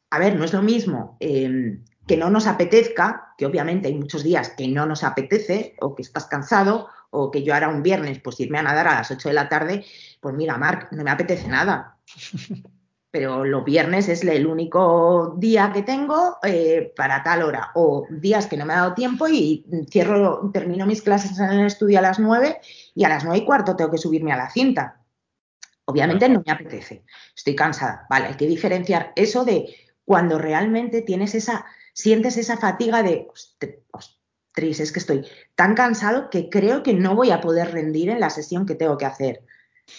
a 0.10 0.20
ver, 0.20 0.36
no 0.36 0.46
es 0.46 0.54
lo 0.54 0.62
mismo 0.62 1.18
em, 1.20 1.84
que 2.08 2.18
no 2.18 2.30
nos 2.30 2.48
apetezca, 2.48 3.29
que 3.40 3.46
obviamente 3.46 3.88
hay 3.88 3.96
muchos 3.96 4.22
días 4.22 4.50
que 4.50 4.68
no 4.68 4.86
nos 4.86 5.06
apetece 5.06 5.74
o 5.80 5.96
que 5.96 6.02
estás 6.02 6.26
cansado 6.26 6.90
o 7.10 7.32
que 7.32 7.42
yo 7.42 7.54
ahora 7.54 7.70
un 7.70 7.82
viernes 7.82 8.20
pues 8.20 8.38
irme 8.42 8.60
a 8.60 8.64
nadar 8.64 8.90
a 8.90 8.96
las 8.96 9.10
8 9.12 9.30
de 9.30 9.34
la 9.34 9.48
tarde, 9.48 9.86
pues 10.20 10.36
mira, 10.36 10.58
Marc, 10.58 10.92
no 10.92 11.06
me 11.06 11.10
apetece 11.10 11.48
nada. 11.48 11.98
Pero 13.12 13.46
los 13.46 13.64
viernes 13.64 14.10
es 14.10 14.24
el 14.24 14.46
único 14.46 15.36
día 15.38 15.72
que 15.74 15.84
tengo 15.84 16.38
eh, 16.44 16.94
para 16.96 17.24
tal 17.24 17.42
hora. 17.42 17.72
O 17.76 18.06
días 18.10 18.46
que 18.46 18.58
no 18.58 18.66
me 18.66 18.74
ha 18.74 18.82
dado 18.82 18.94
tiempo 18.94 19.28
y 19.30 19.66
cierro, 19.90 20.52
termino 20.54 20.86
mis 20.86 21.02
clases 21.02 21.40
en 21.40 21.50
el 21.50 21.66
estudio 21.66 21.98
a 22.00 22.04
las 22.04 22.20
9 22.20 22.60
y 22.94 23.06
a 23.06 23.10
las 23.10 23.24
9 23.24 23.40
y 23.40 23.46
cuarto 23.46 23.76
tengo 23.76 23.90
que 23.90 23.98
subirme 23.98 24.34
a 24.34 24.38
la 24.38 24.50
cinta. 24.50 25.02
Obviamente 25.86 26.28
no 26.28 26.44
me 26.46 26.52
apetece, 26.52 27.06
estoy 27.34 27.56
cansada. 27.56 28.06
Vale, 28.10 28.28
hay 28.28 28.36
que 28.36 28.46
diferenciar 28.46 29.14
eso 29.16 29.44
de 29.46 29.74
cuando 30.06 30.38
realmente 30.38 31.02
tienes 31.02 31.34
esa 31.34 31.66
sientes 32.00 32.38
esa 32.38 32.56
fatiga 32.58 33.04
de, 33.04 33.28
ostras, 33.92 34.80
es 34.80 34.92
que 34.92 35.00
estoy 35.00 35.26
tan 35.56 35.76
cansado 35.76 36.30
que 36.30 36.50
creo 36.50 36.82
que 36.82 36.94
no 36.94 37.16
voy 37.16 37.32
a 37.32 37.42
poder 37.42 37.72
rendir 37.72 38.10
en 38.10 38.20
la 38.20 38.30
sesión 38.30 38.66
que 38.66 38.76
tengo 38.76 38.98
que 38.98 39.06
hacer. 39.06 39.44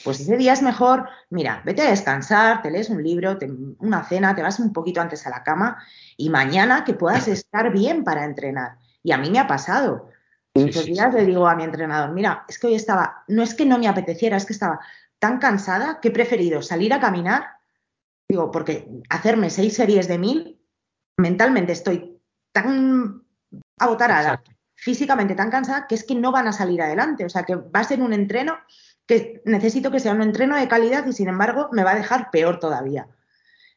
Pues 0.05 0.20
ese 0.20 0.36
día 0.36 0.53
es 0.53 0.62
mejor, 0.62 1.09
mira, 1.30 1.62
vete 1.64 1.82
a 1.82 1.90
descansar, 1.90 2.62
te 2.62 2.70
lees 2.70 2.88
un 2.88 3.03
libro, 3.03 3.36
una 3.80 4.05
cena, 4.05 4.34
te 4.34 4.42
vas 4.42 4.61
un 4.61 4.72
poquito 4.72 5.01
antes 5.01 5.26
a 5.26 5.30
la 5.30 5.42
cama 5.42 5.82
y 6.16 6.30
mañana 6.30 6.84
que 6.84 6.94
puedas 6.94 7.28
estar 7.28 7.72
bien 7.72 8.05
para 8.05 8.24
entrenar. 8.24 8.78
Y 9.03 9.12
a 9.12 9.18
mí 9.18 9.30
me 9.30 9.38
ha 9.38 9.46
pasado. 9.46 10.09
Muchos 10.55 10.86
días 10.86 11.12
le 11.12 11.26
digo 11.26 11.46
a 11.46 11.57
mi 11.57 11.64
entrenador, 11.64 12.12
mira, 12.12 12.44
es 12.48 12.59
que 12.59 12.68
hoy 12.68 12.74
estaba, 12.74 13.24
no 13.28 13.42
es 13.42 13.55
que 13.55 13.66
no 13.66 13.78
me 13.78 13.88
apeteciera, 13.88 14.36
es 14.36 14.46
que 14.46 14.53
estaba 14.53 14.80
tan 15.18 15.38
cansada 15.38 16.01
que 16.01 16.09
he 16.09 16.12
preferido 16.12 16.62
salir 16.62 16.92
a 16.92 17.01
caminar, 17.01 17.44
digo, 18.28 18.51
porque 18.51 18.88
hacerme 19.09 19.51
seis 19.51 19.74
series 19.74 20.09
de 20.09 20.18
mil 20.18 20.59
mentalmente 21.16 21.72
estoy 21.72 22.20
tan 22.52 23.22
agotarada, 23.78 24.42
físicamente 24.74 25.34
tan 25.34 25.50
cansada, 25.50 25.86
que 25.86 25.94
es 25.94 26.04
que 26.04 26.14
no 26.14 26.32
van 26.32 26.48
a 26.48 26.52
salir 26.52 26.80
adelante. 26.82 27.24
O 27.24 27.28
sea, 27.28 27.44
que 27.44 27.54
va 27.56 27.80
a 27.80 27.84
ser 27.84 28.00
un 28.00 28.12
entreno 28.12 28.58
que 29.06 29.42
necesito 29.44 29.90
que 29.90 30.00
sea 30.00 30.12
un 30.12 30.22
entreno 30.22 30.56
de 30.56 30.68
calidad 30.68 31.06
y 31.06 31.12
sin 31.12 31.28
embargo 31.28 31.68
me 31.72 31.82
va 31.82 31.92
a 31.92 31.96
dejar 31.96 32.30
peor 32.30 32.61
todavía. 32.61 33.08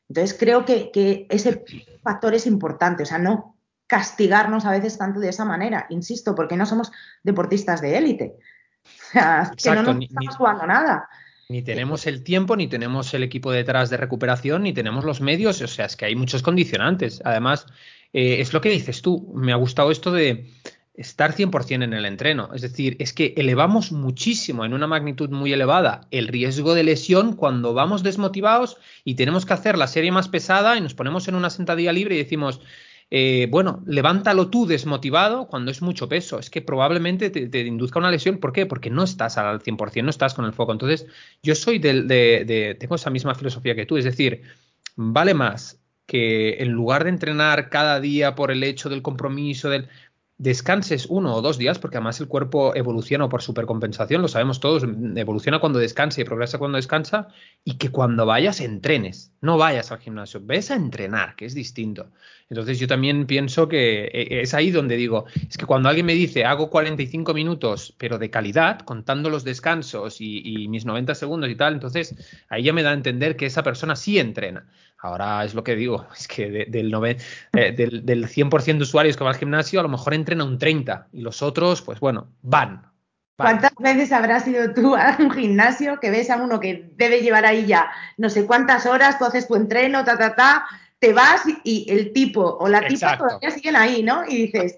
Entonces 0.07 0.38
creo 0.38 0.63
que, 0.65 1.25
ese 1.29 1.63
factor 2.03 2.36
es 2.36 2.45
importante, 2.45 3.03
o 3.03 3.05
sea, 3.05 3.17
no 3.17 3.57
castigarnos 3.88 4.65
a 4.65 4.71
veces 4.71 4.97
tanto 4.97 5.19
de 5.19 5.29
esa 5.29 5.45
manera, 5.45 5.88
insisto, 5.89 6.36
porque 6.36 6.55
no 6.55 6.65
somos 6.65 6.91
deportistas 7.23 7.81
de 7.81 7.97
élite. 7.97 8.36
O 8.86 9.11
sea, 9.13 9.51
que 9.57 9.71
no 9.71 9.93
nos 9.93 10.03
estamos 10.03 10.36
jugando 10.36 10.67
nada. 10.67 11.09
Ni 11.50 11.62
tenemos 11.62 12.08
el 12.08 12.24
tiempo, 12.24 12.56
ni 12.56 12.68
tenemos 12.68 13.14
el 13.14 13.24
equipo 13.24 13.52
detrás 13.52 13.89
de 13.89 13.98
recuperación, 13.98 14.64
ni 14.64 14.74
tenemos 14.74 15.04
los 15.06 15.22
medios. 15.22 15.62
O 15.62 15.68
sea, 15.68 15.86
es 15.86 15.96
que 15.96 16.06
hay 16.06 16.16
muchos 16.16 16.41
condicionantes. 16.41 17.22
Además, 17.26 17.68
eh, 18.14 18.38
es 18.39 18.54
lo 18.54 18.62
que 18.62 18.70
dices 18.70 19.02
tú. 19.02 19.32
Me 19.36 19.52
ha 19.52 19.58
gustado 19.58 19.91
esto 19.91 20.12
de 20.12 20.50
estar 20.94 21.34
100% 21.34 21.84
en 21.84 21.94
el 21.94 22.06
entreno. 22.06 22.50
Es 22.54 22.62
decir, 22.62 22.96
es 23.00 23.14
que 23.14 23.34
elevamos 23.38 23.91
muchísimo, 23.91 24.64
en 24.64 24.74
una 24.74 24.88
magnitud 24.88 25.30
muy 25.30 25.52
elevada, 25.52 26.08
el 26.12 26.28
riesgo 26.28 26.76
de 26.76 26.84
lesión 26.84 27.36
cuando 27.36 27.74
vamos 27.74 28.04
desmotivados 28.04 28.78
y 29.04 29.16
tenemos 29.16 29.46
que 29.46 29.54
hacer 29.54 29.78
la 29.78 29.88
serie 29.88 30.12
más 30.12 30.30
pesada 30.30 30.78
y 30.78 30.82
nos 30.82 30.94
ponemos 30.94 31.28
en 31.28 31.36
una 31.36 31.50
sentadilla 31.50 31.91
libre 31.91 32.16
y 32.16 32.20
decimos, 32.20 32.62
eh, 33.10 33.47
bueno, 33.49 33.84
levántalo 33.86 34.49
tú 34.49 34.66
desmotivado 34.66 35.47
cuando 35.47 35.72
es 35.72 35.82
mucho 35.82 36.10
peso. 36.10 36.39
Es 36.39 36.49
que 36.49 36.62
probablemente 36.62 37.30
te, 37.30 37.62
induzca 37.62 37.99
una 37.99 38.12
lesión. 38.12 38.38
¿Por 38.39 38.54
qué? 38.54 38.66
Porque 38.66 38.89
no 38.89 39.04
estás 39.04 39.38
al 39.38 39.62
100%, 39.62 40.04
no 40.04 40.10
estás 40.10 40.34
con 40.34 40.45
el 40.45 40.54
foco. 40.54 40.72
Entonces, 40.72 41.06
yo 41.41 41.56
soy 41.56 41.80
del, 41.80 42.08
de, 42.08 42.76
tengo 42.80 42.95
esa 42.95 43.10
misma 43.10 43.36
filosofía 43.36 43.76
que 43.76 43.86
tú. 43.86 43.97
Es 43.97 44.06
decir, 44.06 44.41
vale 44.95 45.34
más 45.34 45.80
que 46.06 46.62
en 46.62 46.72
lugar 46.72 47.04
de 47.04 47.12
entrenar 47.12 47.70
cada 47.70 47.99
día 47.99 48.36
por 48.36 48.51
el 48.51 48.64
hecho 48.64 48.89
del 48.89 49.01
compromiso, 49.01 49.70
del 49.70 49.88
descanses 50.44 51.06
uno 51.10 51.36
o 51.36 51.41
dos 51.41 51.58
días, 51.58 51.80
porque 51.80 51.98
además 51.98 52.20
el 52.20 52.28
cuerpo 52.28 52.76
evoluciona 52.76 53.30
por 53.30 53.41
supercompensación, 53.41 54.22
lo 54.22 54.28
sabemos 54.28 54.60
todos, 54.60 54.84
evoluciona 55.16 55.60
cuando 55.60 55.80
descansa 55.80 56.20
y 56.20 56.26
progresa 56.26 56.58
cuando 56.58 56.76
descansa, 56.76 57.30
y 57.64 57.78
que 57.78 57.89
cuando 57.89 58.26
vayas 58.26 58.60
entrenes, 58.60 59.32
no 59.39 59.58
vayas 59.58 59.94
al 59.94 60.00
gimnasio, 60.00 60.41
ves 60.44 60.70
a 60.70 60.76
entrenar, 60.76 61.38
que 61.38 61.46
es 61.46 61.56
distinto. 61.56 62.12
Entonces 62.50 62.78
yo 62.78 62.88
también 62.88 63.26
pienso 63.26 63.70
que 63.70 64.04
eh, 64.04 64.41
es 64.41 64.54
ahí 64.54 64.70
donde 64.70 64.98
digo, 64.98 65.26
es 65.50 65.58
que 65.58 65.66
cuando 65.66 65.88
alguien 65.88 66.06
me 66.06 66.14
dice 66.14 66.44
hago 66.44 66.70
45 66.70 67.34
minutos, 67.34 67.96
pero 67.98 68.20
de 68.20 68.30
calidad, 68.30 68.80
contando 68.82 69.30
los 69.30 69.46
descansos 69.46 70.20
y, 70.20 70.68
mis 70.68 70.86
90 70.86 71.16
segundos 71.16 71.50
y 71.50 71.56
tal, 71.56 71.74
entonces 71.74 72.16
ahí 72.50 72.64
ya 72.64 72.74
me 72.74 72.84
da 72.84 72.91
a 72.91 72.94
entender 72.94 73.38
que 73.38 73.46
esa 73.46 73.64
persona 73.64 73.96
sí 73.96 74.20
entrena. 74.20 74.68
Ahora 75.04 75.43
es 75.43 75.54
lo 75.54 75.66
que 75.66 75.76
digo, 75.76 76.08
es 76.18 76.28
que 76.28 76.49
del, 76.49 77.18
eh, 77.54 77.72
del, 77.74 78.06
del 78.06 78.28
100% 78.28 78.78
de 78.78 78.84
usuarios 78.84 79.18
que 79.18 79.24
va 79.24 79.32
al 79.32 79.36
gimnasio, 79.38 79.82
a 79.82 79.84
lo 79.84 79.89
mejor 79.89 80.14
entrena 80.14 80.45
un 80.45 80.58
30 80.58 81.10
y 81.12 81.22
los 81.22 81.41
otros, 81.41 81.82
pues 81.82 81.99
bueno, 81.99 82.30
van. 82.41 82.89
¿Cuántas 83.36 83.74
veces 83.80 84.12
habrás 84.14 84.47
ido 84.47 84.74
tú 84.74 84.95
a 84.95 85.18
un 85.20 85.30
gimnasio 85.32 85.99
que 85.99 86.10
ves 86.10 86.30
a 86.30 86.38
uno 86.38 86.60
que 86.60 86.91
debe 86.95 87.22
llevar 87.22 87.45
ahí 87.45 87.66
ya 87.66 87.91
no 88.18 88.30
sé 88.30 88.45
cuántas 88.45 88.86
horas, 88.86 89.18
tú 89.20 89.26
haces 89.26 89.47
tu 89.47 89.56
entreno, 89.56 90.06
ta, 90.06 90.18
ta, 90.18 90.36
ta, 90.36 90.66
te 90.99 91.12
vas 91.12 91.41
y 91.66 91.91
el 91.91 92.14
tipo 92.14 92.41
o 92.41 92.70
la 92.70 92.88
tipa 92.88 93.18
todavía 93.18 93.51
siguen 93.51 93.76
ahí, 93.76 94.04
¿no? 94.04 94.24
Y 94.26 94.45
dices, 94.45 94.74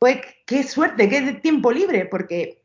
pues 0.00 0.18
qué 0.46 0.64
suerte, 0.64 1.08
qué 1.08 1.34
tiempo 1.34 1.70
libre, 1.70 2.06
porque, 2.06 2.59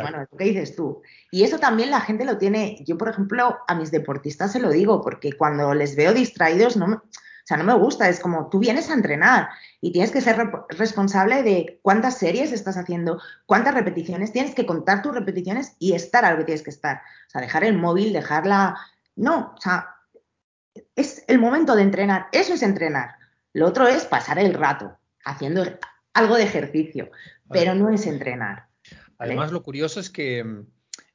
bueno, 0.00 0.26
¿qué 0.38 0.44
dices 0.44 0.76
tú? 0.76 1.02
Y 1.30 1.44
eso 1.44 1.58
también 1.58 1.90
la 1.90 2.00
gente 2.00 2.24
lo 2.24 2.38
tiene, 2.38 2.82
yo 2.86 2.96
por 2.98 3.08
ejemplo 3.08 3.58
a 3.66 3.74
mis 3.74 3.90
deportistas 3.90 4.52
se 4.52 4.60
lo 4.60 4.70
digo, 4.70 5.00
porque 5.02 5.32
cuando 5.32 5.74
les 5.74 5.96
veo 5.96 6.12
distraídos, 6.12 6.76
no 6.76 6.86
me, 6.86 6.96
o 6.96 7.46
sea, 7.46 7.56
no 7.56 7.64
me 7.64 7.74
gusta, 7.74 8.08
es 8.08 8.20
como 8.20 8.48
tú 8.48 8.60
vienes 8.60 8.88
a 8.88 8.94
entrenar 8.94 9.48
y 9.80 9.92
tienes 9.92 10.12
que 10.12 10.20
ser 10.20 10.36
responsable 10.68 11.42
de 11.42 11.80
cuántas 11.82 12.18
series 12.18 12.52
estás 12.52 12.76
haciendo, 12.76 13.20
cuántas 13.46 13.74
repeticiones, 13.74 14.32
tienes 14.32 14.54
que 14.54 14.64
contar 14.64 15.02
tus 15.02 15.12
repeticiones 15.12 15.74
y 15.80 15.94
estar 15.94 16.24
a 16.24 16.30
lo 16.30 16.38
que 16.38 16.44
tienes 16.44 16.62
que 16.62 16.70
estar. 16.70 16.98
O 17.26 17.30
sea, 17.30 17.40
dejar 17.40 17.64
el 17.64 17.76
móvil, 17.76 18.12
dejarla... 18.12 18.76
No, 19.16 19.54
o 19.56 19.60
sea, 19.60 19.88
es 20.94 21.24
el 21.26 21.40
momento 21.40 21.74
de 21.74 21.82
entrenar, 21.82 22.28
eso 22.30 22.54
es 22.54 22.62
entrenar. 22.62 23.16
Lo 23.52 23.66
otro 23.66 23.88
es 23.88 24.04
pasar 24.04 24.38
el 24.38 24.54
rato 24.54 24.96
haciendo 25.24 25.64
algo 26.14 26.36
de 26.36 26.44
ejercicio, 26.44 27.10
pero 27.50 27.74
no 27.74 27.90
es 27.90 28.06
entrenar. 28.06 28.68
Además, 29.22 29.52
lo 29.52 29.62
curioso 29.62 30.00
es 30.00 30.10
que 30.10 30.42
mm, 30.42 30.66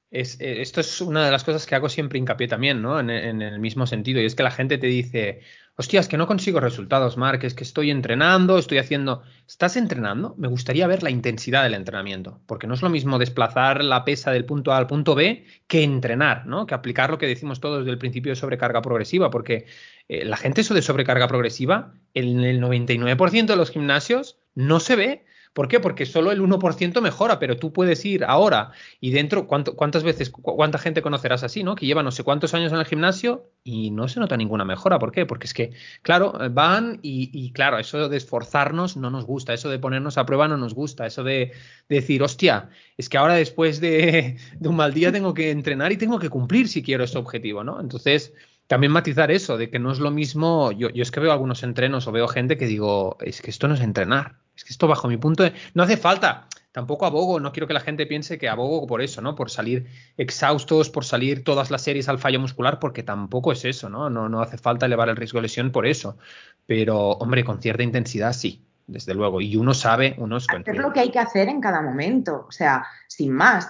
eh, 0.10 0.62
esto 0.62 0.80
es 0.80 1.02
una 1.02 1.26
de 1.26 1.32
las 1.32 1.44
cosas 1.44 1.66
que 1.66 1.76
hago 1.76 1.90
siempre 1.90 2.18
hincapié 2.18 2.48
también, 2.48 2.82
¿no? 2.82 3.00
En, 3.00 3.10
el 3.10 3.60
mismo 3.60 3.86
sentido, 3.86 4.22
y 4.22 4.26
es 4.26 4.36
que 4.36 4.44
la 4.44 4.52
gente 4.52 4.78
te 4.78 4.88
dice, 4.88 5.42
hostia, 5.76 6.00
es 6.00 6.08
que 6.08 6.18
no 6.18 6.28
consigo 6.28 6.62
resultados, 6.62 7.18
Mark, 7.18 7.44
es 7.44 7.54
que 7.54 7.66
estoy 7.66 7.92
entrenando, 7.92 8.58
estoy 8.58 8.78
haciendo... 8.78 9.24
¿Estás 9.46 9.76
entrenando? 9.76 10.34
Me 10.38 10.48
gustaría 10.48 10.88
ver 10.88 11.04
la 11.04 11.10
intensidad 11.10 11.64
del 11.64 11.74
entrenamiento, 11.74 12.40
porque 12.46 12.68
no 12.68 12.74
es 12.74 12.82
lo 12.82 12.90
mismo 12.90 13.20
desplazar 13.20 13.84
la 13.84 14.06
pesa 14.06 14.32
del 14.32 14.46
punto 14.46 14.72
A 14.72 14.78
al 14.78 14.88
punto 14.88 15.14
B 15.14 15.46
que 15.68 15.84
entrenar, 15.84 16.46
¿no? 16.46 16.66
Que 16.66 16.76
aplicar 16.76 17.10
lo 17.10 17.18
que 17.18 17.28
decimos 17.28 17.60
todos 17.60 17.86
del 17.86 17.98
principio 17.98 18.32
de 18.32 18.38
sobrecarga 18.38 18.82
progresiva, 18.82 19.30
porque 19.30 19.66
eh, 20.08 20.24
la 20.24 20.38
gente 20.38 20.62
eso 20.62 20.74
de 20.74 20.82
sobrecarga 20.82 21.28
progresiva, 21.28 21.94
en 22.14 22.46
el 22.46 22.62
99% 22.62 23.46
de 23.46 23.56
los 23.58 23.72
gimnasios 23.72 24.40
no 24.56 24.80
se 24.80 24.96
ve 24.96 25.26
¿Por 25.54 25.68
qué? 25.68 25.80
Porque 25.80 26.06
solo 26.06 26.32
el 26.32 26.42
1% 26.42 27.02
mejora, 27.02 27.40
pero 27.40 27.58
tú 27.58 27.74
puedes 27.74 28.06
ir 28.06 28.24
ahora 28.24 28.72
y 29.00 29.12
dentro, 29.12 29.48
¿cuántas 29.48 30.04
veces, 30.04 30.30
cuánta 30.30 30.78
gente 30.78 31.02
conocerás 31.02 31.44
así, 31.44 31.64
¿no? 31.64 31.76
Que 31.76 31.86
lleva 31.86 32.04
no 32.04 32.12
sé 32.12 32.24
cuántos 32.24 32.54
años 32.54 32.72
en 32.72 32.80
el 32.80 32.86
gimnasio 32.86 33.52
y 33.64 33.92
no 33.92 34.08
se 34.08 34.20
nota 34.20 34.38
ninguna 34.38 34.66
mejora. 34.66 35.00
¿Por 35.00 35.12
qué? 35.12 35.26
Porque 35.26 35.48
es 35.48 35.54
que, 35.54 35.74
claro, 36.02 36.34
van 36.52 37.00
y, 37.02 37.52
claro, 37.54 37.80
eso 37.80 38.10
de 38.10 38.18
esforzarnos 38.18 38.98
no 38.98 39.10
nos 39.10 39.26
gusta, 39.26 39.54
eso 39.54 39.70
de 39.70 39.80
ponernos 39.80 40.18
a 40.18 40.26
prueba 40.26 40.48
no 40.48 40.58
nos 40.58 40.74
gusta, 40.74 41.06
eso 41.06 41.24
de, 41.24 41.52
decir, 41.90 42.22
hostia, 42.22 42.70
es 42.98 43.10
que 43.10 43.18
ahora 43.18 43.36
después 43.36 43.80
de, 43.82 44.38
de 44.60 44.70
un 44.70 44.76
mal 44.76 44.94
día 44.94 45.12
tengo 45.12 45.34
que 45.34 45.52
entrenar 45.52 45.92
y 45.92 45.98
tengo 45.98 46.20
que 46.20 46.30
cumplir 46.30 46.68
si 46.68 46.84
quiero 46.84 47.04
ese 47.04 47.18
objetivo, 47.18 47.64
¿no? 47.64 47.80
Entonces, 47.80 48.34
también 48.68 48.92
matizar 48.92 49.32
eso, 49.32 49.58
de 49.58 49.70
que 49.70 49.80
no 49.80 49.92
es 49.92 50.00
lo 50.00 50.12
mismo, 50.12 50.72
yo, 50.74 50.90
yo, 50.90 51.02
es 51.02 51.12
que 51.12 51.22
veo 51.22 51.32
algunos 51.32 51.64
entrenos 51.64 52.06
o 52.08 52.12
veo 52.12 52.28
gente 52.28 52.58
que 52.58 52.68
digo, 52.68 53.18
es 53.22 53.42
que 53.42 53.50
esto 53.50 53.68
no 53.68 53.76
es 53.76 53.82
entrenar, 53.82 54.36
es 54.58 54.64
que 54.64 54.74
esto 54.74 54.88
bajo 54.88 55.08
mi 55.08 55.18
punto 55.18 55.44
de... 55.44 55.54
No 55.76 55.84
hace 55.84 55.98
falta, 55.98 56.48
tampoco 56.72 57.06
abogo, 57.06 57.40
no 57.40 57.52
quiero 57.52 57.68
que 57.68 57.74
la 57.74 57.80
gente 57.80 58.08
piense 58.08 58.40
que 58.40 58.50
abogo 58.50 58.88
por 58.88 59.04
eso, 59.04 59.22
¿no? 59.22 59.36
Por 59.36 59.52
salir 59.52 59.86
exhaustos, 60.18 60.90
por 60.90 61.06
salir 61.06 61.44
todas 61.44 61.70
las 61.70 61.84
series 61.84 62.10
al 62.10 62.18
fallo 62.18 62.40
muscular, 62.40 62.80
porque 62.80 63.04
tampoco 63.04 63.52
es 63.52 63.64
eso, 63.66 63.88
¿no? 63.88 64.10
No, 64.10 64.28
no 64.28 64.42
hace 64.42 64.58
falta 64.58 64.88
elevar 64.88 65.10
el 65.10 65.16
riesgo 65.16 65.38
de 65.38 65.44
lesión 65.44 65.72
por 65.72 65.86
eso, 65.86 66.18
pero 66.66 67.12
hombre, 67.12 67.44
con 67.44 67.62
cierta 67.62 67.84
intensidad 67.84 68.34
sí. 68.34 68.64
Desde 68.88 69.14
luego, 69.14 69.42
y 69.42 69.58
uno 69.58 69.74
sabe, 69.74 70.16
uno 70.18 70.38
es 70.38 70.48
Hacer 70.50 70.78
lo 70.78 70.94
que 70.94 71.02
hay 71.02 71.12
que 71.12 71.20
hacer 71.20 71.50
en 71.50 71.60
cada 71.60 71.82
momento, 71.82 72.46
o 72.48 72.52
sea, 72.52 72.86
sin 73.08 73.34
más. 73.34 73.70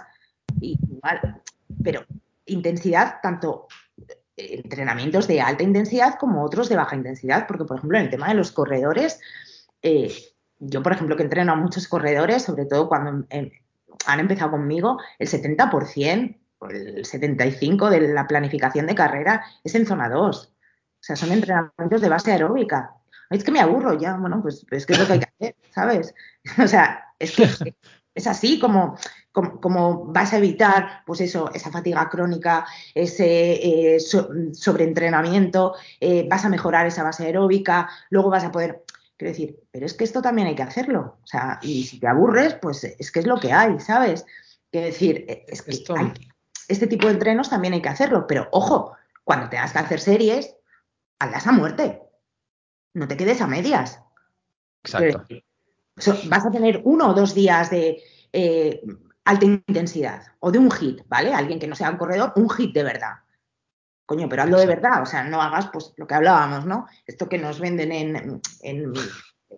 Igual, 0.62 1.42
pero 1.84 2.06
intensidad 2.46 3.16
tanto 3.22 3.68
entrenamientos 4.38 5.28
de 5.28 5.42
alta 5.42 5.64
intensidad 5.64 6.20
como 6.20 6.44
otros 6.44 6.70
de 6.70 6.76
baja 6.76 6.96
intensidad, 6.96 7.48
porque 7.48 7.66
por 7.66 7.78
ejemplo 7.78 7.98
en 7.98 8.06
el 8.06 8.12
tema 8.12 8.28
de 8.28 8.36
los 8.36 8.52
corredores, 8.52 9.20
eh, 9.82 10.14
yo 10.60 10.84
por 10.84 10.94
ejemplo 10.94 11.16
que 11.16 11.24
entreno 11.24 11.54
a 11.54 11.56
muchos 11.56 11.88
corredores, 11.88 12.44
sobre 12.44 12.66
todo 12.66 12.88
cuando 12.88 13.26
em, 13.30 13.52
han 14.06 14.20
empezado 14.20 14.52
conmigo, 14.52 15.00
el 15.20 15.28
70%, 15.28 16.38
el 16.70 17.06
75% 17.06 17.90
de 17.90 18.14
la 18.14 18.28
planificación 18.28 18.88
de 18.88 18.96
carrera 18.96 19.44
es 19.64 19.76
en 19.76 19.86
zona 19.86 20.10
2. 20.10 20.48
O 20.48 20.54
sea, 21.00 21.16
son 21.16 21.32
entrenamientos 21.32 22.02
de 22.02 22.10
base 22.10 22.32
aeróbica. 22.32 22.96
Es 23.30 23.44
que 23.44 23.52
me 23.52 23.60
aburro 23.60 23.94
ya, 23.94 24.16
bueno, 24.16 24.42
pues 24.42 24.66
es 24.72 24.86
que 24.86 24.94
es 24.94 25.00
lo 25.00 25.06
que 25.06 25.14
hay 25.14 25.20
que 25.20 25.26
hacer, 25.26 25.56
¿sabes? 25.74 26.16
O 26.64 26.68
sea, 26.68 27.04
es 27.20 27.36
que 27.36 27.48
es 28.18 28.26
así 28.26 28.60
como, 28.60 28.98
como, 29.32 30.06
vas 30.06 30.34
a 30.34 30.38
evitar, 30.38 31.04
pues 31.06 31.22
eso, 31.22 31.52
esa 31.54 31.70
fatiga 31.70 32.10
crónica, 32.10 32.66
ese 32.96 33.96
eh, 33.96 34.00
sobreentrenamiento, 34.00 35.76
eh, 36.00 36.28
vas 36.28 36.44
a 36.44 36.50
mejorar 36.50 36.88
esa 36.88 37.04
base 37.04 37.26
aeróbica, 37.26 37.88
luego 38.10 38.32
vas 38.32 38.44
a 38.44 38.52
poder, 38.52 38.84
quiero 39.18 39.32
decir, 39.32 39.60
pero 39.72 39.86
es 39.86 39.94
que 39.94 40.04
esto 40.04 40.22
también 40.22 40.48
hay 40.48 40.56
que 40.56 40.64
hacerlo, 40.64 41.18
o 41.24 41.28
sea, 41.28 41.60
y 41.62 41.84
si 41.84 42.00
te 42.00 42.08
aburres, 42.08 42.54
pues 42.56 42.84
es 42.84 43.12
que 43.12 43.20
es 43.20 43.28
lo 43.28 43.40
que 43.40 43.52
hay, 43.52 43.80
¿sabes? 43.80 44.26
Quiero 44.72 44.88
decir, 44.88 45.26
eh, 45.28 45.46
es 45.48 45.62
que 45.62 45.72
este 46.68 46.88
tipo 46.88 47.08
de 47.08 47.14
entrenos 47.14 47.50
también 47.50 47.74
hay 47.74 47.82
que 47.82 47.90
hacerlo, 47.90 48.28
pero 48.28 48.48
ojo, 48.52 48.96
cuando 49.24 49.50
tengas 49.50 49.74
que 49.74 49.80
hacer 49.80 50.00
series, 50.00 50.56
hazlas 51.20 51.48
a 51.48 51.52
muerte, 51.52 52.02
no 52.94 53.08
te 53.08 53.18
quedes 53.18 53.42
a 53.42 53.48
medias. 53.48 54.02
Exacto. 54.84 55.26
vas 56.26 56.46
a 56.46 56.52
tener 56.52 56.82
uno 56.86 57.10
o 57.10 57.14
dos 57.14 57.34
días 57.34 57.70
de 57.70 58.02
alta 59.26 59.46
intensidad 59.46 60.24
o 60.40 60.52
de 60.52 60.60
un 60.60 60.72
hit, 60.72 61.02
¿vale? 61.08 61.34
Alguien 61.34 61.60
que 61.60 61.68
no 61.68 61.76
sea 61.76 61.90
un 61.90 61.98
corredor, 61.98 62.34
un 62.36 62.50
hit 62.50 62.74
de 62.74 62.84
verdad. 62.84 63.16
Coño, 64.08 64.28
pero 64.28 64.44
hazlo 64.44 64.58
de 64.58 64.66
verdad, 64.66 65.04
o 65.04 65.06
sea, 65.06 65.24
no 65.24 65.42
hagas 65.42 65.68
pues 65.68 65.94
lo 65.98 66.08
que 66.08 66.16
hablábamos, 66.16 66.66
¿no? 66.66 66.88
Esto 67.06 67.30
que 67.30 67.38
nos 67.38 67.60
venden 67.60 67.92
en, 67.92 68.42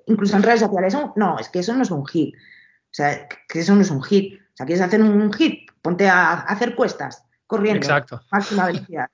incluso 0.07 0.35
en 0.35 0.43
redes 0.43 0.59
sociales, 0.59 0.97
no, 1.15 1.39
es 1.39 1.47
que 1.49 1.59
eso 1.59 1.73
no 1.75 1.83
es 1.83 1.91
un 1.91 2.05
hit. 2.05 2.35
O 2.35 2.91
sea, 2.91 3.27
que 3.47 3.59
eso 3.59 3.75
no 3.75 3.81
es 3.81 3.91
un 3.91 4.03
hit. 4.03 4.41
O 4.41 4.55
sea, 4.55 4.65
quieres 4.65 4.83
hacer 4.83 5.01
un 5.01 5.31
hit, 5.31 5.69
ponte 5.81 6.09
a, 6.09 6.33
hacer 6.41 6.75
cuestas, 6.75 7.23
corriendo, 7.45 7.85
Exacto. 7.85 8.21
máxima 8.31 8.65
velocidad. 8.65 9.07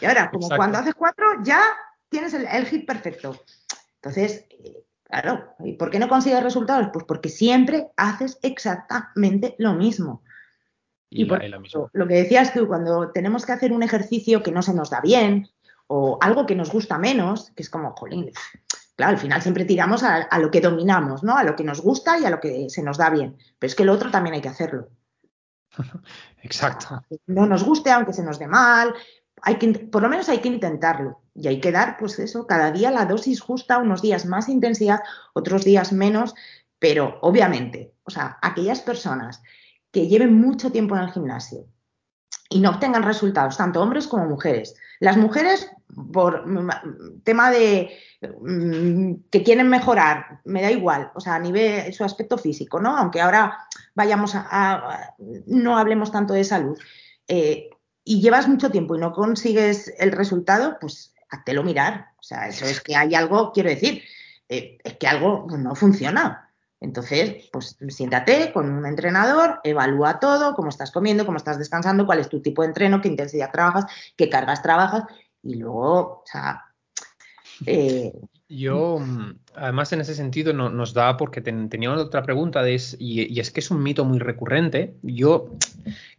Y 0.00 0.06
ahora, 0.06 0.30
como 0.30 0.48
cuando 0.48 0.78
haces 0.78 0.94
cuatro, 0.94 1.26
ya 1.44 1.62
tienes 2.08 2.34
el, 2.34 2.46
el 2.46 2.66
hit 2.66 2.86
perfecto. 2.86 3.38
Entonces, 3.96 4.46
Claro, 5.08 5.54
¿y 5.60 5.74
por 5.74 5.90
qué 5.90 6.00
no 6.00 6.08
consigues 6.08 6.42
resultados? 6.42 6.88
Pues 6.92 7.04
porque 7.04 7.28
siempre 7.28 7.92
haces 7.96 8.38
exactamente 8.42 9.54
lo 9.58 9.74
mismo. 9.74 10.22
Y, 11.08 11.24
por, 11.24 11.40
lo 11.92 12.08
que 12.08 12.14
decías 12.14 12.52
tú, 12.52 12.66
cuando 12.66 13.10
tenemos 13.10 13.46
que 13.46 13.52
hacer 13.52 13.72
un 13.72 13.82
ejercicio 13.82 14.42
que 14.42 14.52
no 14.52 14.62
se 14.62 14.74
nos 14.74 14.90
da 14.90 15.00
bien 15.00 15.48
o 15.86 16.18
algo 16.20 16.46
que 16.46 16.56
nos 16.56 16.72
gusta 16.72 16.98
menos, 16.98 17.52
que 17.54 17.62
es 17.62 17.70
como, 17.70 17.92
jolín, 17.92 18.30
claro, 18.96 19.12
al 19.12 19.18
final 19.18 19.40
siempre 19.40 19.64
tiramos 19.64 20.02
a, 20.02 20.16
a, 20.16 20.38
lo 20.38 20.50
que 20.50 20.60
dominamos, 20.60 21.22
¿no? 21.22 21.36
A 21.36 21.44
lo 21.44 21.54
que 21.54 21.62
nos 21.62 21.80
gusta 21.80 22.18
y 22.18 22.24
a 22.24 22.30
lo 22.30 22.40
que 22.40 22.68
se 22.70 22.82
nos 22.82 22.98
da 22.98 23.10
bien. 23.10 23.36
Pero 23.58 23.68
es 23.68 23.76
que 23.76 23.84
lo 23.84 23.92
otro 23.92 24.10
también 24.10 24.34
hay 24.34 24.40
que 24.40 24.48
hacerlo. 24.48 24.88
Exacto. 26.42 27.02
No 27.26 27.46
nos 27.46 27.64
guste, 27.64 27.90
aunque 27.90 28.12
se 28.12 28.24
nos 28.24 28.38
dé 28.38 28.48
mal, 28.48 28.94
hay 29.42 29.56
que, 29.56 29.68
por 29.68 30.02
lo 30.02 30.08
menos 30.08 30.28
hay 30.28 30.38
que 30.38 30.48
intentarlo 30.48 31.20
y 31.34 31.48
hay 31.48 31.60
que 31.60 31.72
dar, 31.72 31.96
pues 31.98 32.18
eso, 32.18 32.46
cada 32.46 32.70
día 32.70 32.90
la 32.90 33.04
dosis 33.04 33.40
justa, 33.40 33.78
unos 33.78 34.02
días 34.02 34.26
más 34.26 34.48
intensidad, 34.48 35.00
otros 35.34 35.64
días 35.64 35.92
menos, 35.92 36.34
pero 36.78 37.18
obviamente, 37.22 37.94
o 38.04 38.10
sea, 38.10 38.38
aquellas 38.42 38.80
personas 38.80 39.42
que 39.96 40.08
lleven 40.08 40.38
mucho 40.38 40.70
tiempo 40.70 40.94
en 40.94 41.04
el 41.04 41.10
gimnasio 41.10 41.64
y 42.50 42.60
no 42.60 42.68
obtengan 42.68 43.02
resultados, 43.02 43.56
tanto 43.56 43.80
hombres 43.80 44.06
como 44.06 44.26
mujeres. 44.26 44.74
Las 45.00 45.16
mujeres, 45.16 45.70
por 46.12 46.44
tema 47.24 47.50
de 47.50 47.96
mm, 48.20 49.14
que 49.30 49.42
quieren 49.42 49.70
mejorar, 49.70 50.42
me 50.44 50.60
da 50.60 50.70
igual, 50.70 51.12
o 51.14 51.20
sea, 51.20 51.36
a 51.36 51.38
nivel 51.38 51.94
su 51.94 52.04
aspecto 52.04 52.36
físico, 52.36 52.78
¿no? 52.78 52.94
Aunque 52.94 53.22
ahora 53.22 53.56
vayamos 53.94 54.32
a, 54.34 55.14
no 55.46 55.78
hablemos 55.78 56.12
tanto 56.12 56.34
de 56.34 56.44
salud. 56.44 56.78
Eh, 57.26 57.70
y 58.04 58.20
llevas 58.20 58.48
mucho 58.48 58.70
tiempo 58.70 58.96
y 58.96 59.00
no 59.00 59.14
consigues 59.14 59.94
el 59.96 60.12
resultado, 60.12 60.76
pues 60.78 61.14
háztelo 61.30 61.64
mirar. 61.64 62.08
O 62.18 62.22
sea, 62.22 62.48
eso 62.48 62.66
es 62.66 62.82
que 62.82 62.96
hay 62.96 63.14
algo, 63.14 63.50
quiero 63.50 63.70
decir, 63.70 64.02
eh, 64.50 64.76
es 64.84 64.98
que 64.98 65.06
algo 65.06 65.46
no 65.56 65.74
funciona. 65.74 66.45
Entonces, 66.80 67.48
pues 67.52 67.76
siéntate 67.88 68.52
con 68.52 68.70
un 68.70 68.86
entrenador, 68.86 69.60
evalúa 69.64 70.20
todo, 70.20 70.54
cómo 70.54 70.68
estás 70.68 70.90
comiendo, 70.90 71.24
cómo 71.24 71.38
estás 71.38 71.58
descansando, 71.58 72.06
cuál 72.06 72.20
es 72.20 72.28
tu 72.28 72.42
tipo 72.42 72.62
de 72.62 72.68
entreno, 72.68 73.00
qué 73.00 73.08
intensidad 73.08 73.50
trabajas, 73.50 73.86
qué 74.16 74.28
cargas 74.28 74.62
trabajas, 74.62 75.04
y 75.42 75.54
luego, 75.54 76.22
o 76.22 76.24
sea, 76.26 76.64
eh, 77.64 78.12
yo, 78.48 78.98
mm, 79.00 79.38
además, 79.56 79.92
en 79.92 80.00
ese 80.00 80.14
sentido 80.14 80.52
no, 80.52 80.70
nos 80.70 80.94
da, 80.94 81.16
porque 81.16 81.40
tenía 81.40 81.92
otra 81.92 82.22
pregunta, 82.22 82.62
de 82.62 82.80
y, 82.98 83.40
es 83.40 83.50
que 83.50 83.60
es 83.60 83.70
un 83.70 83.82
mito 83.82 84.04
muy 84.04 84.18
recurrente. 84.18 84.94
Yo, 85.02 85.50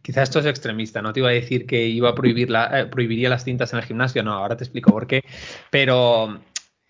quizás 0.02 0.24
esto 0.24 0.40
es 0.40 0.46
extremista, 0.46 1.00
no 1.00 1.12
te 1.12 1.20
iba 1.20 1.30
a 1.30 1.32
decir 1.32 1.66
que 1.66 1.86
iba 1.86 2.10
a 2.10 2.14
prohibir 2.14 2.50
la, 2.50 2.80
eh, 2.80 2.86
prohibiría 2.86 3.30
las 3.30 3.44
cintas 3.44 3.72
en 3.72 3.78
el 3.78 3.84
gimnasio, 3.84 4.22
no, 4.22 4.32
ahora 4.34 4.56
te 4.56 4.64
explico 4.64 4.90
por 4.90 5.06
qué, 5.06 5.24
pero 5.70 6.40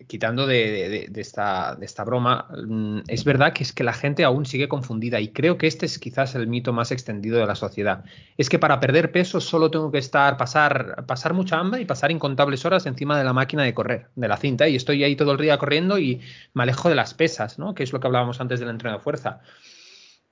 quitando 0.07 0.47
de, 0.47 1.11
esta, 1.15 2.03
broma, 2.05 2.47
mm, 2.67 2.99
es 3.07 3.23
verdad 3.25 3.53
que 3.53 3.63
es 3.63 3.73
que 3.73 3.83
la 3.83 3.93
gente 3.93 4.23
aún 4.23 4.45
sigue 4.45 4.69
confundida 4.69 5.19
y 5.19 5.29
creo 5.29 5.57
que 5.57 5.67
este 5.67 5.85
es 5.85 5.99
quizás 5.99 6.35
el 6.35 6.47
mito 6.47 6.71
más 6.71 6.91
extendido 6.91 7.37
de 7.37 7.45
la 7.45 7.55
sociedad. 7.55 8.05
Es 8.37 8.49
que 8.49 8.59
para 8.59 8.79
perder 8.79 9.11
peso 9.11 9.41
solo 9.41 9.69
tengo 9.69 9.91
que 9.91 9.97
estar, 9.97 10.37
pasar, 10.37 11.05
pasar 11.05 11.33
mucha 11.33 11.59
hambre 11.59 11.81
y 11.81 11.85
pasar 11.85 12.11
incontables 12.11 12.65
horas 12.65 12.85
encima 12.85 13.17
de 13.17 13.25
la 13.25 13.33
máquina 13.33 13.63
de 13.63 13.73
correr, 13.73 14.07
de 14.15 14.27
la 14.27 14.37
cinta, 14.37 14.69
y 14.69 14.75
estoy 14.75 15.03
ahí 15.03 15.15
todo 15.15 15.33
el 15.33 15.37
día 15.37 15.57
corriendo 15.57 15.99
y 15.99 16.21
me 16.53 16.63
alejo 16.63 16.89
de 16.89 16.95
las 16.95 17.13
pesas, 17.13 17.59
¿no? 17.59 17.73
Que 17.73 17.83
es 17.83 17.91
lo 17.91 17.99
que 17.99 18.07
hablábamos 18.07 18.39
antes 18.39 18.59
del 18.59 18.69
entreno 18.69 18.97
de 18.97 19.03
fuerza. 19.03 19.41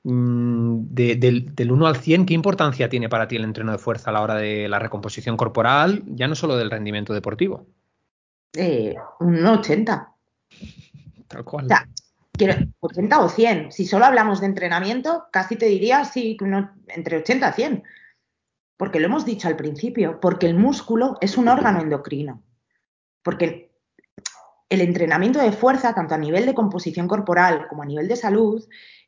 Mm, 0.03 0.85
del, 0.89 1.53
del 1.53 1.71
1 1.71 1.87
al 1.87 1.97
100, 1.97 2.25
¿qué 2.25 2.33
importancia 2.33 2.87
tiene 2.87 3.09
para 3.09 3.27
ti 3.27 3.35
el 3.35 3.43
entreno 3.43 3.73
de 3.73 3.77
fuerza 3.77 4.11
a 4.11 4.13
la 4.13 4.21
hora 4.21 4.35
de 4.35 4.69
la 4.69 4.79
recomposición 4.79 5.35
corporal, 5.35 6.03
ya 6.07 6.27
no 6.29 6.35
solo 6.35 6.55
del 6.55 6.71
rendimiento 6.71 7.13
deportivo? 7.13 7.67
Eh, 8.53 8.95
un 9.19 9.45
80. 9.45 10.13
Tal 11.27 11.43
cual. 11.43 11.65
O 11.65 11.67
sea, 11.67 11.87
quiero, 12.33 12.55
80 12.79 13.19
o 13.19 13.29
100. 13.29 13.71
Si 13.71 13.85
solo 13.85 14.05
hablamos 14.05 14.39
de 14.39 14.47
entrenamiento, 14.47 15.25
casi 15.31 15.55
te 15.55 15.65
diría 15.65 16.05
sí, 16.05 16.37
entre 16.87 17.17
80 17.17 17.49
y 17.49 17.53
100. 17.53 17.83
Porque 18.77 18.99
lo 18.99 19.07
hemos 19.07 19.25
dicho 19.25 19.47
al 19.47 19.55
principio, 19.55 20.19
porque 20.19 20.47
el 20.47 20.55
músculo 20.55 21.17
es 21.19 21.37
un 21.37 21.47
órgano 21.47 21.81
endocrino. 21.81 22.43
Porque 23.23 23.71
el 24.69 24.81
entrenamiento 24.81 25.39
de 25.39 25.51
fuerza, 25.51 25.93
tanto 25.93 26.15
a 26.15 26.19
nivel 26.19 26.45
de 26.45 26.53
composición 26.53 27.07
corporal 27.07 27.67
como 27.67 27.83
a 27.83 27.85
nivel 27.85 28.07
de 28.07 28.15
salud, 28.15 28.63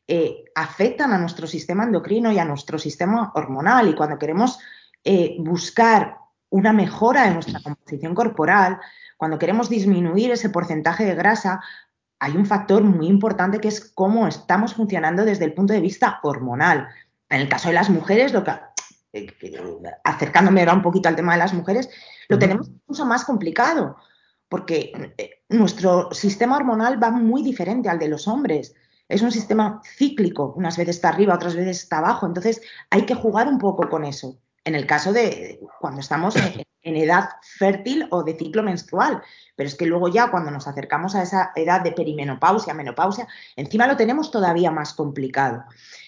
eh, 0.07 0.45
afectan 0.55 1.11
a 1.13 1.19
nuestro 1.19 1.45
sistema 1.45 1.83
endocrino 1.83 2.31
y 2.31 2.39
a 2.39 2.45
nuestro 2.45 2.79
sistema 2.79 3.31
hormonal. 3.35 3.89
Y 3.89 3.95
cuando 3.95 4.17
queremos 4.17 4.59
eh, 5.03 5.35
buscar 5.39 6.17
una 6.49 6.73
mejora 6.73 7.25
de 7.25 7.33
nuestra 7.35 7.59
composición 7.61 8.15
corporal, 8.15 8.79
cuando 9.19 9.37
queremos 9.37 9.67
disminuir 9.67 10.31
ese 10.31 10.49
porcentaje 10.49 11.03
de 11.03 11.13
grasa, 11.13 11.59
hay 12.19 12.37
un 12.37 12.45
factor 12.45 12.81
muy 12.83 13.07
importante 13.07 13.59
que 13.59 13.67
es 13.67 13.91
cómo 13.93 14.25
estamos 14.29 14.75
funcionando 14.75 15.25
desde 15.25 15.43
el 15.43 15.53
punto 15.53 15.73
de 15.73 15.81
vista 15.81 16.21
hormonal. 16.23 16.87
En 17.27 17.41
el 17.41 17.49
caso 17.49 17.67
de 17.67 17.73
las 17.73 17.89
mujeres, 17.89 18.31
lo 18.31 18.45
que, 18.45 18.53
eh, 19.11 19.27
acercándome 20.05 20.61
ahora 20.61 20.75
un 20.75 20.81
poquito 20.81 21.09
al 21.09 21.17
tema 21.17 21.33
de 21.33 21.39
las 21.39 21.53
mujeres, 21.53 21.89
lo 22.29 22.39
tenemos 22.39 22.71
mucho 22.87 23.05
más 23.05 23.25
complicado, 23.25 23.97
porque 24.47 24.93
eh, 25.17 25.43
nuestro 25.49 26.13
sistema 26.13 26.55
hormonal 26.55 27.03
va 27.03 27.11
muy 27.11 27.43
diferente 27.43 27.89
al 27.89 27.99
de 27.99 28.07
los 28.07 28.25
hombres. 28.25 28.73
Es 29.09 29.21
un 29.21 29.33
sistema 29.33 29.81
cíclico, 29.97 30.53
unas 30.55 30.77
veces 30.77 30.95
está 30.95 31.09
arriba, 31.09 31.35
otras 31.35 31.57
veces 31.57 31.81
está 31.81 31.97
abajo, 31.97 32.25
entonces 32.25 32.61
hay 32.89 33.05
que 33.05 33.15
jugar 33.15 33.49
un 33.49 33.57
poco 33.57 33.89
con 33.89 34.05
eso. 34.05 34.39
En 34.69 34.75
el 34.75 34.85
caso 34.85 35.11
de 35.11 35.59
cuando 35.79 35.99
estamos 35.99 36.35
en, 36.35 36.63
en 36.83 36.95
edad 36.95 37.29
fértil 37.41 38.07
o 38.11 38.23
de 38.23 38.37
ciclo 38.37 38.61
menstrual, 38.63 39.21
pero 39.55 39.67
es 39.67 39.75
que 39.75 39.87
luego 39.87 40.07
ya 40.07 40.29
cuando 40.29 40.51
nos 40.51 40.67
acercamos 40.67 41.15
a 41.15 41.23
esa 41.23 41.51
edad 41.55 41.81
de 41.81 41.91
perimenopausia, 41.91 42.73
menopausia, 42.73 43.27
encima 43.55 43.87
lo 43.87 43.97
tenemos 43.97 44.31
todavía 44.31 44.71
más 44.71 44.93
complicado. 44.93 45.63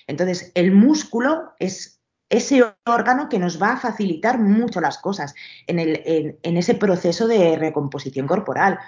Entonces, 0.07 0.51
el 0.55 0.71
músculo 0.71 1.53
es 1.59 2.01
ese 2.29 2.63
órgano 2.85 3.29
que 3.29 3.39
nos 3.39 3.61
va 3.61 3.73
a 3.73 3.77
facilitar 3.77 4.39
mucho 4.39 4.79
las 4.79 4.97
cosas 4.97 5.35
en, 5.67 6.39
ese 6.43 6.75
proceso 6.75 7.27
de 7.27 7.57
recomposición 7.57 8.25
corporal. 8.27 8.79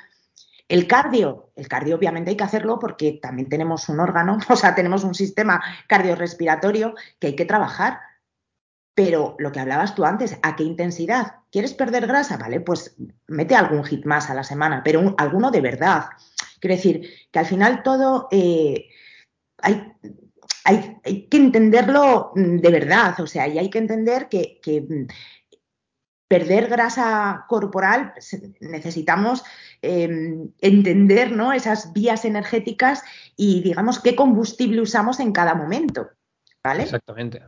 El 0.69 0.87
cardio, 0.87 1.51
el 1.57 1.67
cardio 1.67 1.97
obviamente 1.97 2.29
hay 2.29 2.37
que 2.37 2.43
hacerlo 2.45 2.79
porque 2.79 3.19
también 3.21 3.49
tenemos 3.49 3.89
un 3.89 3.99
órgano, 3.99 4.37
o 4.49 4.55
sea, 4.55 4.75
tenemos 4.75 5.03
un 5.03 5.13
sistema 5.13 5.61
cardiorrespiratorio 5.87 6.95
que 7.19 7.27
hay 7.27 7.35
que 7.35 7.45
trabajar. 7.45 7.99
Pero 8.95 9.35
lo 9.39 9.51
que 9.51 9.59
hablabas 9.59 9.95
tú 9.95 10.05
antes, 10.05 10.37
¿a 10.43 10.55
qué 10.55 10.63
intensidad? 10.63 11.37
¿Quieres 11.51 11.73
perder 11.73 12.05
grasa? 12.05 12.37
Vale, 12.37 12.59
pues 12.59 12.95
mete 13.27 13.55
algún 13.55 13.83
hit 13.83 14.05
más 14.05 14.29
a 14.29 14.35
la 14.35 14.43
semana, 14.43 14.81
pero 14.83 15.15
alguno 15.17 15.49
de 15.49 15.61
verdad. 15.61 16.05
Quiero 16.59 16.75
decir 16.75 17.09
que 17.31 17.39
al 17.39 17.45
final 17.45 17.81
todo 17.81 18.27
eh, 18.31 18.87
hay, 20.63 21.27
que 21.29 21.37
entenderlo 21.37 22.31
mm, 22.35 22.57
de 22.57 22.69
verdad, 22.69 23.19
o 23.19 23.27
sea, 23.27 23.47
y 23.47 23.57
hay 23.57 23.69
que 23.69 23.79
entender 23.79 24.29
que, 24.29 24.59
mm, 24.87 25.07
perder 26.27 26.67
grasa 26.67 27.45
corporal 27.47 28.13
pues, 28.13 28.41
necesitamos 28.59 29.43
em, 29.81 30.49
entender 30.61 31.31
¿no? 31.31 31.53
esas 31.53 31.93
vías 31.93 32.25
energéticas 32.25 33.03
y 33.35 33.61
digamos 33.61 33.99
qué 33.99 34.15
combustible 34.15 34.81
usamos 34.81 35.19
en 35.19 35.31
cada 35.31 35.53
momento. 35.53 36.09
¿Vale? 36.63 36.83
Exactamente. 36.83 37.41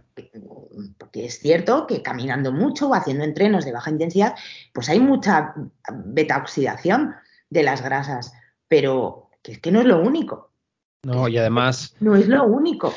Porque 0.97 1.25
es 1.25 1.39
cierto 1.39 1.87
que 1.87 2.01
caminando 2.01 2.51
mucho 2.51 2.89
o 2.89 2.93
haciendo 2.93 3.23
entrenos 3.23 3.63
de 3.63 3.71
baja 3.71 3.89
intensidad, 3.89 4.35
pues 4.73 4.89
hay 4.89 4.99
mucha 4.99 5.53
beta 5.89 6.37
oxidación 6.37 7.15
de 7.49 7.63
las 7.63 7.81
grasas, 7.81 8.33
pero 8.67 9.29
que 9.41 9.53
es 9.53 9.59
que 9.59 9.71
no 9.71 9.79
es 9.79 9.85
lo 9.85 10.01
único. 10.01 10.51
No, 11.05 11.27
y 11.27 11.37
además. 11.37 11.95
No 11.99 12.15
es 12.15 12.27
lo 12.27 12.43
único. 12.45 12.91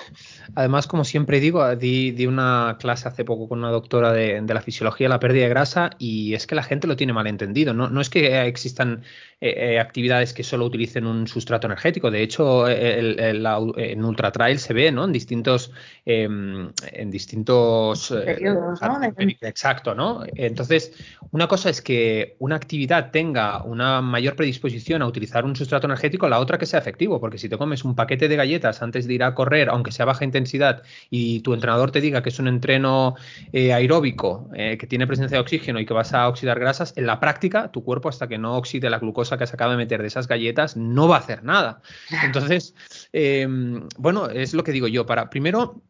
Además, 0.55 0.87
como 0.87 1.05
siempre 1.05 1.41
digo, 1.41 1.77
di, 1.77 2.27
una 2.27 2.79
clase 2.81 3.07
hace 3.07 3.23
poco 3.23 3.51
con 3.51 3.59
una 3.59 3.71
doctora 3.71 4.15
de, 4.15 4.41
la 4.41 4.63
fisiología 4.63 5.05
de 5.05 5.11
la 5.11 5.21
pérdida 5.21 5.43
de 5.43 5.51
grasa 5.51 5.91
y 5.99 6.33
es 6.33 6.47
que 6.47 6.55
la 6.55 6.63
gente 6.63 6.87
lo 6.87 6.97
tiene 6.97 7.13
mal 7.13 7.27
entendido. 7.27 7.75
No, 7.75 7.91
no 7.91 8.01
es 8.01 8.09
que 8.09 8.47
existan 8.47 9.03
eh, 9.43 9.75
eh, 9.75 9.79
actividades 9.79 10.33
que 10.33 10.43
solo 10.43 10.65
utilicen 10.65 11.07
un 11.07 11.29
sustrato 11.29 11.67
energético. 11.67 12.11
De 12.11 12.23
hecho, 12.23 12.67
en 12.67 14.05
Ultra 14.05 14.33
Trail 14.33 14.59
se 14.59 14.73
ve, 14.73 14.91
¿no? 14.91 15.05
En 15.05 15.13
distintos, 15.13 15.71
em, 16.07 16.73
en 16.91 17.11
distintos 17.11 18.11
eh, 18.11 18.23
periodos, 18.25 18.81
¿no? 18.81 19.01
Exacto, 19.43 19.95
¿no? 19.95 20.23
Entonces, 20.35 20.93
una 21.31 21.47
cosa 21.47 21.69
es 21.69 21.83
que 21.83 22.37
una 22.39 22.57
actividad 22.57 23.11
tenga 23.11 23.63
una 23.65 24.01
mayor 24.01 24.35
predisposición 24.35 25.03
a 25.03 25.07
utilizar 25.07 25.45
un 25.45 25.55
sustrato 25.55 25.87
energético, 25.87 26.27
la 26.27 26.41
otra 26.41 26.57
que 26.57 26.65
sea 26.65 26.79
efectivo, 26.79 27.21
porque 27.21 27.37
si 27.37 27.51
te 27.51 27.59
comes 27.59 27.85
un 27.85 27.98
paquete 27.99 28.29
de 28.29 28.37
galletas 28.37 28.81
antes 28.81 29.07
de 29.07 29.15
ir 29.15 29.23
a 29.23 29.35
correr, 29.35 29.69
aunque 29.69 29.93
sea 29.93 30.07
baja 30.07 30.25
intensidad, 30.25 30.83
y 31.11 31.41
tu 31.41 31.53
entrenador 31.53 31.91
te 31.91 32.01
diga 32.01 32.23
que 32.23 32.31
es 32.31 32.39
un 32.39 32.49
entreno 32.49 33.17
aeróbico, 33.53 34.49
que 34.55 34.87
tiene 34.89 35.07
presencia 35.07 35.37
de 35.37 35.43
oxígeno 35.43 35.81
y 35.81 35.85
que 35.85 35.93
vas 35.93 36.15
a 36.15 36.29
oxidar 36.29 36.59
grasas, 36.59 36.95
en 36.97 37.07
la 37.07 37.21
práctica, 37.21 37.71
tu 37.71 37.85
cuerpo, 37.85 38.09
hasta 38.09 38.29
que 38.29 38.39
no 38.39 38.57
oxide 38.57 38.89
la 38.89 38.99
glucosa 38.99 39.37
que 39.37 39.45
has 39.45 39.53
acabado 39.53 39.77
de 39.77 39.85
meter 39.85 40.01
de 40.01 40.09
esas 40.09 40.29
galletas 40.29 40.77
no 40.77 41.09
va 41.09 41.17
a 41.17 41.19
hacer 41.19 41.45
nada. 41.45 41.83
Entonces, 42.25 42.75
em, 43.13 43.89
bueno, 43.99 44.29
es 44.29 44.55
lo 44.55 44.65
que 44.65 44.73
digo 44.73 44.89
yo. 44.89 45.07
Para 45.07 45.31
primero 45.31 45.83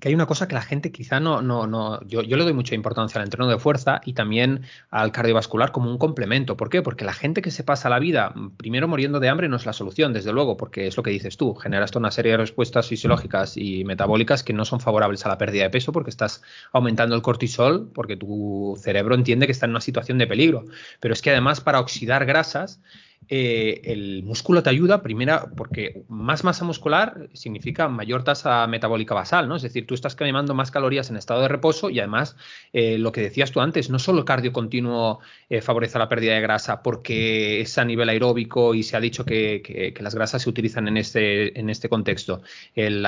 que 0.00 0.08
hay 0.08 0.14
una 0.14 0.26
cosa 0.26 0.48
que 0.48 0.54
la 0.54 0.62
gente 0.62 0.92
quizá 0.92 1.20
no, 1.20 1.40
no, 1.40 1.66
no, 1.66 2.02
yo, 2.06 2.22
yo, 2.22 2.36
le 2.36 2.44
doy 2.44 2.52
mucha 2.52 2.74
importancia 2.74 3.20
al 3.20 3.26
entreno 3.26 3.48
de 3.48 3.58
fuerza 3.58 4.00
y 4.04 4.12
también 4.12 4.62
al 4.90 5.12
cardiovascular 5.12 5.72
como 5.72 5.90
un 5.90 5.98
complemento. 5.98 6.56
¿Por 6.56 6.68
qué? 6.68 6.82
Porque 6.82 7.04
la 7.04 7.12
gente 7.12 7.42
que 7.42 7.50
se 7.50 7.64
pasa 7.64 7.88
la 7.88 7.98
vida 7.98 8.34
primero 8.56 8.88
muriendo 8.88 9.20
de 9.20 9.28
hambre 9.28 9.48
no 9.48 9.56
es 9.56 9.66
la 9.66 9.72
solución, 9.72 10.12
desde 10.12 10.32
luego, 10.32 10.56
porque 10.56 10.86
es 10.86 10.96
lo 10.96 11.02
que 11.02 11.10
dices 11.10 11.36
tú, 11.36 11.54
generas 11.54 11.90
toda 11.90 12.00
una 12.00 12.10
serie 12.10 12.32
de 12.32 12.38
respuestas 12.38 12.88
fisiológicas 12.88 13.56
y 13.56 13.84
metabólicas 13.84 14.42
que 14.42 14.52
no 14.52 14.64
son 14.64 14.80
favorables 14.80 15.24
a 15.26 15.28
la 15.28 15.38
pérdida 15.38 15.62
de 15.62 15.70
peso 15.70 15.92
porque 15.92 16.10
estás 16.10 16.42
aumentando 16.72 17.14
el 17.14 17.22
cortisol, 17.22 17.90
porque 17.94 18.16
tu 18.16 18.78
cerebro 18.80 19.14
entiende 19.14 19.46
que 19.46 19.52
está 19.52 19.66
en 19.66 19.70
una 19.70 19.80
situación 19.80 20.18
de 20.18 20.26
peligro. 20.26 20.66
Pero 21.00 21.14
es 21.14 21.22
que 21.22 21.30
además 21.30 21.60
para 21.60 21.80
oxidar 21.80 22.26
grasas 22.26 22.80
eh, 23.28 23.80
el 23.84 24.22
músculo 24.22 24.62
te 24.62 24.70
ayuda, 24.70 25.02
primera, 25.02 25.46
porque 25.56 26.02
más 26.08 26.44
masa 26.44 26.64
muscular 26.64 27.28
significa 27.32 27.88
mayor 27.88 28.22
tasa 28.22 28.66
metabólica 28.66 29.14
basal, 29.14 29.48
¿no? 29.48 29.56
Es 29.56 29.62
decir, 29.62 29.86
tú 29.86 29.94
estás 29.94 30.14
quemando 30.14 30.54
más 30.54 30.70
calorías 30.70 31.08
en 31.10 31.16
estado 31.16 31.40
de 31.40 31.48
reposo 31.48 31.88
y 31.88 32.00
además, 32.00 32.36
eh, 32.72 32.98
lo 32.98 33.12
que 33.12 33.22
decías 33.22 33.50
tú 33.50 33.60
antes, 33.60 33.88
no 33.88 33.98
solo 33.98 34.18
el 34.18 34.24
cardio 34.24 34.52
continuo 34.52 35.20
eh, 35.48 35.62
favorece 35.62 35.98
la 35.98 36.08
pérdida 36.08 36.34
de 36.34 36.40
grasa 36.42 36.82
porque 36.82 37.60
es 37.60 37.78
a 37.78 37.84
nivel 37.84 38.08
aeróbico 38.10 38.74
y 38.74 38.82
se 38.82 38.96
ha 38.96 39.00
dicho 39.00 39.24
que, 39.24 39.94
las 40.00 40.14
grasas 40.14 40.42
se 40.42 40.50
utilizan 40.50 40.86
en 40.88 40.98
este, 40.98 41.58
en 41.58 41.70
este 41.70 41.88
contexto. 41.88 42.42
El, 42.74 43.06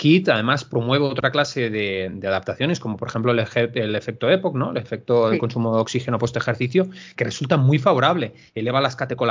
HIT 0.00 0.28
además 0.28 0.64
promueve 0.64 1.06
otra 1.06 1.30
clase 1.30 1.70
de, 1.70 2.20
adaptaciones, 2.26 2.78
como 2.78 2.98
por 2.98 3.08
ejemplo 3.08 3.32
el, 3.32 3.38
efecto 3.38 4.30
EPOC, 4.30 4.54
¿no? 4.54 4.72
El 4.72 4.76
efecto 4.76 5.30
del 5.30 5.38
consumo 5.38 5.74
de 5.74 5.80
oxígeno 5.80 6.18
post 6.18 6.36
ejercicio, 6.36 6.88
que 7.16 7.24
resulta 7.24 7.56
muy 7.56 7.78
favorable, 7.78 8.34
eleva 8.54 8.82
las 8.82 8.96
catecolaminas 8.96 9.29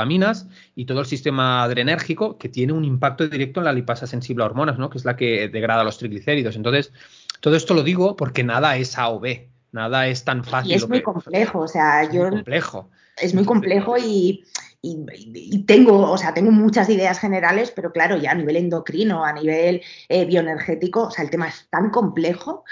y 0.74 0.84
todo 0.84 1.00
el 1.00 1.06
sistema 1.06 1.62
adrenérgico 1.62 2.38
que 2.38 2.48
tiene 2.48 2.72
un 2.72 2.84
impacto 2.84 3.28
directo 3.28 3.60
en 3.60 3.64
la 3.64 3.72
lipasa 3.72 4.06
sensible 4.06 4.42
a 4.42 4.46
hormonas, 4.46 4.78
¿no? 4.78 4.90
que 4.90 4.98
es 4.98 5.04
la 5.04 5.16
que 5.16 5.48
degrada 5.48 5.84
los 5.84 5.98
triglicéridos. 5.98 6.56
Entonces, 6.56 6.92
todo 7.40 7.56
esto 7.56 7.74
lo 7.74 7.82
digo 7.82 8.16
porque 8.16 8.44
nada 8.44 8.76
es 8.76 8.98
A 8.98 9.08
o 9.10 9.20
B, 9.20 9.48
nada 9.72 10.06
es 10.08 10.24
tan 10.24 10.44
fácil. 10.44 10.72
Y 10.72 10.74
es 10.74 10.88
muy 10.88 11.02
complejo, 11.02 11.60
o 11.60 11.68
sea, 11.68 12.02
es 12.02 12.12
yo... 12.12 12.22
Muy 12.22 12.30
complejo. 12.30 12.90
Es 13.16 13.34
muy 13.34 13.44
complejo 13.44 13.96
y, 13.98 14.44
tengo, 15.66 16.10
o 16.10 16.16
sea, 16.16 16.32
tengo 16.32 16.50
muchas 16.50 16.88
ideas 16.88 17.18
generales, 17.18 17.70
pero 17.74 17.92
claro, 17.92 18.16
ya 18.16 18.30
a 18.30 18.34
nivel 18.34 18.56
endocrino, 18.56 19.24
a 19.24 19.32
nivel 19.32 19.82
eh, 20.08 20.24
bioenergético, 20.24 21.08
o 21.08 21.10
sea, 21.10 21.24
el 21.24 21.30
tema 21.30 21.48
es 21.48 21.66
tan 21.68 21.90
complejo 21.90 22.64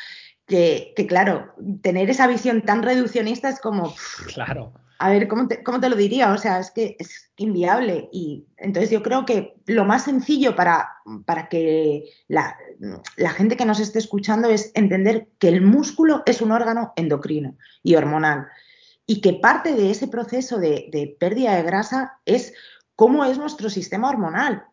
que, 0.47 0.95
que, 0.97 1.07
claro, 1.07 1.55
tener 1.83 2.09
esa 2.09 2.27
visión 2.27 2.63
tan 2.63 2.83
reduccionista 2.83 3.51
es 3.51 3.61
como... 3.61 3.95
Claro 4.33 4.73
a 5.01 5.11
ver, 5.11 5.29
¿cómo 5.29 5.47
te, 5.47 5.63
¿cómo 5.63 5.79
te, 5.79 5.89
lo 5.89 5.97
diría? 5.97 6.33
O 6.33 6.39
sea, 6.39 6.59
es 6.59 6.73
que 6.73 6.97
es 6.99 7.31
inviable. 7.37 8.09
Y 8.13 8.47
entonces 8.57 8.91
yo 8.91 9.03
creo 9.03 9.25
que 9.25 9.55
lo 9.67 9.85
más 9.85 10.05
sencillo 10.05 10.57
para, 10.57 10.89
para 11.25 11.49
que 11.49 12.05
la, 12.27 12.57
gente 13.37 13.57
que 13.57 13.65
nos 13.65 13.79
esté 13.79 14.01
escuchando 14.01 14.49
es 14.49 14.73
entender 14.75 15.29
que 15.39 15.49
el 15.49 15.61
músculo 15.61 16.23
es 16.27 16.43
un 16.43 16.51
órgano 16.51 16.93
endocrino 16.97 17.57
y 17.83 17.95
hormonal. 17.95 18.49
Y 19.07 19.21
que 19.21 19.35
parte 19.35 19.75
de 19.75 19.91
ese 19.91 20.09
proceso 20.09 20.59
de, 20.59 21.17
pérdida 21.21 21.55
de 21.55 21.63
grasa 21.63 22.19
es 22.27 22.53
cómo 22.97 23.25
es 23.25 23.39
nuestro 23.39 23.71
sistema 23.71 24.11
hormonal. 24.11 24.65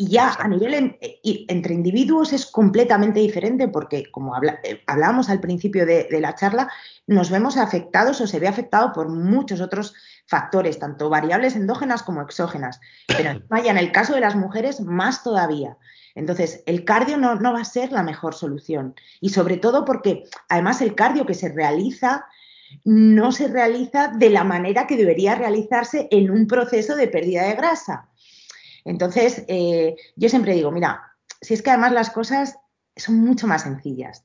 Y 0.00 0.10
ya 0.10 0.32
a 0.34 0.46
nivel 0.46 0.96
entre 1.22 1.74
individuos 1.74 2.32
es 2.32 2.46
completamente 2.46 3.18
diferente 3.18 3.66
porque, 3.66 4.08
como 4.12 4.32
eh, 4.36 4.80
hablábamos 4.86 5.28
al 5.28 5.40
principio 5.40 5.84
de, 5.86 6.06
la 6.20 6.36
charla, 6.36 6.70
nos 7.08 7.30
vemos 7.30 7.56
afectados 7.56 8.20
o 8.20 8.28
se 8.28 8.38
ve 8.38 8.46
afectado 8.46 8.92
por 8.92 9.08
muchos 9.08 9.60
otros 9.60 9.94
factores, 10.24 10.78
tanto 10.78 11.10
variables 11.10 11.56
endógenas 11.56 12.04
como 12.04 12.22
exógenas. 12.22 12.80
Pero 13.08 13.42
vaya, 13.48 13.72
en 13.72 13.78
el 13.78 13.90
caso 13.90 14.14
de 14.14 14.20
las 14.20 14.36
mujeres, 14.36 14.80
más 14.80 15.24
todavía. 15.24 15.76
Entonces, 16.14 16.62
el 16.66 16.84
cardio 16.84 17.18
no, 17.18 17.34
no 17.34 17.52
va 17.52 17.62
a 17.62 17.64
ser 17.64 17.90
la 17.90 18.04
mejor 18.04 18.34
solución. 18.34 18.94
Y 19.20 19.30
sobre 19.30 19.56
todo 19.56 19.84
porque, 19.84 20.22
además, 20.48 20.80
el 20.80 20.94
cardio 20.94 21.26
que 21.26 21.34
se 21.34 21.48
realiza 21.48 22.26
no 22.84 23.32
se 23.32 23.48
realiza 23.48 24.08
de 24.08 24.30
la 24.30 24.44
manera 24.44 24.86
que 24.86 24.96
debería 24.96 25.34
realizarse 25.34 26.06
en 26.12 26.30
un 26.30 26.46
proceso 26.46 26.94
de 26.94 27.08
pérdida 27.08 27.42
de 27.42 27.54
grasa. 27.54 28.07
Entonces, 28.88 29.44
eh, 29.48 29.96
yo 30.16 30.30
siempre 30.30 30.54
digo, 30.54 30.70
mira, 30.70 31.12
si 31.42 31.52
es 31.52 31.60
que 31.60 31.68
además 31.68 31.92
las 31.92 32.08
cosas 32.08 32.56
son 32.96 33.16
mucho 33.16 33.46
más 33.46 33.62
sencillas. 33.62 34.24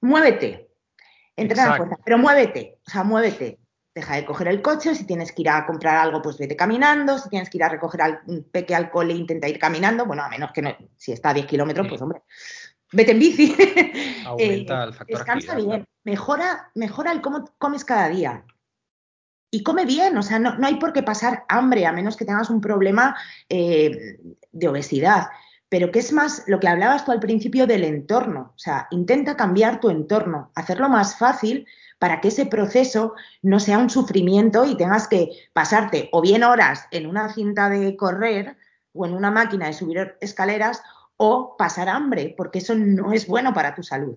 Muévete, 0.00 0.70
entra 1.34 1.64
a 1.64 1.68
la 1.70 1.76
fuerza, 1.76 1.96
pero 2.04 2.16
muévete, 2.16 2.78
o 2.86 2.90
sea, 2.90 3.02
muévete. 3.02 3.58
Deja 3.92 4.14
de 4.14 4.24
coger 4.24 4.46
el 4.46 4.62
coche, 4.62 4.94
si 4.94 5.04
tienes 5.04 5.32
que 5.32 5.42
ir 5.42 5.50
a 5.50 5.66
comprar 5.66 5.96
algo, 5.96 6.22
pues 6.22 6.38
vete 6.38 6.54
caminando, 6.54 7.18
si 7.18 7.28
tienes 7.28 7.50
que 7.50 7.58
ir 7.58 7.64
a 7.64 7.68
recoger 7.68 8.02
al, 8.02 8.20
un 8.28 8.44
peque 8.44 8.76
al 8.76 8.92
cole, 8.92 9.12
intenta 9.12 9.48
ir 9.48 9.58
caminando, 9.58 10.06
bueno, 10.06 10.22
a 10.22 10.28
menos 10.28 10.52
que 10.52 10.62
no, 10.62 10.76
si 10.96 11.10
está 11.10 11.30
a 11.30 11.34
10 11.34 11.46
kilómetros, 11.46 11.88
pues 11.88 12.00
hombre, 12.00 12.22
vete 12.92 13.10
en 13.10 13.18
bici. 13.18 13.56
Aumenta 14.24 14.84
el 14.84 14.94
factor 14.94 15.18
Descansa 15.18 15.56
bien, 15.56 15.84
mejora, 16.04 16.70
mejora 16.76 17.10
el 17.10 17.20
cómo 17.20 17.44
comes 17.58 17.84
cada 17.84 18.08
día. 18.08 18.44
Y 19.50 19.62
come 19.62 19.84
bien, 19.84 20.16
o 20.16 20.22
sea, 20.22 20.38
no, 20.38 20.56
no 20.56 20.66
hay 20.66 20.76
por 20.76 20.92
qué 20.92 21.02
pasar 21.02 21.44
hambre, 21.48 21.86
a 21.86 21.92
menos 21.92 22.16
que 22.16 22.24
tengas 22.24 22.50
un 22.50 22.60
problema 22.60 23.16
eh, 23.48 24.18
de 24.52 24.68
obesidad. 24.68 25.28
Pero 25.68 25.90
que 25.90 26.00
es 26.00 26.12
más 26.12 26.44
lo 26.46 26.60
que 26.60 26.68
hablabas 26.68 27.04
tú 27.04 27.12
al 27.12 27.20
principio 27.20 27.66
del 27.66 27.84
entorno. 27.84 28.52
O 28.54 28.58
sea, 28.58 28.88
intenta 28.90 29.36
cambiar 29.36 29.80
tu 29.80 29.90
entorno, 29.90 30.50
hacerlo 30.54 30.88
más 30.88 31.16
fácil 31.16 31.66
para 31.98 32.20
que 32.20 32.28
ese 32.28 32.46
proceso 32.46 33.14
no 33.42 33.60
sea 33.60 33.78
un 33.78 33.90
sufrimiento 33.90 34.64
y 34.64 34.76
tengas 34.76 35.06
que 35.06 35.30
pasarte 35.52 36.08
o 36.12 36.22
bien 36.22 36.42
horas 36.42 36.86
en 36.90 37.06
una 37.06 37.32
cinta 37.32 37.68
de 37.68 37.96
correr 37.96 38.56
o 38.92 39.06
en 39.06 39.14
una 39.14 39.30
máquina 39.30 39.66
de 39.66 39.74
subir 39.74 40.16
escaleras 40.20 40.82
o 41.16 41.56
pasar 41.58 41.88
hambre, 41.88 42.34
porque 42.36 42.60
eso 42.60 42.74
no 42.74 43.12
es 43.12 43.26
bueno 43.26 43.52
para 43.52 43.74
tu 43.74 43.82
salud. 43.82 44.16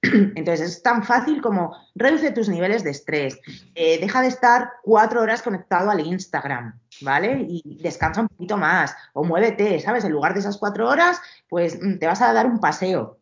Entonces 0.02 0.60
es 0.60 0.82
tan 0.82 1.02
fácil 1.02 1.42
como 1.42 1.76
reduce 1.94 2.30
tus 2.30 2.48
niveles 2.48 2.84
de 2.84 2.90
estrés, 2.90 3.38
eh, 3.74 3.98
deja 4.00 4.22
de 4.22 4.28
estar 4.28 4.70
cuatro 4.82 5.20
horas 5.22 5.42
conectado 5.42 5.90
al 5.90 6.06
Instagram, 6.06 6.78
¿vale? 7.00 7.44
Y 7.48 7.78
descansa 7.82 8.20
un 8.20 8.28
poquito 8.28 8.56
más 8.56 8.94
o 9.12 9.24
muévete, 9.24 9.80
¿sabes? 9.80 10.04
En 10.04 10.12
lugar 10.12 10.34
de 10.34 10.40
esas 10.40 10.56
cuatro 10.56 10.88
horas, 10.88 11.20
pues 11.48 11.78
mm, 11.82 11.98
te 11.98 12.06
vas 12.06 12.22
a 12.22 12.32
dar 12.32 12.46
un 12.46 12.60
paseo. 12.60 13.18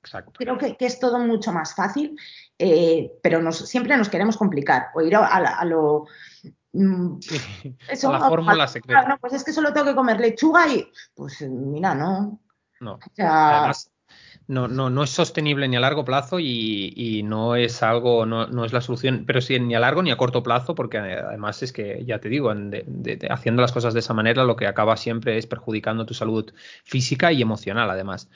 Exacto. 0.00 0.32
Creo 0.38 0.56
que, 0.56 0.76
que 0.76 0.86
es 0.86 0.98
todo 1.00 1.18
mucho 1.18 1.52
más 1.52 1.74
fácil, 1.74 2.16
eh, 2.58 3.12
pero 3.22 3.42
nos, 3.42 3.58
siempre 3.68 3.96
nos 3.96 4.08
queremos 4.08 4.36
complicar 4.36 4.88
o 4.94 5.02
ir 5.02 5.16
a, 5.16 5.26
a, 5.26 5.58
a 5.58 5.64
lo... 5.64 6.06
mm, 6.72 7.18
eso, 7.90 8.10
la 8.12 8.20
fórmula 8.20 8.64
a- 8.64 8.68
secreta. 8.68 9.06
No, 9.06 9.18
pues 9.18 9.34
es 9.34 9.44
que 9.44 9.52
solo 9.52 9.72
tengo 9.72 9.86
que 9.86 9.94
comer 9.94 10.18
lechuga 10.20 10.66
y, 10.68 10.90
pues 11.14 11.42
mira, 11.42 11.94
no. 11.94 12.40
No. 12.80 12.94
O 12.94 12.98
sea, 13.14 13.58
Además, 13.58 13.90
no, 14.48 14.68
no, 14.68 14.90
no 14.90 15.02
es 15.02 15.10
sostenible 15.10 15.66
ni 15.68 15.76
a 15.76 15.80
largo 15.80 16.04
plazo 16.04 16.38
y, 16.38 16.92
y 16.94 17.22
no 17.24 17.56
es 17.56 17.82
algo, 17.82 18.26
no, 18.26 18.46
no 18.46 18.64
es 18.64 18.72
la 18.72 18.80
solución, 18.80 19.24
pero 19.26 19.40
sí 19.40 19.58
ni 19.58 19.74
a 19.74 19.80
largo 19.80 20.02
ni 20.02 20.10
a 20.12 20.16
corto 20.16 20.42
plazo, 20.42 20.74
porque 20.74 20.98
además 20.98 21.62
es 21.62 21.72
que, 21.72 22.04
ya 22.06 22.20
te 22.20 22.28
digo, 22.28 22.52
en 22.52 22.70
de- 22.70 22.84
de- 22.86 23.16
de- 23.16 23.26
haciendo 23.28 23.62
las 23.62 23.72
cosas 23.72 23.92
de 23.94 24.00
esa 24.00 24.14
manera, 24.14 24.44
lo 24.44 24.54
que 24.56 24.66
acaba 24.66 24.96
siempre 24.96 25.36
es 25.36 25.46
perjudicando 25.46 26.06
tu 26.06 26.14
salud 26.14 26.52
física 26.84 27.32
y 27.32 27.42
emocional, 27.42 27.90
además. 27.90 28.28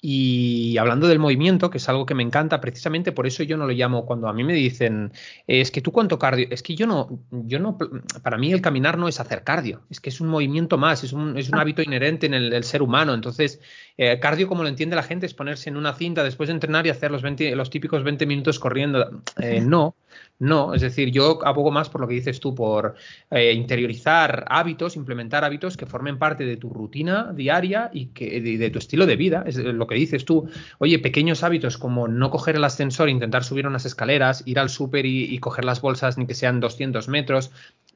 Y 0.00 0.76
hablando 0.78 1.08
del 1.08 1.18
movimiento, 1.18 1.70
que 1.70 1.78
es 1.78 1.88
algo 1.88 2.06
que 2.06 2.14
me 2.14 2.22
encanta, 2.22 2.60
precisamente 2.60 3.12
por 3.12 3.26
eso 3.26 3.42
yo 3.42 3.56
no 3.56 3.66
lo 3.66 3.72
llamo, 3.72 4.06
cuando 4.06 4.28
a 4.28 4.32
mí 4.32 4.44
me 4.44 4.54
dicen, 4.54 5.12
es 5.46 5.70
que 5.70 5.80
tú 5.80 5.92
cuánto 5.92 6.18
cardio, 6.18 6.46
es 6.50 6.62
que 6.62 6.74
yo 6.76 6.86
no, 6.86 7.20
yo 7.30 7.58
no, 7.58 7.76
para 8.22 8.38
mí 8.38 8.52
el 8.52 8.60
caminar 8.62 8.96
no 8.96 9.08
es 9.08 9.20
hacer 9.20 9.42
cardio, 9.42 9.82
es 9.90 10.00
que 10.00 10.10
es 10.10 10.20
un 10.20 10.28
movimiento 10.28 10.78
más, 10.78 11.04
es 11.04 11.12
un, 11.12 11.36
es 11.36 11.48
un 11.50 11.58
hábito 11.58 11.82
inherente 11.82 12.26
en 12.26 12.34
el, 12.34 12.52
el 12.52 12.64
ser 12.64 12.80
humano, 12.82 13.12
entonces 13.12 13.60
eh, 13.96 14.18
cardio, 14.20 14.46
como 14.46 14.62
lo 14.62 14.68
entiende 14.68 14.94
la 14.96 15.02
gente, 15.02 15.26
es 15.26 15.34
ponerse 15.58 15.70
en 15.70 15.76
una 15.76 15.94
cinta 15.94 16.22
después 16.22 16.48
de 16.48 16.54
entrenar 16.54 16.86
y 16.86 16.90
hacer 16.90 17.10
los, 17.10 17.22
20 17.22 17.54
los 17.56 17.70
típicos 17.70 18.02
20 18.04 18.26
minutos 18.26 18.58
corriendo. 18.58 19.22
Eh, 19.40 19.60
no, 19.60 19.96
no. 20.38 20.74
Es 20.74 20.82
decir, 20.82 21.10
yo 21.10 21.40
abogo 21.44 21.70
más 21.70 21.88
por 21.88 22.00
lo 22.00 22.08
que 22.08 22.14
dices 22.14 22.40
tú, 22.40 22.54
por 22.54 22.94
eh, 23.30 23.52
interiorizar 23.52 24.44
hábitos, 24.48 24.96
implementar 24.96 25.44
hábitos 25.44 25.76
que 25.76 25.86
formen 25.86 26.18
parte 26.18 26.44
de 26.44 26.56
tu 26.56 26.70
rutina 26.70 27.32
diaria 27.34 27.90
y 27.92 28.06
que, 28.06 28.40
de, 28.40 28.58
de 28.58 28.70
tu 28.70 28.78
estilo 28.78 29.06
de 29.06 29.16
vida. 29.16 29.44
Es 29.46 29.56
lo 29.56 29.86
que 29.86 29.96
dices 29.96 30.24
tú. 30.24 30.48
Oye, 30.78 30.98
pequeños 30.98 31.42
hábitos 31.42 31.78
como 31.78 32.08
no 32.08 32.30
coger 32.30 32.56
el 32.56 32.64
ascensor, 32.64 33.08
intentar 33.08 33.44
subir 33.44 33.66
unas 33.66 33.84
escaleras, 33.84 34.42
ir 34.46 34.58
al 34.58 34.70
súper 34.70 35.06
y, 35.06 35.24
y 35.24 35.38
coger 35.38 35.64
las 35.64 35.80
bolsas 35.80 36.18
ni 36.18 36.26
que 36.26 36.34
sean 36.34 36.60
200 36.60 37.08
metros, 37.08 37.50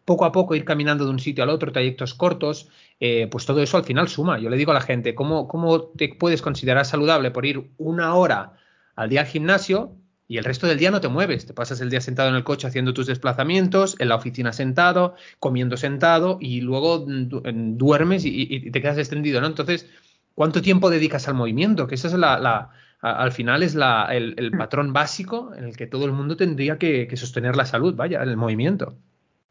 poco 0.04 0.24
a 0.24 0.32
poco 0.32 0.54
ir 0.54 0.64
caminando 0.64 1.04
de 1.04 1.10
un 1.10 1.18
sitio 1.18 1.44
al 1.44 1.50
otro, 1.50 1.72
trayectos 1.72 2.14
cortos, 2.14 2.68
eh, 3.00 3.28
pues 3.30 3.46
todo 3.46 3.62
eso 3.62 3.76
al 3.76 3.84
final 3.84 4.08
suma. 4.08 4.38
Yo 4.38 4.50
le 4.50 4.56
digo 4.56 4.72
a 4.72 4.74
la 4.74 4.80
gente, 4.80 5.14
¿cómo, 5.14 5.48
¿cómo 5.48 5.82
te 5.82 6.08
puedes 6.08 6.42
considerar 6.42 6.84
saludable 6.84 7.30
por 7.30 7.46
ir 7.46 7.70
una 7.78 8.14
hora 8.14 8.54
al 8.96 9.08
día 9.08 9.20
al 9.20 9.26
gimnasio 9.26 9.96
y 10.28 10.38
el 10.38 10.44
resto 10.44 10.66
del 10.66 10.78
día 10.78 10.90
no 10.90 11.00
te 11.00 11.08
mueves? 11.08 11.46
Te 11.46 11.54
pasas 11.54 11.80
el 11.80 11.90
día 11.90 12.00
sentado 12.00 12.28
en 12.28 12.34
el 12.34 12.44
coche 12.44 12.66
haciendo 12.66 12.94
tus 12.94 13.06
desplazamientos, 13.06 13.96
en 13.98 14.08
la 14.08 14.16
oficina 14.16 14.52
sentado, 14.52 15.14
comiendo 15.38 15.76
sentado 15.76 16.38
y 16.40 16.60
luego 16.60 16.98
du 16.98 17.42
duermes 17.44 18.24
y, 18.24 18.46
y, 18.50 18.70
te 18.70 18.80
quedas 18.80 18.98
extendido, 18.98 19.40
¿no? 19.40 19.46
Entonces, 19.46 19.88
¿cuánto 20.34 20.62
tiempo 20.62 20.90
dedicas 20.90 21.28
al 21.28 21.34
movimiento? 21.34 21.86
Que 21.86 21.94
esa 21.94 22.08
es 22.08 22.14
la... 22.14 22.38
la 22.38 22.70
al 23.02 23.32
final 23.32 23.64
es 23.64 23.74
la, 23.74 24.06
el, 24.12 24.36
el, 24.38 24.52
patrón 24.52 24.92
básico 24.92 25.52
en 25.56 25.64
el 25.64 25.76
que 25.76 25.88
todo 25.88 26.04
el 26.04 26.12
mundo 26.12 26.36
tendría 26.36 26.78
que, 26.78 27.08
que 27.08 27.16
sostener 27.16 27.56
la 27.56 27.66
salud, 27.66 27.96
vaya, 27.96 28.22
el 28.22 28.36
movimiento. 28.36 28.96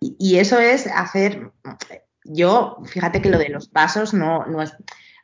Y, 0.03 0.39
eso 0.39 0.59
es 0.59 0.87
hacer, 0.87 1.51
yo, 2.23 2.77
fíjate 2.85 3.21
que 3.21 3.29
lo 3.29 3.37
de 3.37 3.49
los 3.49 3.67
pasos 3.67 4.15
no, 4.15 4.47
no 4.47 4.63
es, 4.63 4.75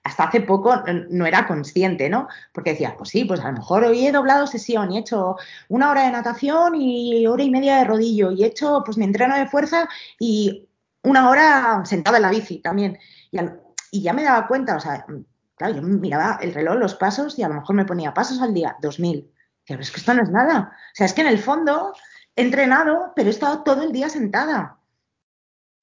hasta 0.03 0.25
hace 0.25 0.41
poco 0.41 0.83
no 1.09 1.25
era 1.25 1.47
consciente, 1.47 2.09
¿no? 2.09 2.27
Porque 2.53 2.71
decía, 2.71 2.95
pues 2.95 3.09
sí, 3.09 3.25
pues 3.25 3.39
a 3.39 3.47
lo 3.47 3.57
mejor 3.57 3.83
hoy 3.85 4.05
he 4.05 4.11
doblado 4.11 4.45
sesión 4.45 4.91
y 4.91 4.97
he 4.97 4.99
hecho 4.99 5.35
una 5.67 5.89
hora 5.89 6.03
de 6.03 6.11
natación 6.11 6.75
y 6.75 7.25
hora 7.25 7.43
y 7.43 7.49
media 7.49 7.77
de 7.77 7.85
rodillo 7.85 8.31
y 8.31 8.43
he 8.43 8.47
hecho 8.47 8.83
pues 8.85 8.97
mi 8.97 9.05
entreno 9.05 9.35
de 9.35 9.47
fuerza 9.47 9.89
y 10.19 10.69
una 11.01 11.29
hora 11.29 11.83
sentada 11.83 12.17
en 12.17 12.23
la 12.23 12.29
bici 12.29 12.59
también. 12.59 12.99
Y, 13.31 13.39
al, 13.39 13.59
y 13.89 14.03
ya 14.03 14.13
me 14.13 14.23
daba 14.23 14.47
cuenta, 14.47 14.75
o 14.75 14.79
sea, 14.79 15.07
claro, 15.55 15.75
yo 15.75 15.81
miraba 15.81 16.37
el 16.41 16.53
reloj, 16.53 16.75
los 16.75 16.93
pasos 16.93 17.39
y 17.39 17.43
a 17.43 17.47
lo 17.49 17.55
mejor 17.55 17.75
me 17.75 17.85
ponía 17.85 18.13
pasos 18.13 18.41
al 18.41 18.53
día, 18.53 18.77
2000. 18.81 19.33
Pero 19.67 19.81
es 19.81 19.91
que 19.91 19.99
esto 19.99 20.13
no 20.13 20.23
es 20.23 20.29
nada. 20.29 20.71
O 20.71 20.95
sea, 20.95 21.07
es 21.07 21.13
que 21.13 21.21
en 21.21 21.27
el 21.27 21.39
fondo 21.39 21.93
he 22.37 22.41
entrenado, 22.43 23.11
pero 23.15 23.27
he 23.27 23.31
estado 23.31 23.63
todo 23.63 23.83
el 23.83 23.91
día 23.91 24.09
sentada. 24.09 24.77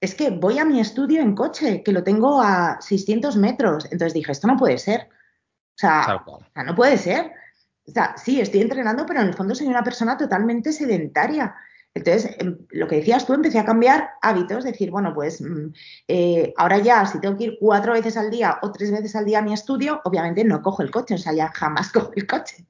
Es 0.01 0.15
que 0.15 0.29
voy 0.29 0.57
a 0.57 0.65
mi 0.65 0.79
estudio 0.79 1.21
en 1.21 1.35
coche, 1.35 1.83
que 1.83 1.91
lo 1.91 2.03
tengo 2.03 2.41
a 2.41 2.77
600 2.81 3.35
metros. 3.35 3.85
Entonces 3.85 4.13
dije, 4.13 4.31
esto 4.31 4.47
no 4.47 4.55
puede 4.55 4.77
ser. 4.77 5.09
O 5.11 5.77
sea, 5.77 6.23
o 6.25 6.39
sea, 6.53 6.63
no 6.63 6.73
puede 6.73 6.97
ser. 6.97 7.33
O 7.85 7.91
sea, 7.91 8.15
sí, 8.17 8.39
estoy 8.39 8.61
entrenando, 8.61 9.05
pero 9.05 9.19
en 9.19 9.27
el 9.27 9.33
fondo 9.33 9.53
soy 9.53 9.67
una 9.67 9.83
persona 9.83 10.17
totalmente 10.17 10.71
sedentaria. 10.71 11.53
Entonces, 11.95 12.35
lo 12.71 12.89
que 12.89 12.97
decías 12.97 13.25
tú, 13.25 13.33
empecé 13.33 13.57
a 13.57 13.63
cambiar 13.63 14.09
hábitos, 14.21 14.65
decir, 14.65 14.91
bueno, 14.91 15.13
pues 15.13 15.41
eh, 16.09 16.53
ahora 16.57 16.79
ya, 16.79 17.05
si 17.05 17.21
tengo 17.21 17.37
que 17.37 17.45
ir 17.45 17.57
cuatro 17.57 17.93
veces 17.93 18.17
al 18.17 18.29
día 18.29 18.59
o 18.61 18.71
tres 18.73 18.91
veces 18.91 19.15
al 19.15 19.23
día 19.23 19.39
a 19.39 19.41
mi 19.41 19.53
estudio, 19.53 20.01
obviamente 20.03 20.43
no 20.43 20.61
cojo 20.61 20.83
el 20.83 20.91
coche, 20.91 21.15
o 21.15 21.17
sea, 21.17 21.31
ya 21.31 21.47
jamás 21.53 21.91
cojo 21.93 22.11
el 22.17 22.27
coche. 22.27 22.65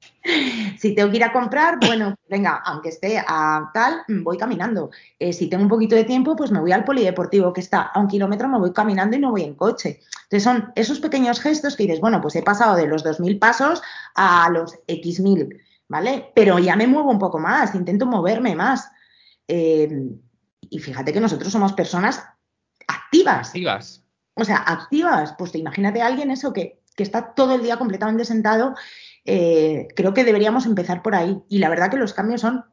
Si 0.78 0.94
tengo 0.94 1.10
que 1.10 1.16
ir 1.16 1.24
a 1.24 1.32
comprar, 1.32 1.78
bueno, 1.84 2.14
venga, 2.30 2.62
aunque 2.64 2.90
esté 2.90 3.18
a 3.18 3.68
tal, 3.74 4.02
voy 4.08 4.38
caminando. 4.38 4.90
Eh, 5.18 5.32
si 5.32 5.48
tengo 5.48 5.64
un 5.64 5.68
poquito 5.68 5.96
de 5.96 6.04
tiempo, 6.04 6.36
pues 6.36 6.52
me 6.52 6.60
voy 6.60 6.70
al 6.70 6.84
polideportivo 6.84 7.52
que 7.52 7.60
está 7.60 7.82
a 7.82 7.98
un 7.98 8.06
kilómetro, 8.06 8.48
me 8.48 8.58
voy 8.58 8.72
caminando 8.72 9.16
y 9.16 9.20
no 9.20 9.32
voy 9.32 9.42
en 9.42 9.54
coche. 9.54 10.02
Entonces, 10.22 10.44
son 10.44 10.72
esos 10.76 11.00
pequeños 11.00 11.40
gestos 11.40 11.74
que 11.74 11.82
dices, 11.82 12.00
bueno, 12.00 12.20
pues 12.20 12.36
he 12.36 12.42
pasado 12.42 12.76
de 12.76 12.86
los 12.86 13.04
2.000 13.04 13.40
pasos 13.40 13.82
a 14.14 14.48
los 14.50 14.78
X 14.86 15.18
mil, 15.18 15.60
¿vale? 15.88 16.30
Pero 16.36 16.60
ya 16.60 16.76
me 16.76 16.86
muevo 16.86 17.10
un 17.10 17.18
poco 17.18 17.40
más, 17.40 17.74
intento 17.74 18.06
moverme 18.06 18.54
más. 18.54 18.92
Eh, 19.48 19.88
y 20.68 20.78
fíjate 20.78 21.12
que 21.12 21.20
nosotros 21.20 21.52
somos 21.52 21.72
personas 21.72 22.24
activas. 22.86 23.48
Activas. 23.48 24.04
O 24.34 24.44
sea, 24.44 24.58
activas. 24.58 25.34
Pues 25.38 25.52
te 25.52 25.58
imagínate 25.58 26.02
a 26.02 26.06
alguien 26.06 26.30
eso 26.30 26.52
que, 26.52 26.80
que 26.96 27.02
está 27.02 27.34
todo 27.34 27.54
el 27.54 27.62
día 27.62 27.78
completamente 27.78 28.24
sentado. 28.24 28.74
Eh, 29.24 29.88
creo 29.94 30.14
que 30.14 30.24
deberíamos 30.24 30.66
empezar 30.66 31.02
por 31.02 31.14
ahí. 31.14 31.42
Y 31.48 31.58
la 31.58 31.68
verdad 31.68 31.90
que 31.90 31.96
los 31.96 32.14
cambios 32.14 32.40
son 32.40 32.64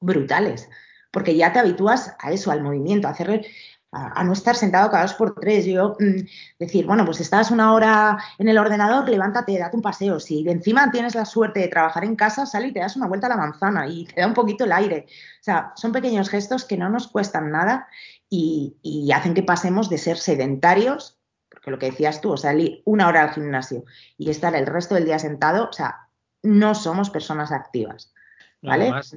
brutales, 0.00 0.68
porque 1.10 1.36
ya 1.36 1.52
te 1.52 1.58
habitúas 1.58 2.14
a 2.18 2.32
eso, 2.32 2.50
al 2.50 2.62
movimiento, 2.62 3.08
a 3.08 3.12
hacer 3.12 3.44
a, 3.92 4.20
a, 4.20 4.24
no 4.24 4.32
estar 4.32 4.54
sentado 4.54 4.90
cada 4.90 5.02
dos 5.02 5.14
por 5.14 5.34
tres. 5.34 5.64
Yo 5.66 5.96
mmm, 5.98 6.20
decir, 6.58 6.86
bueno, 6.86 7.04
pues 7.04 7.20
estás 7.20 7.50
una 7.50 7.72
hora 7.72 8.18
en 8.38 8.48
el 8.48 8.58
ordenador, 8.58 9.08
levántate, 9.08 9.58
date 9.58 9.76
un 9.76 9.82
paseo. 9.82 10.20
Si 10.20 10.42
de 10.42 10.52
encima 10.52 10.90
tienes 10.90 11.14
la 11.14 11.24
suerte 11.24 11.60
de 11.60 11.68
trabajar 11.68 12.04
en 12.04 12.16
casa, 12.16 12.46
sal 12.46 12.66
y 12.66 12.72
te 12.72 12.80
das 12.80 12.96
una 12.96 13.06
vuelta 13.06 13.26
a 13.26 13.30
la 13.30 13.36
manzana 13.36 13.86
y 13.86 14.06
te 14.06 14.20
da 14.20 14.26
un 14.26 14.34
poquito 14.34 14.64
el 14.64 14.72
aire. 14.72 15.06
O 15.40 15.44
sea, 15.44 15.72
son 15.76 15.92
pequeños 15.92 16.28
gestos 16.28 16.64
que 16.64 16.76
no 16.76 16.88
nos 16.88 17.08
cuestan 17.08 17.50
nada 17.50 17.88
y, 18.28 18.76
y 18.82 19.10
hacen 19.12 19.34
que 19.34 19.42
pasemos 19.42 19.88
de 19.88 19.98
ser 19.98 20.18
sedentarios, 20.18 21.18
porque 21.50 21.70
lo 21.70 21.78
que 21.78 21.90
decías 21.90 22.20
tú, 22.20 22.32
o 22.32 22.36
sea, 22.36 22.54
una 22.84 23.08
hora 23.08 23.22
al 23.22 23.30
gimnasio 23.30 23.84
y 24.16 24.30
estar 24.30 24.54
el 24.54 24.66
resto 24.66 24.94
del 24.94 25.06
día 25.06 25.18
sentado, 25.18 25.68
o 25.68 25.72
sea, 25.72 26.08
no 26.42 26.74
somos 26.74 27.10
personas 27.10 27.52
activas. 27.52 28.12
¿Vale? 28.60 28.84
Además, 28.84 29.16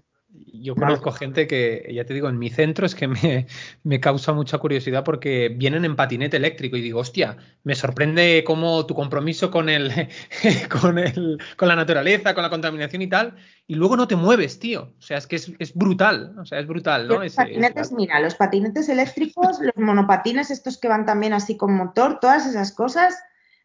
yo 0.53 0.75
conozco 0.75 1.05
vale. 1.05 1.17
gente 1.17 1.47
que, 1.47 1.89
ya 1.93 2.05
te 2.05 2.13
digo, 2.13 2.29
en 2.29 2.37
mi 2.37 2.49
centro 2.49 2.85
es 2.85 2.95
que 2.95 3.07
me, 3.07 3.47
me, 3.83 3.99
causa 3.99 4.33
mucha 4.33 4.57
curiosidad 4.57 5.03
porque 5.03 5.49
vienen 5.49 5.85
en 5.85 5.95
patinete 5.95 6.37
eléctrico 6.37 6.77
y 6.77 6.81
digo, 6.81 6.99
hostia, 6.99 7.37
me 7.63 7.75
sorprende 7.75 8.43
cómo 8.45 8.85
tu 8.85 8.93
compromiso 8.93 9.51
con 9.51 9.69
el, 9.69 9.91
con 10.81 10.97
el, 10.97 11.39
con 11.57 11.67
la 11.67 11.75
naturaleza, 11.75 12.33
con 12.33 12.43
la 12.43 12.49
contaminación 12.49 13.01
y 13.01 13.07
tal, 13.07 13.35
y 13.67 13.75
luego 13.75 13.97
no 13.97 14.07
te 14.07 14.15
mueves, 14.15 14.59
tío. 14.59 14.93
O 14.97 15.01
sea, 15.01 15.17
es 15.17 15.27
que 15.27 15.37
es, 15.37 15.51
es 15.59 15.73
brutal, 15.73 16.35
o 16.39 16.45
sea, 16.45 16.59
es 16.59 16.67
brutal, 16.67 17.07
¿no? 17.07 17.15
Los 17.15 17.25
Es, 17.25 17.35
patinetes, 17.35 17.87
es... 17.87 17.93
mira, 17.93 18.19
los 18.19 18.35
patinetes 18.35 18.89
eléctricos, 18.89 19.59
los 19.59 19.75
monopatines, 19.75 20.51
estos 20.51 20.77
que 20.77 20.87
van 20.87 21.05
también 21.05 21.33
así 21.33 21.57
con 21.57 21.75
motor, 21.75 22.19
todas 22.19 22.45
esas 22.45 22.71
cosas, 22.71 23.17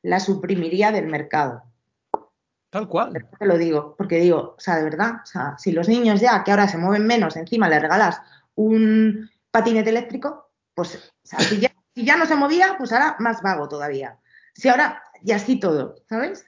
las 0.03 0.25
suprimiría 0.25 0.93
del 0.93 1.07
mercado. 1.07 1.63
Tal 2.77 2.89
cual. 2.89 3.27
Te 3.39 3.47
lo 3.47 3.57
digo, 3.57 3.95
porque 3.97 4.19
digo, 4.19 4.55
o 4.55 4.61
sea, 4.61 4.77
de 4.77 4.85
verdad, 4.85 5.23
o 5.23 5.27
sea, 5.27 5.57
si 5.57 5.73
los 5.73 5.89
niños 5.89 6.21
ya 6.21 6.45
que 6.45 6.51
ahora 6.51 6.69
se 6.69 6.77
mueven 6.77 7.07
menos, 7.07 7.35
encima 7.35 7.71
le 7.71 7.81
regalas 7.81 8.21
un 8.55 9.31
patinete 9.51 9.89
eléctrico, 9.89 10.51
pues, 10.75 10.95
o 10.95 11.27
sea, 11.27 11.39
si, 11.41 11.59
ya, 11.59 11.75
si 11.95 12.05
ya 12.05 12.19
no 12.19 12.27
se 12.27 12.37
movía, 12.37 12.75
pues 12.77 12.93
ahora 12.93 13.17
más 13.19 13.41
vago 13.41 13.67
todavía. 13.67 14.19
Si 14.53 14.69
ahora 14.69 15.03
ya 15.23 15.39
sí 15.39 15.59
todo, 15.59 15.97
¿sabes? 16.07 16.45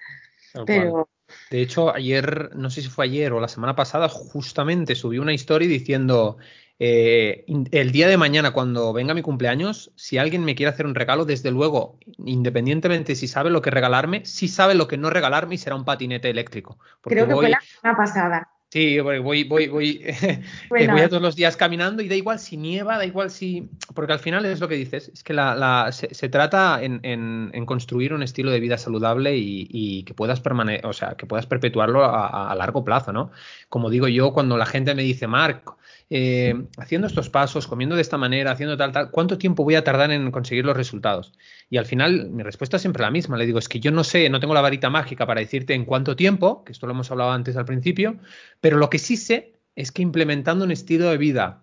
Tal 0.52 0.66
Pero, 0.66 0.90
cual. 0.90 1.04
De 1.50 1.62
hecho, 1.62 1.94
ayer, 1.94 2.50
no 2.54 2.68
sé 2.68 2.82
si 2.82 2.88
fue 2.88 3.06
ayer 3.06 3.32
o 3.32 3.40
la 3.40 3.48
semana 3.48 3.74
pasada, 3.74 4.10
justamente 4.10 4.94
subí 4.96 5.16
una 5.18 5.32
historia 5.32 5.66
diciendo, 5.66 6.36
eh, 6.80 7.44
el 7.72 7.92
día 7.92 8.08
de 8.08 8.16
mañana, 8.16 8.52
cuando 8.52 8.92
venga 8.92 9.14
mi 9.14 9.22
cumpleaños, 9.22 9.90
si 9.96 10.18
alguien 10.18 10.44
me 10.44 10.54
quiere 10.54 10.70
hacer 10.70 10.86
un 10.86 10.94
regalo, 10.94 11.24
desde 11.24 11.50
luego, 11.50 11.98
independientemente 12.24 13.14
si 13.16 13.26
sabe 13.26 13.50
lo 13.50 13.62
que 13.62 13.70
regalarme, 13.70 14.24
si 14.24 14.48
sabe 14.48 14.74
lo 14.74 14.86
que 14.86 14.96
no 14.96 15.10
regalarme 15.10 15.56
y 15.56 15.58
será 15.58 15.76
un 15.76 15.84
patinete 15.84 16.30
eléctrico. 16.30 16.78
Creo 17.02 17.26
que 17.26 17.34
fue 17.34 17.48
la 17.48 17.60
semana 17.60 17.96
pasada. 17.96 18.48
Sí, 18.70 19.00
voy, 19.00 19.18
voy, 19.18 19.44
voy, 19.44 19.66
voy, 19.68 20.04
voy 20.68 21.00
a 21.00 21.08
todos 21.08 21.22
los 21.22 21.34
días 21.34 21.56
caminando 21.56 22.02
y 22.02 22.08
da 22.08 22.14
igual 22.14 22.38
si 22.38 22.58
nieva, 22.58 22.98
da 22.98 23.06
igual 23.06 23.30
si. 23.30 23.70
Porque 23.94 24.12
al 24.12 24.18
final 24.18 24.44
es 24.44 24.60
lo 24.60 24.68
que 24.68 24.74
dices, 24.74 25.08
es 25.08 25.24
que 25.24 25.32
la, 25.32 25.54
la, 25.54 25.90
se, 25.90 26.28
trata 26.28 26.82
en, 26.82 27.00
en, 27.02 27.50
en, 27.54 27.64
construir 27.64 28.12
un 28.12 28.22
estilo 28.22 28.50
de 28.50 28.60
vida 28.60 28.76
saludable 28.76 29.38
y, 29.38 29.66
y 29.70 30.02
que 30.02 30.12
puedas 30.12 30.40
permanecer, 30.40 30.84
o 30.84 30.92
sea, 30.92 31.14
que 31.14 31.24
puedas 31.24 31.46
perpetuarlo 31.46 32.04
a, 32.04 32.52
a, 32.52 32.54
largo 32.56 32.84
plazo, 32.84 33.10
¿no? 33.10 33.30
Como 33.70 33.88
digo 33.88 34.06
yo, 34.06 34.34
cuando 34.34 34.58
la 34.58 34.66
gente 34.66 34.94
me 34.94 35.02
dice, 35.02 35.26
Marc, 35.26 35.72
eh, 36.10 36.54
haciendo 36.78 37.06
estos 37.06 37.28
pasos, 37.28 37.66
comiendo 37.66 37.94
de 37.94 38.02
esta 38.02 38.16
manera, 38.16 38.52
haciendo 38.52 38.76
tal, 38.76 38.92
tal, 38.92 39.10
¿cuánto 39.10 39.36
tiempo 39.36 39.64
voy 39.64 39.74
a 39.74 39.84
tardar 39.84 40.10
en 40.10 40.30
conseguir 40.30 40.64
los 40.64 40.76
resultados? 40.76 41.34
Y 41.68 41.76
al 41.76 41.86
final 41.86 42.30
mi 42.30 42.42
respuesta 42.42 42.76
es 42.76 42.82
siempre 42.82 43.02
la 43.02 43.10
misma. 43.10 43.36
Le 43.36 43.46
digo, 43.46 43.58
es 43.58 43.68
que 43.68 43.80
yo 43.80 43.90
no 43.90 44.04
sé, 44.04 44.30
no 44.30 44.40
tengo 44.40 44.54
la 44.54 44.60
varita 44.60 44.88
mágica 44.88 45.26
para 45.26 45.40
decirte 45.40 45.74
en 45.74 45.84
cuánto 45.84 46.16
tiempo, 46.16 46.64
que 46.64 46.72
esto 46.72 46.86
lo 46.86 46.92
hemos 46.92 47.10
hablado 47.10 47.32
antes 47.32 47.56
al 47.56 47.66
principio, 47.66 48.16
pero 48.60 48.78
lo 48.78 48.88
que 48.88 48.98
sí 48.98 49.16
sé 49.16 49.52
es 49.76 49.92
que 49.92 50.02
implementando 50.02 50.64
un 50.64 50.72
estilo 50.72 51.10
de 51.10 51.18
vida 51.18 51.62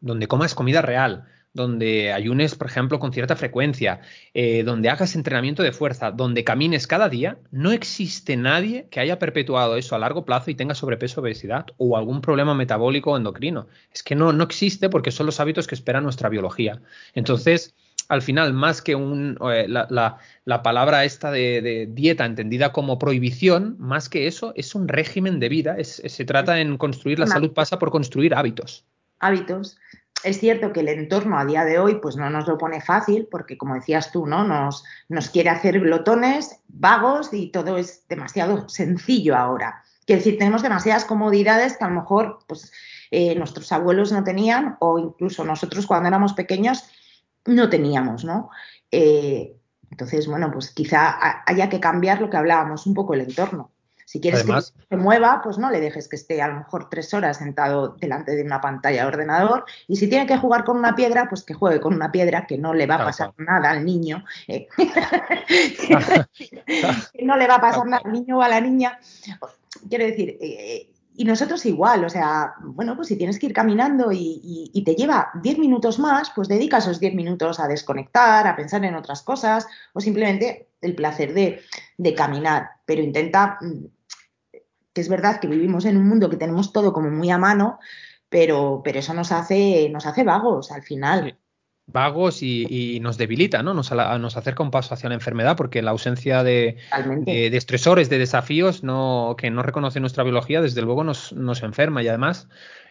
donde 0.00 0.28
comas 0.28 0.54
comida 0.54 0.82
real, 0.82 1.24
donde 1.56 2.12
ayunes, 2.12 2.54
por 2.54 2.68
ejemplo, 2.68 3.00
con 3.00 3.12
cierta 3.12 3.34
frecuencia, 3.34 4.00
eh, 4.34 4.62
donde 4.62 4.90
hagas 4.90 5.16
entrenamiento 5.16 5.62
de 5.62 5.72
fuerza, 5.72 6.12
donde 6.12 6.44
camines 6.44 6.86
cada 6.86 7.08
día, 7.08 7.38
no 7.50 7.72
existe 7.72 8.36
nadie 8.36 8.86
que 8.90 9.00
haya 9.00 9.18
perpetuado 9.18 9.76
eso 9.76 9.96
a 9.96 9.98
largo 9.98 10.24
plazo 10.24 10.50
y 10.50 10.54
tenga 10.54 10.74
sobrepeso, 10.74 11.20
obesidad 11.20 11.66
o 11.78 11.96
algún 11.96 12.20
problema 12.20 12.54
metabólico 12.54 13.12
o 13.12 13.16
endocrino. 13.16 13.66
Es 13.92 14.02
que 14.02 14.14
no, 14.14 14.32
no 14.32 14.44
existe 14.44 14.88
porque 14.88 15.10
son 15.10 15.26
los 15.26 15.40
hábitos 15.40 15.66
que 15.66 15.74
espera 15.74 16.00
nuestra 16.00 16.28
biología. 16.28 16.80
Entonces, 17.14 17.74
al 18.08 18.22
final, 18.22 18.52
más 18.52 18.82
que 18.82 18.94
un, 18.94 19.36
eh, 19.50 19.66
la, 19.68 19.86
la, 19.90 20.18
la, 20.44 20.62
palabra 20.62 21.04
esta 21.04 21.30
de, 21.30 21.60
de, 21.62 21.86
dieta 21.86 22.24
entendida 22.24 22.72
como 22.72 22.98
prohibición, 22.98 23.76
más 23.78 24.08
que 24.08 24.26
eso, 24.26 24.52
es 24.54 24.74
un 24.74 24.86
régimen 24.86 25.40
de 25.40 25.48
vida. 25.48 25.76
Es, 25.76 26.02
se 26.06 26.24
trata 26.24 26.60
en 26.60 26.76
construir, 26.76 27.18
la 27.18 27.26
salud 27.26 27.52
pasa 27.52 27.78
por 27.78 27.90
construir 27.90 28.34
hábitos. 28.34 28.84
Hábitos 29.18 29.78
es 30.26 30.40
cierto 30.40 30.72
que 30.72 30.80
el 30.80 30.88
entorno 30.88 31.38
a 31.38 31.44
día 31.44 31.64
de 31.64 31.78
hoy 31.78 32.00
pues 32.02 32.16
no 32.16 32.28
nos 32.28 32.48
lo 32.48 32.58
pone 32.58 32.80
fácil 32.80 33.28
porque 33.30 33.56
como 33.56 33.74
decías 33.74 34.10
tú, 34.10 34.26
¿no? 34.26 34.42
Nos, 34.42 34.84
nos 35.08 35.30
quiere 35.30 35.50
hacer 35.50 35.78
glotones, 35.78 36.60
vagos 36.66 37.32
y 37.32 37.52
todo 37.52 37.78
es 37.78 38.06
demasiado 38.08 38.68
sencillo 38.68 39.36
ahora. 39.36 39.84
Quiero 40.04 40.18
decir, 40.20 40.36
tenemos 40.36 40.62
demasiadas 40.62 41.04
comodidades 41.04 41.76
que 41.76 41.84
a 41.84 41.88
lo 41.88 42.00
mejor 42.00 42.40
pues, 42.48 42.72
eh, 43.12 43.36
nuestros 43.36 43.70
abuelos 43.70 44.10
no 44.10 44.24
tenían 44.24 44.76
o 44.80 44.98
incluso 44.98 45.44
nosotros 45.44 45.86
cuando 45.86 46.08
éramos 46.08 46.32
pequeños 46.32 46.84
no 47.44 47.70
teníamos, 47.70 48.24
¿no? 48.24 48.50
Eh, 48.90 49.56
entonces, 49.92 50.26
bueno, 50.26 50.50
pues 50.50 50.72
quizá 50.72 51.42
haya 51.46 51.68
que 51.68 51.78
cambiar 51.78 52.20
lo 52.20 52.28
que 52.28 52.36
hablábamos, 52.36 52.86
un 52.86 52.94
poco 52.94 53.14
el 53.14 53.20
entorno. 53.20 53.70
Si 54.06 54.20
quieres 54.20 54.44
que 54.44 54.60
se 54.60 54.96
mueva, 54.96 55.40
pues 55.42 55.58
no 55.58 55.68
le 55.68 55.80
dejes 55.80 56.06
que 56.06 56.14
esté 56.14 56.40
a 56.40 56.46
lo 56.46 56.58
mejor 56.58 56.88
tres 56.88 57.12
horas 57.12 57.38
sentado 57.38 57.96
delante 58.00 58.36
de 58.36 58.44
una 58.44 58.60
pantalla 58.60 59.02
de 59.02 59.08
ordenador. 59.08 59.64
Y 59.88 59.96
si 59.96 60.06
tiene 60.06 60.26
que 60.26 60.38
jugar 60.38 60.62
con 60.62 60.76
una 60.76 60.94
piedra, 60.94 61.28
pues 61.28 61.42
que 61.42 61.54
juegue 61.54 61.80
con 61.80 61.92
una 61.92 62.12
piedra 62.12 62.46
que 62.46 62.56
no 62.56 62.72
le 62.72 62.86
va 62.86 62.94
a 62.94 63.04
pasar 63.04 63.34
nada 63.36 63.68
al 63.68 63.84
niño. 63.84 64.24
Eh. 64.46 64.68
no 67.24 67.36
le 67.36 67.48
va 67.48 67.56
a 67.56 67.60
pasar 67.60 67.84
nada 67.84 68.02
al 68.04 68.12
niño 68.12 68.38
o 68.38 68.42
a 68.42 68.48
la 68.48 68.60
niña. 68.60 68.96
Quiero 69.88 70.04
decir, 70.04 70.38
eh, 70.40 70.88
y 71.16 71.24
nosotros 71.24 71.66
igual, 71.66 72.04
o 72.04 72.08
sea, 72.08 72.54
bueno, 72.60 72.94
pues 72.94 73.08
si 73.08 73.16
tienes 73.16 73.40
que 73.40 73.46
ir 73.46 73.52
caminando 73.52 74.12
y, 74.12 74.70
y, 74.72 74.84
te 74.84 74.94
lleva 74.94 75.30
10 75.42 75.58
minutos 75.58 75.98
más, 75.98 76.30
pues 76.30 76.46
dedica 76.46 76.78
esos 76.78 77.00
10 77.00 77.14
minutos 77.14 77.58
a 77.58 77.66
desconectar, 77.66 78.46
a 78.46 78.54
pensar 78.54 78.84
en 78.84 78.94
otras 78.94 79.22
cosas 79.22 79.66
o 79.94 80.00
simplemente 80.00 80.68
el 80.80 80.94
placer 80.94 81.34
de, 81.34 81.60
de 81.96 82.14
caminar. 82.14 82.70
Pero 82.84 83.02
intenta 83.02 83.58
mm, 83.60 83.95
que 84.96 85.02
es 85.02 85.10
verdad 85.10 85.40
que 85.40 85.46
vivimos 85.46 85.84
en 85.84 85.98
un 85.98 86.08
mundo 86.08 86.30
que 86.30 86.38
tenemos 86.38 86.72
todo 86.72 86.94
como 86.94 87.10
muy 87.10 87.30
a 87.30 87.36
mano, 87.36 87.78
pero, 88.30 88.80
pero 88.82 89.00
eso 89.00 89.12
nos 89.12 89.30
hace, 89.30 89.90
nos 89.90 90.06
hace 90.06 90.24
vagos 90.24 90.72
al 90.72 90.82
final. 90.82 91.36
Vagos 91.84 92.42
y, 92.42 92.98
nos 93.02 93.18
debilita, 93.18 93.62
¿no? 93.62 93.74
Nos, 93.74 93.92
nos, 93.92 94.36
acerca 94.38 94.62
un 94.62 94.70
paso 94.70 94.94
hacia 94.94 95.10
la 95.10 95.14
enfermedad 95.14 95.54
porque 95.54 95.82
la 95.82 95.90
ausencia 95.90 96.42
de, 96.42 96.78
de, 97.26 97.50
de 97.50 97.56
estresores, 97.58 98.08
de 98.08 98.18
desafíos 98.18 98.82
no, 98.82 99.34
que 99.36 99.50
no 99.50 99.62
reconoce 99.62 100.00
nuestra 100.00 100.24
biología, 100.24 100.62
desde 100.62 100.80
luego 100.80 101.04
nos, 101.04 101.34
nos 101.34 101.62
enferma 101.62 102.02
y 102.02 102.08
además 102.08 102.48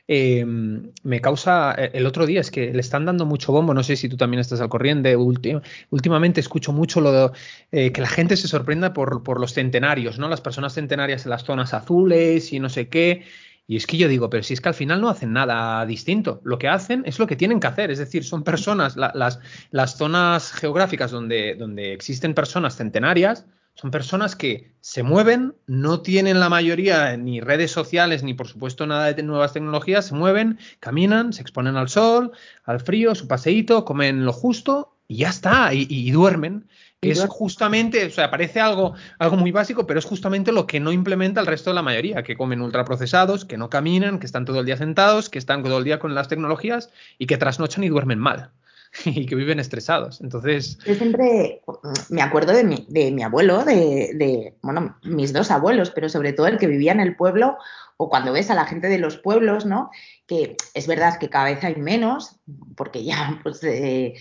eh, 0.08 0.46
me 0.46 1.22
causa 1.22 1.74
eh, 1.78 1.92
el 1.94 2.06
otro 2.06 2.28
día 2.28 2.42
es 2.42 2.52
que 2.52 2.72
le 2.72 2.80
están 2.80 3.06
dando 3.06 3.26
mucho 3.26 3.52
bombo, 3.52 3.74
no 3.74 3.84
sé 3.84 3.96
si 3.96 4.08
tú 4.08 4.18
también 4.18 4.40
estás 4.40 4.62
al 4.62 4.70
corriente, 4.70 5.16
últimamente 5.16 6.40
escucho 6.40 6.72
mucho 6.74 7.02
lo 7.02 7.34
eh, 7.72 7.92
que 7.92 8.02
la 8.02 8.08
gente 8.08 8.38
se 8.38 8.48
sorprenda 8.48 8.94
por, 8.94 9.24
por, 9.24 9.40
los 9.40 9.54
centenarios, 9.54 10.20
¿no? 10.20 10.30
Las 10.30 10.42
personas 10.42 10.74
centenarias 10.74 11.26
en 11.26 11.32
las 11.32 11.44
zonas 11.44 11.74
azules 11.74 12.54
y 12.54 12.60
no 12.60 12.70
sé 12.70 12.88
qué. 12.90 13.24
Y 13.68 13.78
es 13.78 13.88
que 13.88 13.98
yo 13.98 14.08
digo, 14.08 14.30
pero 14.30 14.44
si 14.44 14.54
es 14.54 14.62
que 14.62 14.70
al 14.70 14.76
final 14.76 15.02
no 15.02 15.10
hacen 15.10 15.34
nada 15.34 15.84
distinto, 15.88 16.40
lo 16.44 16.60
que 16.60 16.68
hacen 16.68 17.02
es 17.08 17.18
lo 17.18 17.26
que 17.26 17.36
tienen 17.36 17.60
que 17.60 17.66
hacer, 17.66 17.90
es 17.90 17.98
decir, 17.98 18.24
son 18.24 18.44
personas, 18.44 18.96
la, 18.96 19.12
las, 19.16 19.40
las 19.72 19.98
zonas 19.98 20.52
geográficas 20.52 21.10
donde, 21.10 21.56
donde 21.56 21.94
existen 21.94 22.36
personas 22.36 22.76
centenarias, 22.76 23.48
son 23.76 23.92
personas 23.92 24.36
que 24.36 24.72
se 24.80 25.04
mueven, 25.04 25.54
no 25.68 26.02
tienen 26.02 26.40
la 26.40 26.50
mayoría 26.50 27.16
ni 27.18 27.42
redes 27.42 27.72
sociales 27.72 28.24
ni 28.24 28.34
por 28.34 28.48
supuesto 28.48 28.88
nada 28.88 29.12
de 29.12 29.24
nuevas 29.24 29.54
tecnologías, 29.54 30.08
se 30.08 30.16
mueven, 30.16 30.60
caminan, 30.80 31.34
se 31.34 31.42
exponen 31.42 31.76
al 31.76 31.90
sol, 31.90 32.32
al 32.64 32.80
frío, 32.80 33.14
su 33.16 33.28
paseíto, 33.28 33.84
comen 33.84 34.26
lo 34.26 34.32
justo 34.32 34.96
y 35.08 35.18
ya 35.18 35.30
está, 35.30 35.74
y, 35.74 35.88
y 35.90 36.10
duermen. 36.12 36.68
Que 37.02 37.12
es 37.12 37.24
justamente, 37.28 38.06
o 38.06 38.10
sea, 38.10 38.32
parece 38.32 38.60
algo, 38.60 38.96
algo 39.20 39.36
muy 39.36 39.52
básico, 39.52 39.86
pero 39.86 40.00
es 40.00 40.06
justamente 40.06 40.52
lo 40.52 40.66
que 40.66 40.80
no 40.80 40.92
implementa 40.92 41.40
el 41.40 41.46
resto 41.46 41.70
de 41.70 41.76
la 41.76 41.84
mayoría, 41.84 42.24
que 42.24 42.36
comen 42.36 42.62
ultraprocesados, 42.62 43.46
que 43.46 43.58
no 43.58 43.70
caminan, 43.70 44.18
que 44.18 44.26
están 44.26 44.46
todo 44.46 44.62
el 44.62 44.66
día 44.66 44.78
sentados, 44.78 45.30
que 45.30 45.38
están 45.38 45.62
todo 45.62 45.78
el 45.78 45.84
día 45.84 46.00
con 46.00 46.16
las 46.16 46.30
tecnologías 46.30 46.90
y 47.20 47.28
que 47.28 47.38
trasnochan 47.38 47.84
y 47.84 47.90
duermen 47.90 48.18
mal. 48.18 48.50
y 49.06 49.26
que 49.26 49.36
viven 49.36 49.60
estresados. 49.60 50.22
Entonces. 50.22 50.78
Yo 50.86 50.96
siempre 50.96 51.62
me 52.10 52.22
acuerdo 52.22 52.54
de 52.54 52.64
mi, 52.64 52.86
de 52.90 53.12
mi 53.12 53.24
abuelo, 53.24 53.64
de, 53.64 54.12
de, 54.16 54.56
bueno, 54.62 54.98
mis 55.04 55.34
dos 55.34 55.52
abuelos, 55.52 55.92
pero 55.92 56.10
sobre 56.10 56.34
todo 56.34 56.48
el 56.48 56.58
que 56.58 56.68
vivía 56.68 56.92
en 56.92 57.00
el 57.00 57.16
pueblo, 57.16 57.58
o 57.98 58.10
cuando 58.10 58.34
ves 58.34 58.50
a 58.50 58.56
la 58.56 58.66
gente 58.66 58.88
de 58.88 58.98
los 58.98 59.18
pueblos, 59.18 59.66
¿no? 59.66 59.90
Que 60.26 60.58
es 60.74 60.88
verdad 60.88 61.18
que 61.20 61.30
cada 61.30 61.46
vez 61.46 61.64
hay 61.64 61.76
menos, 61.76 62.38
porque 62.76 63.04
ya, 63.04 63.40
pues, 63.44 63.64
eh, 63.64 64.14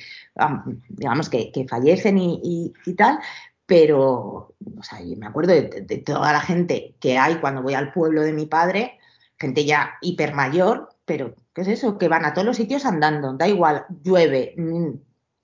digamos 0.88 1.28
que, 1.28 1.52
que 1.52 1.66
fallecen 1.68 2.18
y, 2.18 2.40
y, 2.42 2.72
y, 2.90 2.94
tal, 2.94 3.18
pero, 3.66 4.54
o 4.78 4.82
sea, 4.82 5.00
yo 5.00 5.16
me 5.16 5.26
acuerdo 5.26 5.52
de, 5.52 5.84
de 5.86 5.98
toda 5.98 6.32
la 6.32 6.40
gente 6.40 6.94
que 7.00 7.18
hay 7.18 7.36
cuando 7.36 7.62
voy 7.62 7.74
al 7.74 7.92
pueblo 7.92 8.22
de 8.22 8.32
mi 8.32 8.46
padre, 8.46 8.98
gente 9.38 9.64
ya 9.64 9.94
hiper 10.00 10.34
mayor, 10.34 10.90
pero 11.04 11.34
¿qué 11.54 11.62
es 11.62 11.68
eso? 11.68 11.98
Que 11.98 12.08
van 12.08 12.24
a 12.24 12.34
todos 12.34 12.46
los 12.46 12.56
sitios 12.56 12.84
andando, 12.84 13.32
da 13.34 13.48
igual, 13.48 13.86
llueve, 14.02 14.54
mm, 14.56 14.90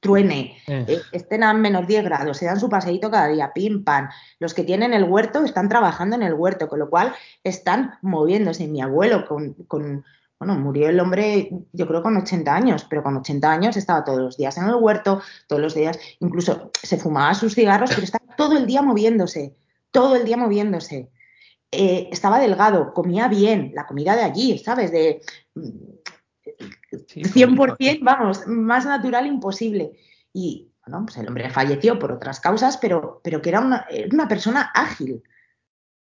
truene, 0.00 0.56
eh. 0.66 0.84
Eh, 0.88 1.00
estén 1.12 1.42
a 1.42 1.52
menos 1.52 1.86
10 1.86 2.04
grados, 2.04 2.38
se 2.38 2.46
dan 2.46 2.58
su 2.58 2.68
paseíto 2.68 3.10
cada 3.10 3.28
día, 3.28 3.52
pim, 3.52 3.84
pam. 3.84 4.08
Los 4.38 4.54
que 4.54 4.64
tienen 4.64 4.94
el 4.94 5.04
huerto 5.04 5.44
están 5.44 5.68
trabajando 5.68 6.16
en 6.16 6.22
el 6.22 6.34
huerto, 6.34 6.68
con 6.68 6.78
lo 6.78 6.88
cual 6.88 7.14
están 7.44 7.94
moviéndose. 8.00 8.66
Mi 8.66 8.80
abuelo 8.80 9.26
con, 9.26 9.52
con 9.68 10.04
bueno, 10.40 10.54
murió 10.54 10.88
el 10.88 10.98
hombre, 10.98 11.50
yo 11.72 11.86
creo 11.86 12.02
con 12.02 12.16
80 12.16 12.54
años, 12.54 12.86
pero 12.88 13.02
con 13.02 13.14
80 13.18 13.52
años 13.52 13.76
estaba 13.76 14.04
todos 14.04 14.20
los 14.20 14.38
días 14.38 14.56
en 14.56 14.64
el 14.64 14.74
huerto, 14.74 15.20
todos 15.46 15.60
los 15.60 15.74
días, 15.74 15.98
incluso 16.18 16.70
se 16.82 16.96
fumaba 16.96 17.34
sus 17.34 17.54
cigarros, 17.54 17.90
pero 17.90 18.04
estaba 18.04 18.24
todo 18.36 18.56
el 18.56 18.66
día 18.66 18.80
moviéndose, 18.80 19.54
todo 19.90 20.16
el 20.16 20.24
día 20.24 20.38
moviéndose. 20.38 21.10
Eh, 21.70 22.08
estaba 22.10 22.40
delgado, 22.40 22.94
comía 22.94 23.28
bien, 23.28 23.72
la 23.74 23.86
comida 23.86 24.16
de 24.16 24.22
allí, 24.22 24.58
¿sabes? 24.58 24.90
De 24.90 25.20
100%, 26.90 27.98
vamos, 28.02 28.46
más 28.46 28.84
natural 28.84 29.26
imposible. 29.26 29.92
Y 30.32 30.70
bueno, 30.86 31.06
pues 31.06 31.16
el 31.18 31.28
hombre 31.28 31.50
falleció 31.50 31.98
por 31.98 32.12
otras 32.12 32.40
causas, 32.40 32.76
pero, 32.76 33.20
pero 33.22 33.40
que 33.42 33.50
era 33.50 33.60
una, 33.60 33.86
una 34.12 34.28
persona 34.28 34.70
ágil, 34.74 35.22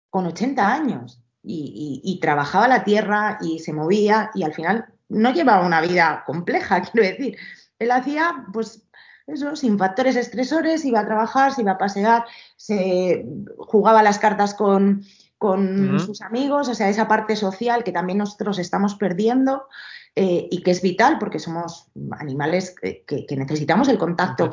con 0.09 0.25
80 0.25 0.73
años, 0.73 1.21
y, 1.43 2.01
y, 2.03 2.11
y, 2.11 2.19
trabajaba 2.19 2.67
la 2.67 2.83
tierra 2.83 3.37
y 3.41 3.59
se 3.59 3.73
movía, 3.73 4.31
y 4.33 4.43
al 4.43 4.53
final 4.53 4.87
no 5.07 5.31
llevaba 5.31 5.65
una 5.65 5.81
vida 5.81 6.23
compleja, 6.25 6.81
quiero 6.91 7.07
decir. 7.07 7.37
Él 7.77 7.91
hacía, 7.91 8.45
pues, 8.51 8.83
eso, 9.25 9.55
sin 9.55 9.77
factores 9.77 10.15
estresores, 10.15 10.85
iba 10.85 10.99
a 10.99 11.05
trabajar, 11.05 11.53
se 11.53 11.61
iba 11.61 11.73
a 11.73 11.77
pasear, 11.77 12.25
se 12.55 13.25
jugaba 13.57 14.03
las 14.03 14.19
cartas 14.19 14.53
con, 14.53 15.03
con 15.37 15.91
uh 15.91 15.93
-huh. 15.93 15.99
sus 15.99 16.21
amigos, 16.21 16.67
o 16.67 16.73
sea, 16.73 16.89
esa 16.89 17.07
parte 17.07 17.35
social 17.35 17.83
que 17.83 17.91
también 17.91 18.17
nosotros 18.17 18.59
estamos 18.59 18.95
perdiendo 18.95 19.67
eh, 20.15 20.47
y 20.49 20.61
que 20.63 20.71
es 20.71 20.81
vital 20.81 21.17
porque 21.19 21.39
somos 21.39 21.87
animales 22.11 22.75
que, 22.79 23.05
que, 23.05 23.35
necesitamos 23.35 23.87
el 23.89 23.97
contacto 23.97 24.49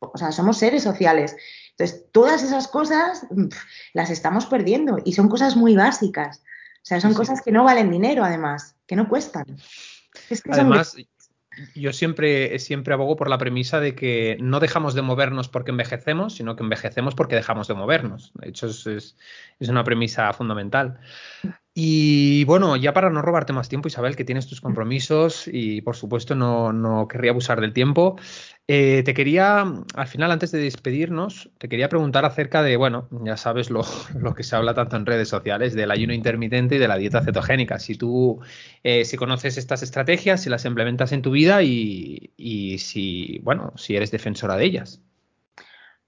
o 0.00 0.16
sea, 0.16 0.32
somos 0.32 0.58
seres 0.58 0.82
sociales. 0.82 1.36
Entonces, 1.72 2.06
todas 2.12 2.42
esas 2.42 2.68
cosas 2.68 3.26
las 3.92 4.10
estamos 4.10 4.46
perdiendo 4.46 4.98
y 5.04 5.12
son 5.12 5.28
cosas 5.28 5.56
muy 5.56 5.76
básicas. 5.76 6.42
O 6.82 6.84
sea, 6.84 7.00
son 7.00 7.14
cosas 7.14 7.42
que 7.42 7.52
no 7.52 7.64
valen 7.64 7.90
dinero, 7.90 8.24
además, 8.24 8.76
que 8.86 8.96
no 8.96 9.08
cuestan. 9.08 9.44
además, 10.50 10.96
yo 11.74 11.92
siempre, 11.92 12.58
siempre 12.58 12.94
abogo 12.94 13.16
por 13.16 13.28
la 13.28 13.36
premisa 13.36 13.80
de 13.80 13.94
que 13.94 14.38
no 14.40 14.60
dejamos 14.60 14.94
de 14.94 15.02
movernos 15.02 15.48
porque 15.48 15.72
envejecemos, 15.72 16.34
sino 16.34 16.56
que 16.56 16.62
envejecemos 16.62 17.14
porque 17.14 17.36
dejamos 17.36 17.68
de 17.68 17.74
movernos. 17.74 18.32
De 18.34 18.48
hecho, 18.48 18.68
es, 18.68 18.86
es 18.86 19.68
una 19.68 19.84
premisa 19.84 20.32
fundamental. 20.32 21.00
Y 21.72 22.44
bueno, 22.44 22.76
ya 22.76 22.92
para 22.92 23.10
no 23.10 23.22
robarte 23.22 23.52
más 23.52 23.68
tiempo, 23.68 23.86
Isabel, 23.86 24.16
que 24.16 24.24
tienes 24.24 24.48
tus 24.48 24.60
compromisos 24.60 25.48
y 25.50 25.82
por 25.82 25.94
supuesto 25.94 26.34
no, 26.34 26.72
no 26.72 27.06
querría 27.06 27.30
abusar 27.30 27.60
del 27.60 27.72
tiempo, 27.72 28.16
eh, 28.66 29.02
te 29.04 29.14
quería, 29.14 29.60
al 29.94 30.06
final, 30.08 30.30
antes 30.32 30.50
de 30.52 30.58
despedirnos, 30.60 31.50
te 31.58 31.68
quería 31.68 31.88
preguntar 31.88 32.24
acerca 32.24 32.62
de, 32.62 32.76
bueno, 32.76 33.08
ya 33.24 33.36
sabes 33.36 33.70
lo, 33.70 33.82
lo 34.18 34.34
que 34.34 34.42
se 34.42 34.56
habla 34.56 34.74
tanto 34.74 34.96
en 34.96 35.06
redes 35.06 35.28
sociales, 35.28 35.74
del 35.74 35.90
ayuno 35.92 36.12
intermitente 36.12 36.76
y 36.76 36.78
de 36.78 36.88
la 36.88 36.96
dieta 36.96 37.22
cetogénica. 37.22 37.78
Si 37.78 37.96
tú, 37.96 38.40
eh, 38.82 39.04
si 39.04 39.16
conoces 39.16 39.56
estas 39.56 39.82
estrategias, 39.82 40.42
si 40.42 40.50
las 40.50 40.64
implementas 40.64 41.12
en 41.12 41.22
tu 41.22 41.30
vida 41.30 41.62
y, 41.62 42.32
y 42.36 42.78
si, 42.78 43.38
bueno, 43.42 43.72
si 43.76 43.96
eres 43.96 44.10
defensora 44.10 44.56
de 44.56 44.64
ellas. 44.64 45.02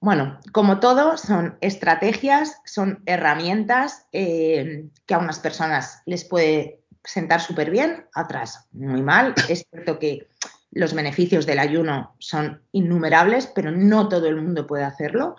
Bueno, 0.03 0.41
como 0.51 0.81
todo, 0.81 1.17
son 1.17 1.57
estrategias, 1.61 2.61
son 2.65 3.05
herramientas 3.07 4.09
eh, 4.11 4.89
que 5.07 5.15
a 5.15 5.19
unas 5.19 5.39
personas 5.39 6.03
les 6.07 6.25
puede 6.25 6.83
sentar 7.05 7.41
súper 7.41 7.71
bien, 7.71 8.07
a 8.13 8.25
otras 8.25 8.67
muy 8.73 9.01
mal. 9.01 9.33
Es 9.49 9.65
cierto 9.71 10.01
que 10.01 10.27
los 10.73 10.93
beneficios 10.93 11.47
del 11.47 11.61
ayuno 11.61 12.17
son 12.19 12.63
innumerables, 12.73 13.47
pero 13.47 13.71
no 13.71 14.09
todo 14.09 14.27
el 14.27 14.43
mundo 14.43 14.67
puede 14.67 14.83
hacerlo. 14.83 15.37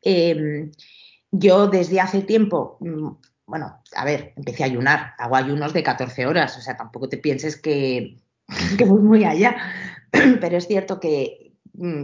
Eh, 0.00 0.70
yo 1.32 1.66
desde 1.66 2.00
hace 2.00 2.22
tiempo, 2.22 2.76
mm, 2.78 3.08
bueno, 3.46 3.82
a 3.96 4.04
ver, 4.04 4.32
empecé 4.36 4.62
a 4.62 4.66
ayunar, 4.66 5.14
hago 5.18 5.34
ayunos 5.34 5.72
de 5.72 5.82
14 5.82 6.26
horas, 6.26 6.56
o 6.56 6.60
sea, 6.60 6.76
tampoco 6.76 7.08
te 7.08 7.18
pienses 7.18 7.60
que, 7.60 8.22
que 8.78 8.84
voy 8.84 9.02
muy 9.02 9.24
allá, 9.24 9.56
pero 10.40 10.56
es 10.56 10.68
cierto 10.68 11.00
que 11.00 11.43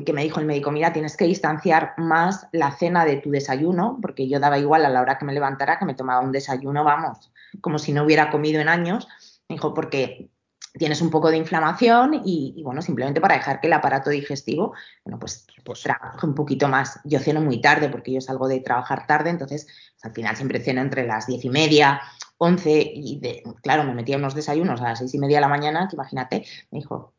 que 0.04 0.12
me 0.12 0.24
dijo 0.24 0.40
el 0.40 0.46
médico, 0.46 0.72
mira, 0.72 0.92
tienes 0.92 1.16
que 1.16 1.26
distanciar 1.26 1.94
más 1.96 2.48
la 2.52 2.72
cena 2.72 3.04
de 3.04 3.16
tu 3.18 3.30
desayuno, 3.30 3.98
porque 4.02 4.28
yo 4.28 4.40
daba 4.40 4.58
igual 4.58 4.84
a 4.84 4.88
la 4.88 5.00
hora 5.00 5.16
que 5.16 5.24
me 5.24 5.32
levantara 5.32 5.78
que 5.78 5.84
me 5.84 5.94
tomaba 5.94 6.20
un 6.20 6.32
desayuno, 6.32 6.82
vamos, 6.82 7.30
como 7.60 7.78
si 7.78 7.92
no 7.92 8.04
hubiera 8.04 8.30
comido 8.30 8.60
en 8.60 8.68
años. 8.68 9.06
Me 9.48 9.54
dijo, 9.54 9.72
porque 9.72 10.30
tienes 10.72 11.00
un 11.00 11.10
poco 11.10 11.30
de 11.30 11.36
inflamación 11.36 12.20
y, 12.24 12.60
bueno, 12.64 12.82
simplemente 12.82 13.20
para 13.20 13.36
dejar 13.36 13.60
que 13.60 13.68
el 13.68 13.72
aparato 13.72 14.10
digestivo, 14.10 14.74
bueno, 15.04 15.18
pues, 15.18 15.46
pues, 15.64 15.82
trabaje 15.82 16.26
un 16.26 16.34
poquito 16.34 16.68
más. 16.68 17.00
Yo 17.04 17.20
ceno 17.20 17.40
muy 17.40 17.60
tarde 17.60 17.88
porque 17.88 18.12
yo 18.12 18.20
salgo 18.20 18.48
de 18.48 18.60
trabajar 18.60 19.06
tarde, 19.06 19.30
entonces 19.30 19.66
pues, 19.66 20.04
al 20.04 20.12
final 20.12 20.36
siempre 20.36 20.60
ceno 20.60 20.80
entre 20.80 21.06
las 21.06 21.26
diez 21.26 21.44
y 21.44 21.50
media, 21.50 22.00
once 22.38 22.90
y 22.94 23.20
de, 23.20 23.42
claro, 23.62 23.84
me 23.84 23.94
metía 23.94 24.16
unos 24.16 24.34
desayunos 24.34 24.80
a 24.80 24.90
las 24.90 24.98
seis 24.98 25.14
y 25.14 25.18
media 25.18 25.36
de 25.36 25.42
la 25.42 25.48
mañana, 25.48 25.86
que 25.88 25.96
imagínate, 25.96 26.44
me 26.70 26.80
dijo. 26.80 27.14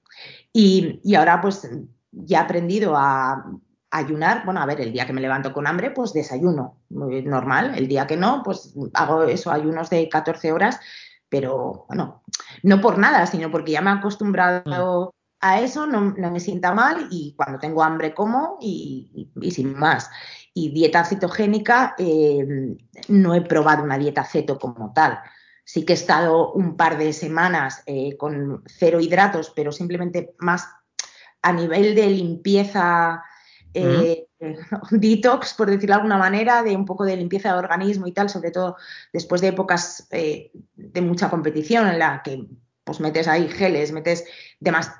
Y, 0.51 0.99
y 1.03 1.15
ahora 1.15 1.39
pues 1.41 1.69
ya 2.11 2.39
he 2.39 2.41
aprendido 2.43 2.95
a, 2.95 3.43
ayunar, 3.91 4.45
bueno, 4.45 4.61
a 4.61 4.65
ver, 4.65 4.79
el 4.81 4.93
día 4.93 5.05
que 5.05 5.13
me 5.13 5.21
levanto 5.21 5.51
con 5.53 5.67
hambre, 5.67 5.91
pues 5.91 6.13
desayuno, 6.13 6.77
normal, 6.89 7.73
el 7.75 7.87
día 7.87 8.07
que 8.07 8.15
no, 8.15 8.41
pues 8.43 8.73
hago 8.93 9.23
eso, 9.23 9.51
ayunos 9.51 9.89
de 9.89 10.07
14 10.07 10.53
horas, 10.53 10.79
pero 11.27 11.85
bueno, 11.87 12.23
no 12.63 12.81
por 12.81 12.97
nada, 12.97 13.25
sino 13.25 13.51
porque 13.51 13.73
ya 13.73 13.81
me 13.81 13.91
he 13.91 13.93
acostumbrado 13.93 15.13
a 15.41 15.59
eso, 15.59 15.87
no, 15.87 16.13
me 16.13 16.39
sienta 16.39 16.73
mal 16.73 17.07
y 17.11 17.35
cuando 17.35 17.59
tengo 17.59 17.83
hambre 17.83 18.13
como 18.13 18.57
y, 18.61 19.29
sin 19.51 19.77
más. 19.77 20.09
Y 20.53 20.71
dieta 20.71 21.03
cetogénica, 21.03 21.95
eh, 21.97 22.77
no 23.09 23.35
he 23.35 23.41
probado 23.41 23.83
una 23.83 23.97
dieta 23.97 24.23
ceto 24.23 24.57
como 24.59 24.93
tal. 24.93 25.19
Sí 25.63 25.83
que 25.85 25.93
he 25.93 25.95
estado 25.95 26.51
un 26.53 26.75
par 26.75 26.97
de 26.97 27.13
semanas 27.13 27.83
eh, 27.85 28.17
con 28.17 28.63
cero 28.67 28.99
hidratos, 28.99 29.51
pero 29.55 29.71
simplemente 29.71 30.35
más 30.39 30.67
a 31.41 31.53
nivel 31.53 31.95
de 31.95 32.07
limpieza, 32.07 33.23
eh, 33.73 34.27
detox, 34.91 35.53
por 35.53 35.69
decirlo 35.69 35.95
de 35.95 36.01
alguna 36.01 36.17
manera, 36.17 36.63
de 36.63 36.75
un 36.75 36.85
poco 36.85 37.05
de 37.05 37.17
limpieza 37.17 37.53
de 37.53 37.59
organismo 37.59 38.07
y 38.07 38.11
tal, 38.11 38.29
sobre 38.29 38.51
todo 38.51 38.75
después 39.13 39.41
de 39.41 39.49
épocas 39.49 40.07
eh, 40.11 40.51
de 40.75 41.01
mucha 41.01 41.29
competición 41.29 41.87
en 41.87 41.99
la 41.99 42.21
que 42.23 42.45
pues 42.83 42.99
metes 42.99 43.27
ahí 43.27 43.47
geles, 43.47 43.91
metes 43.91 44.25
demás, 44.59 44.91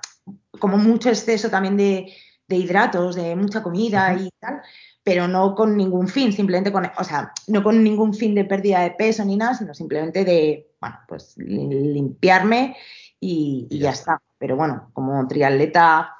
como 0.59 0.77
mucho 0.77 1.09
exceso 1.09 1.49
también 1.49 1.77
de, 1.77 2.13
hidratos, 2.47 3.15
de 3.15 3.35
mucha 3.35 3.63
comida 3.63 4.13
y 4.13 4.29
tal, 4.39 4.61
pero 5.03 5.27
no 5.27 5.55
con 5.55 5.77
ningún 5.77 6.07
fin, 6.07 6.31
simplemente 6.33 6.71
con, 6.71 6.85
o 6.97 7.03
sea, 7.03 7.31
no 7.47 7.63
con 7.63 7.83
ningún 7.83 8.13
fin 8.13 8.35
de 8.35 8.45
pérdida 8.45 8.81
de 8.81 8.91
peso 8.91 9.25
ni 9.25 9.37
nada, 9.37 9.55
sino 9.55 9.73
simplemente 9.73 10.25
de, 10.25 10.69
bueno, 10.79 10.97
pues 11.07 11.33
limpiarme 11.37 12.75
y, 13.19 13.67
ya, 13.69 13.91
está. 13.91 14.21
Pero 14.41 14.55
bueno, 14.55 14.89
como 14.93 15.27
triatleta, 15.27 16.15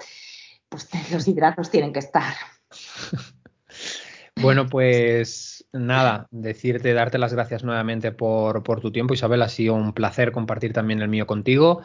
pues 0.69 0.88
los 1.11 1.28
hidratos 1.28 1.72
tienen 1.72 1.91
que 1.91 1.99
estar. 1.99 2.34
Bueno, 4.41 4.65
pues 4.65 5.67
nada, 5.72 6.28
decirte, 6.32 6.93
darte 6.93 7.19
las 7.19 7.34
gracias 7.34 7.63
nuevamente 7.63 8.11
por, 8.11 8.63
por, 8.63 8.80
tu 8.80 8.91
tiempo, 8.91 9.13
Isabel. 9.13 9.41
Ha 9.43 9.49
sido 9.49 9.76
un 9.76 9.93
placer 9.93 10.32
compartir 10.32 10.74
también 10.74 11.01
el 11.01 11.09
mío 11.09 11.28
contigo. 11.28 11.82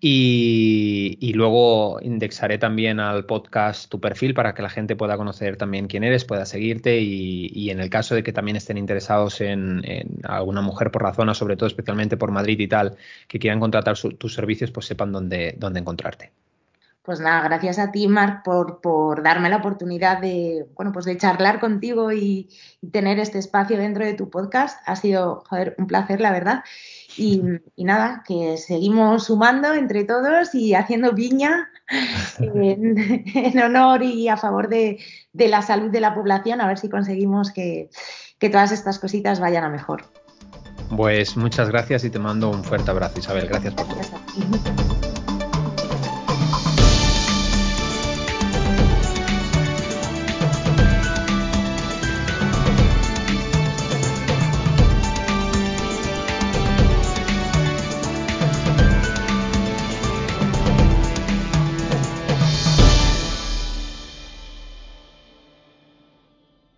Y, 0.00 1.32
luego 1.34 1.98
indexaré 2.00 2.58
también 2.58 3.00
al 3.00 3.26
podcast 3.26 3.90
tu 3.90 4.00
perfil 4.00 4.32
para 4.32 4.54
que 4.54 4.62
la 4.62 4.70
gente 4.70 4.94
pueda 4.96 5.16
conocer 5.16 5.56
también 5.56 5.88
quién 5.88 6.04
eres, 6.04 6.24
pueda 6.24 6.46
seguirte 6.46 7.00
y, 7.00 7.70
en 7.70 7.80
el 7.80 7.90
caso 7.90 8.14
de 8.14 8.22
que 8.22 8.32
también 8.32 8.56
estén 8.56 8.78
interesados 8.78 9.40
en, 9.40 9.82
alguna 10.24 10.62
mujer 10.62 10.90
por 10.90 11.02
la 11.02 11.14
zona, 11.14 11.34
sobre 11.34 11.56
todo 11.56 11.66
especialmente 11.66 12.16
por 12.16 12.30
Madrid 12.30 12.60
y 12.60 12.68
tal, 12.68 12.96
que 13.26 13.38
quieran 13.38 13.60
contratar 13.60 13.96
tus 13.98 14.34
servicios, 14.34 14.70
pues 14.70 14.86
sepan 14.86 15.12
dónde, 15.12 15.54
dónde 15.58 15.80
encontrarte. 15.80 16.32
Pues 17.02 17.20
nada, 17.20 17.40
gracias 17.42 17.78
a 17.78 17.90
ti, 17.90 18.06
Marc, 18.06 18.44
por, 18.44 18.82
por, 18.82 19.22
darme 19.22 19.48
la 19.48 19.56
oportunidad 19.56 20.20
de, 20.20 20.66
bueno, 20.74 20.92
pues 20.92 21.06
de 21.06 21.16
charlar 21.16 21.58
contigo 21.58 22.12
y, 22.12 22.50
y, 22.82 22.90
tener 22.90 23.18
este 23.18 23.38
espacio 23.38 23.78
dentro 23.78 24.04
de 24.04 24.12
tu 24.12 24.28
podcast. 24.28 24.78
Ha 24.84 24.94
sido, 24.94 25.42
joder, 25.48 25.74
un 25.78 25.86
placer, 25.86 26.20
la 26.20 26.30
verdad. 26.32 26.64
Y, 27.18 27.42
nada, 27.76 28.22
que 28.26 28.56
seguimos 28.56 29.24
sumando 29.24 29.74
entre 29.74 30.04
todos 30.04 30.54
y 30.54 30.74
haciendo 30.74 31.14
piña 31.14 31.68
en, 32.38 33.58
honor 33.62 34.02
y 34.02 34.28
a 34.28 34.36
favor 34.36 34.68
de, 34.68 34.98
la 35.32 35.62
salud 35.62 35.90
de 35.90 36.00
la 36.00 36.14
población, 36.14 36.60
a 36.60 36.68
ver 36.68 36.78
si 36.78 36.88
conseguimos 36.88 37.50
que, 37.50 37.90
que 38.38 38.50
todas 38.50 38.72
estas 38.72 38.98
cositas 38.98 39.40
vayan 39.40 39.64
a 39.64 39.68
mejor. 39.68 40.04
Pues 40.96 41.36
muchas 41.36 41.68
gracias 41.68 42.04
y 42.04 42.10
te 42.10 42.18
mando 42.18 42.50
un 42.50 42.64
fuerte 42.64 42.90
abrazo, 42.90 43.18
Isabel. 43.18 43.46
Gracias 43.48 43.74
por 43.74 43.86
todo. 43.88 44.97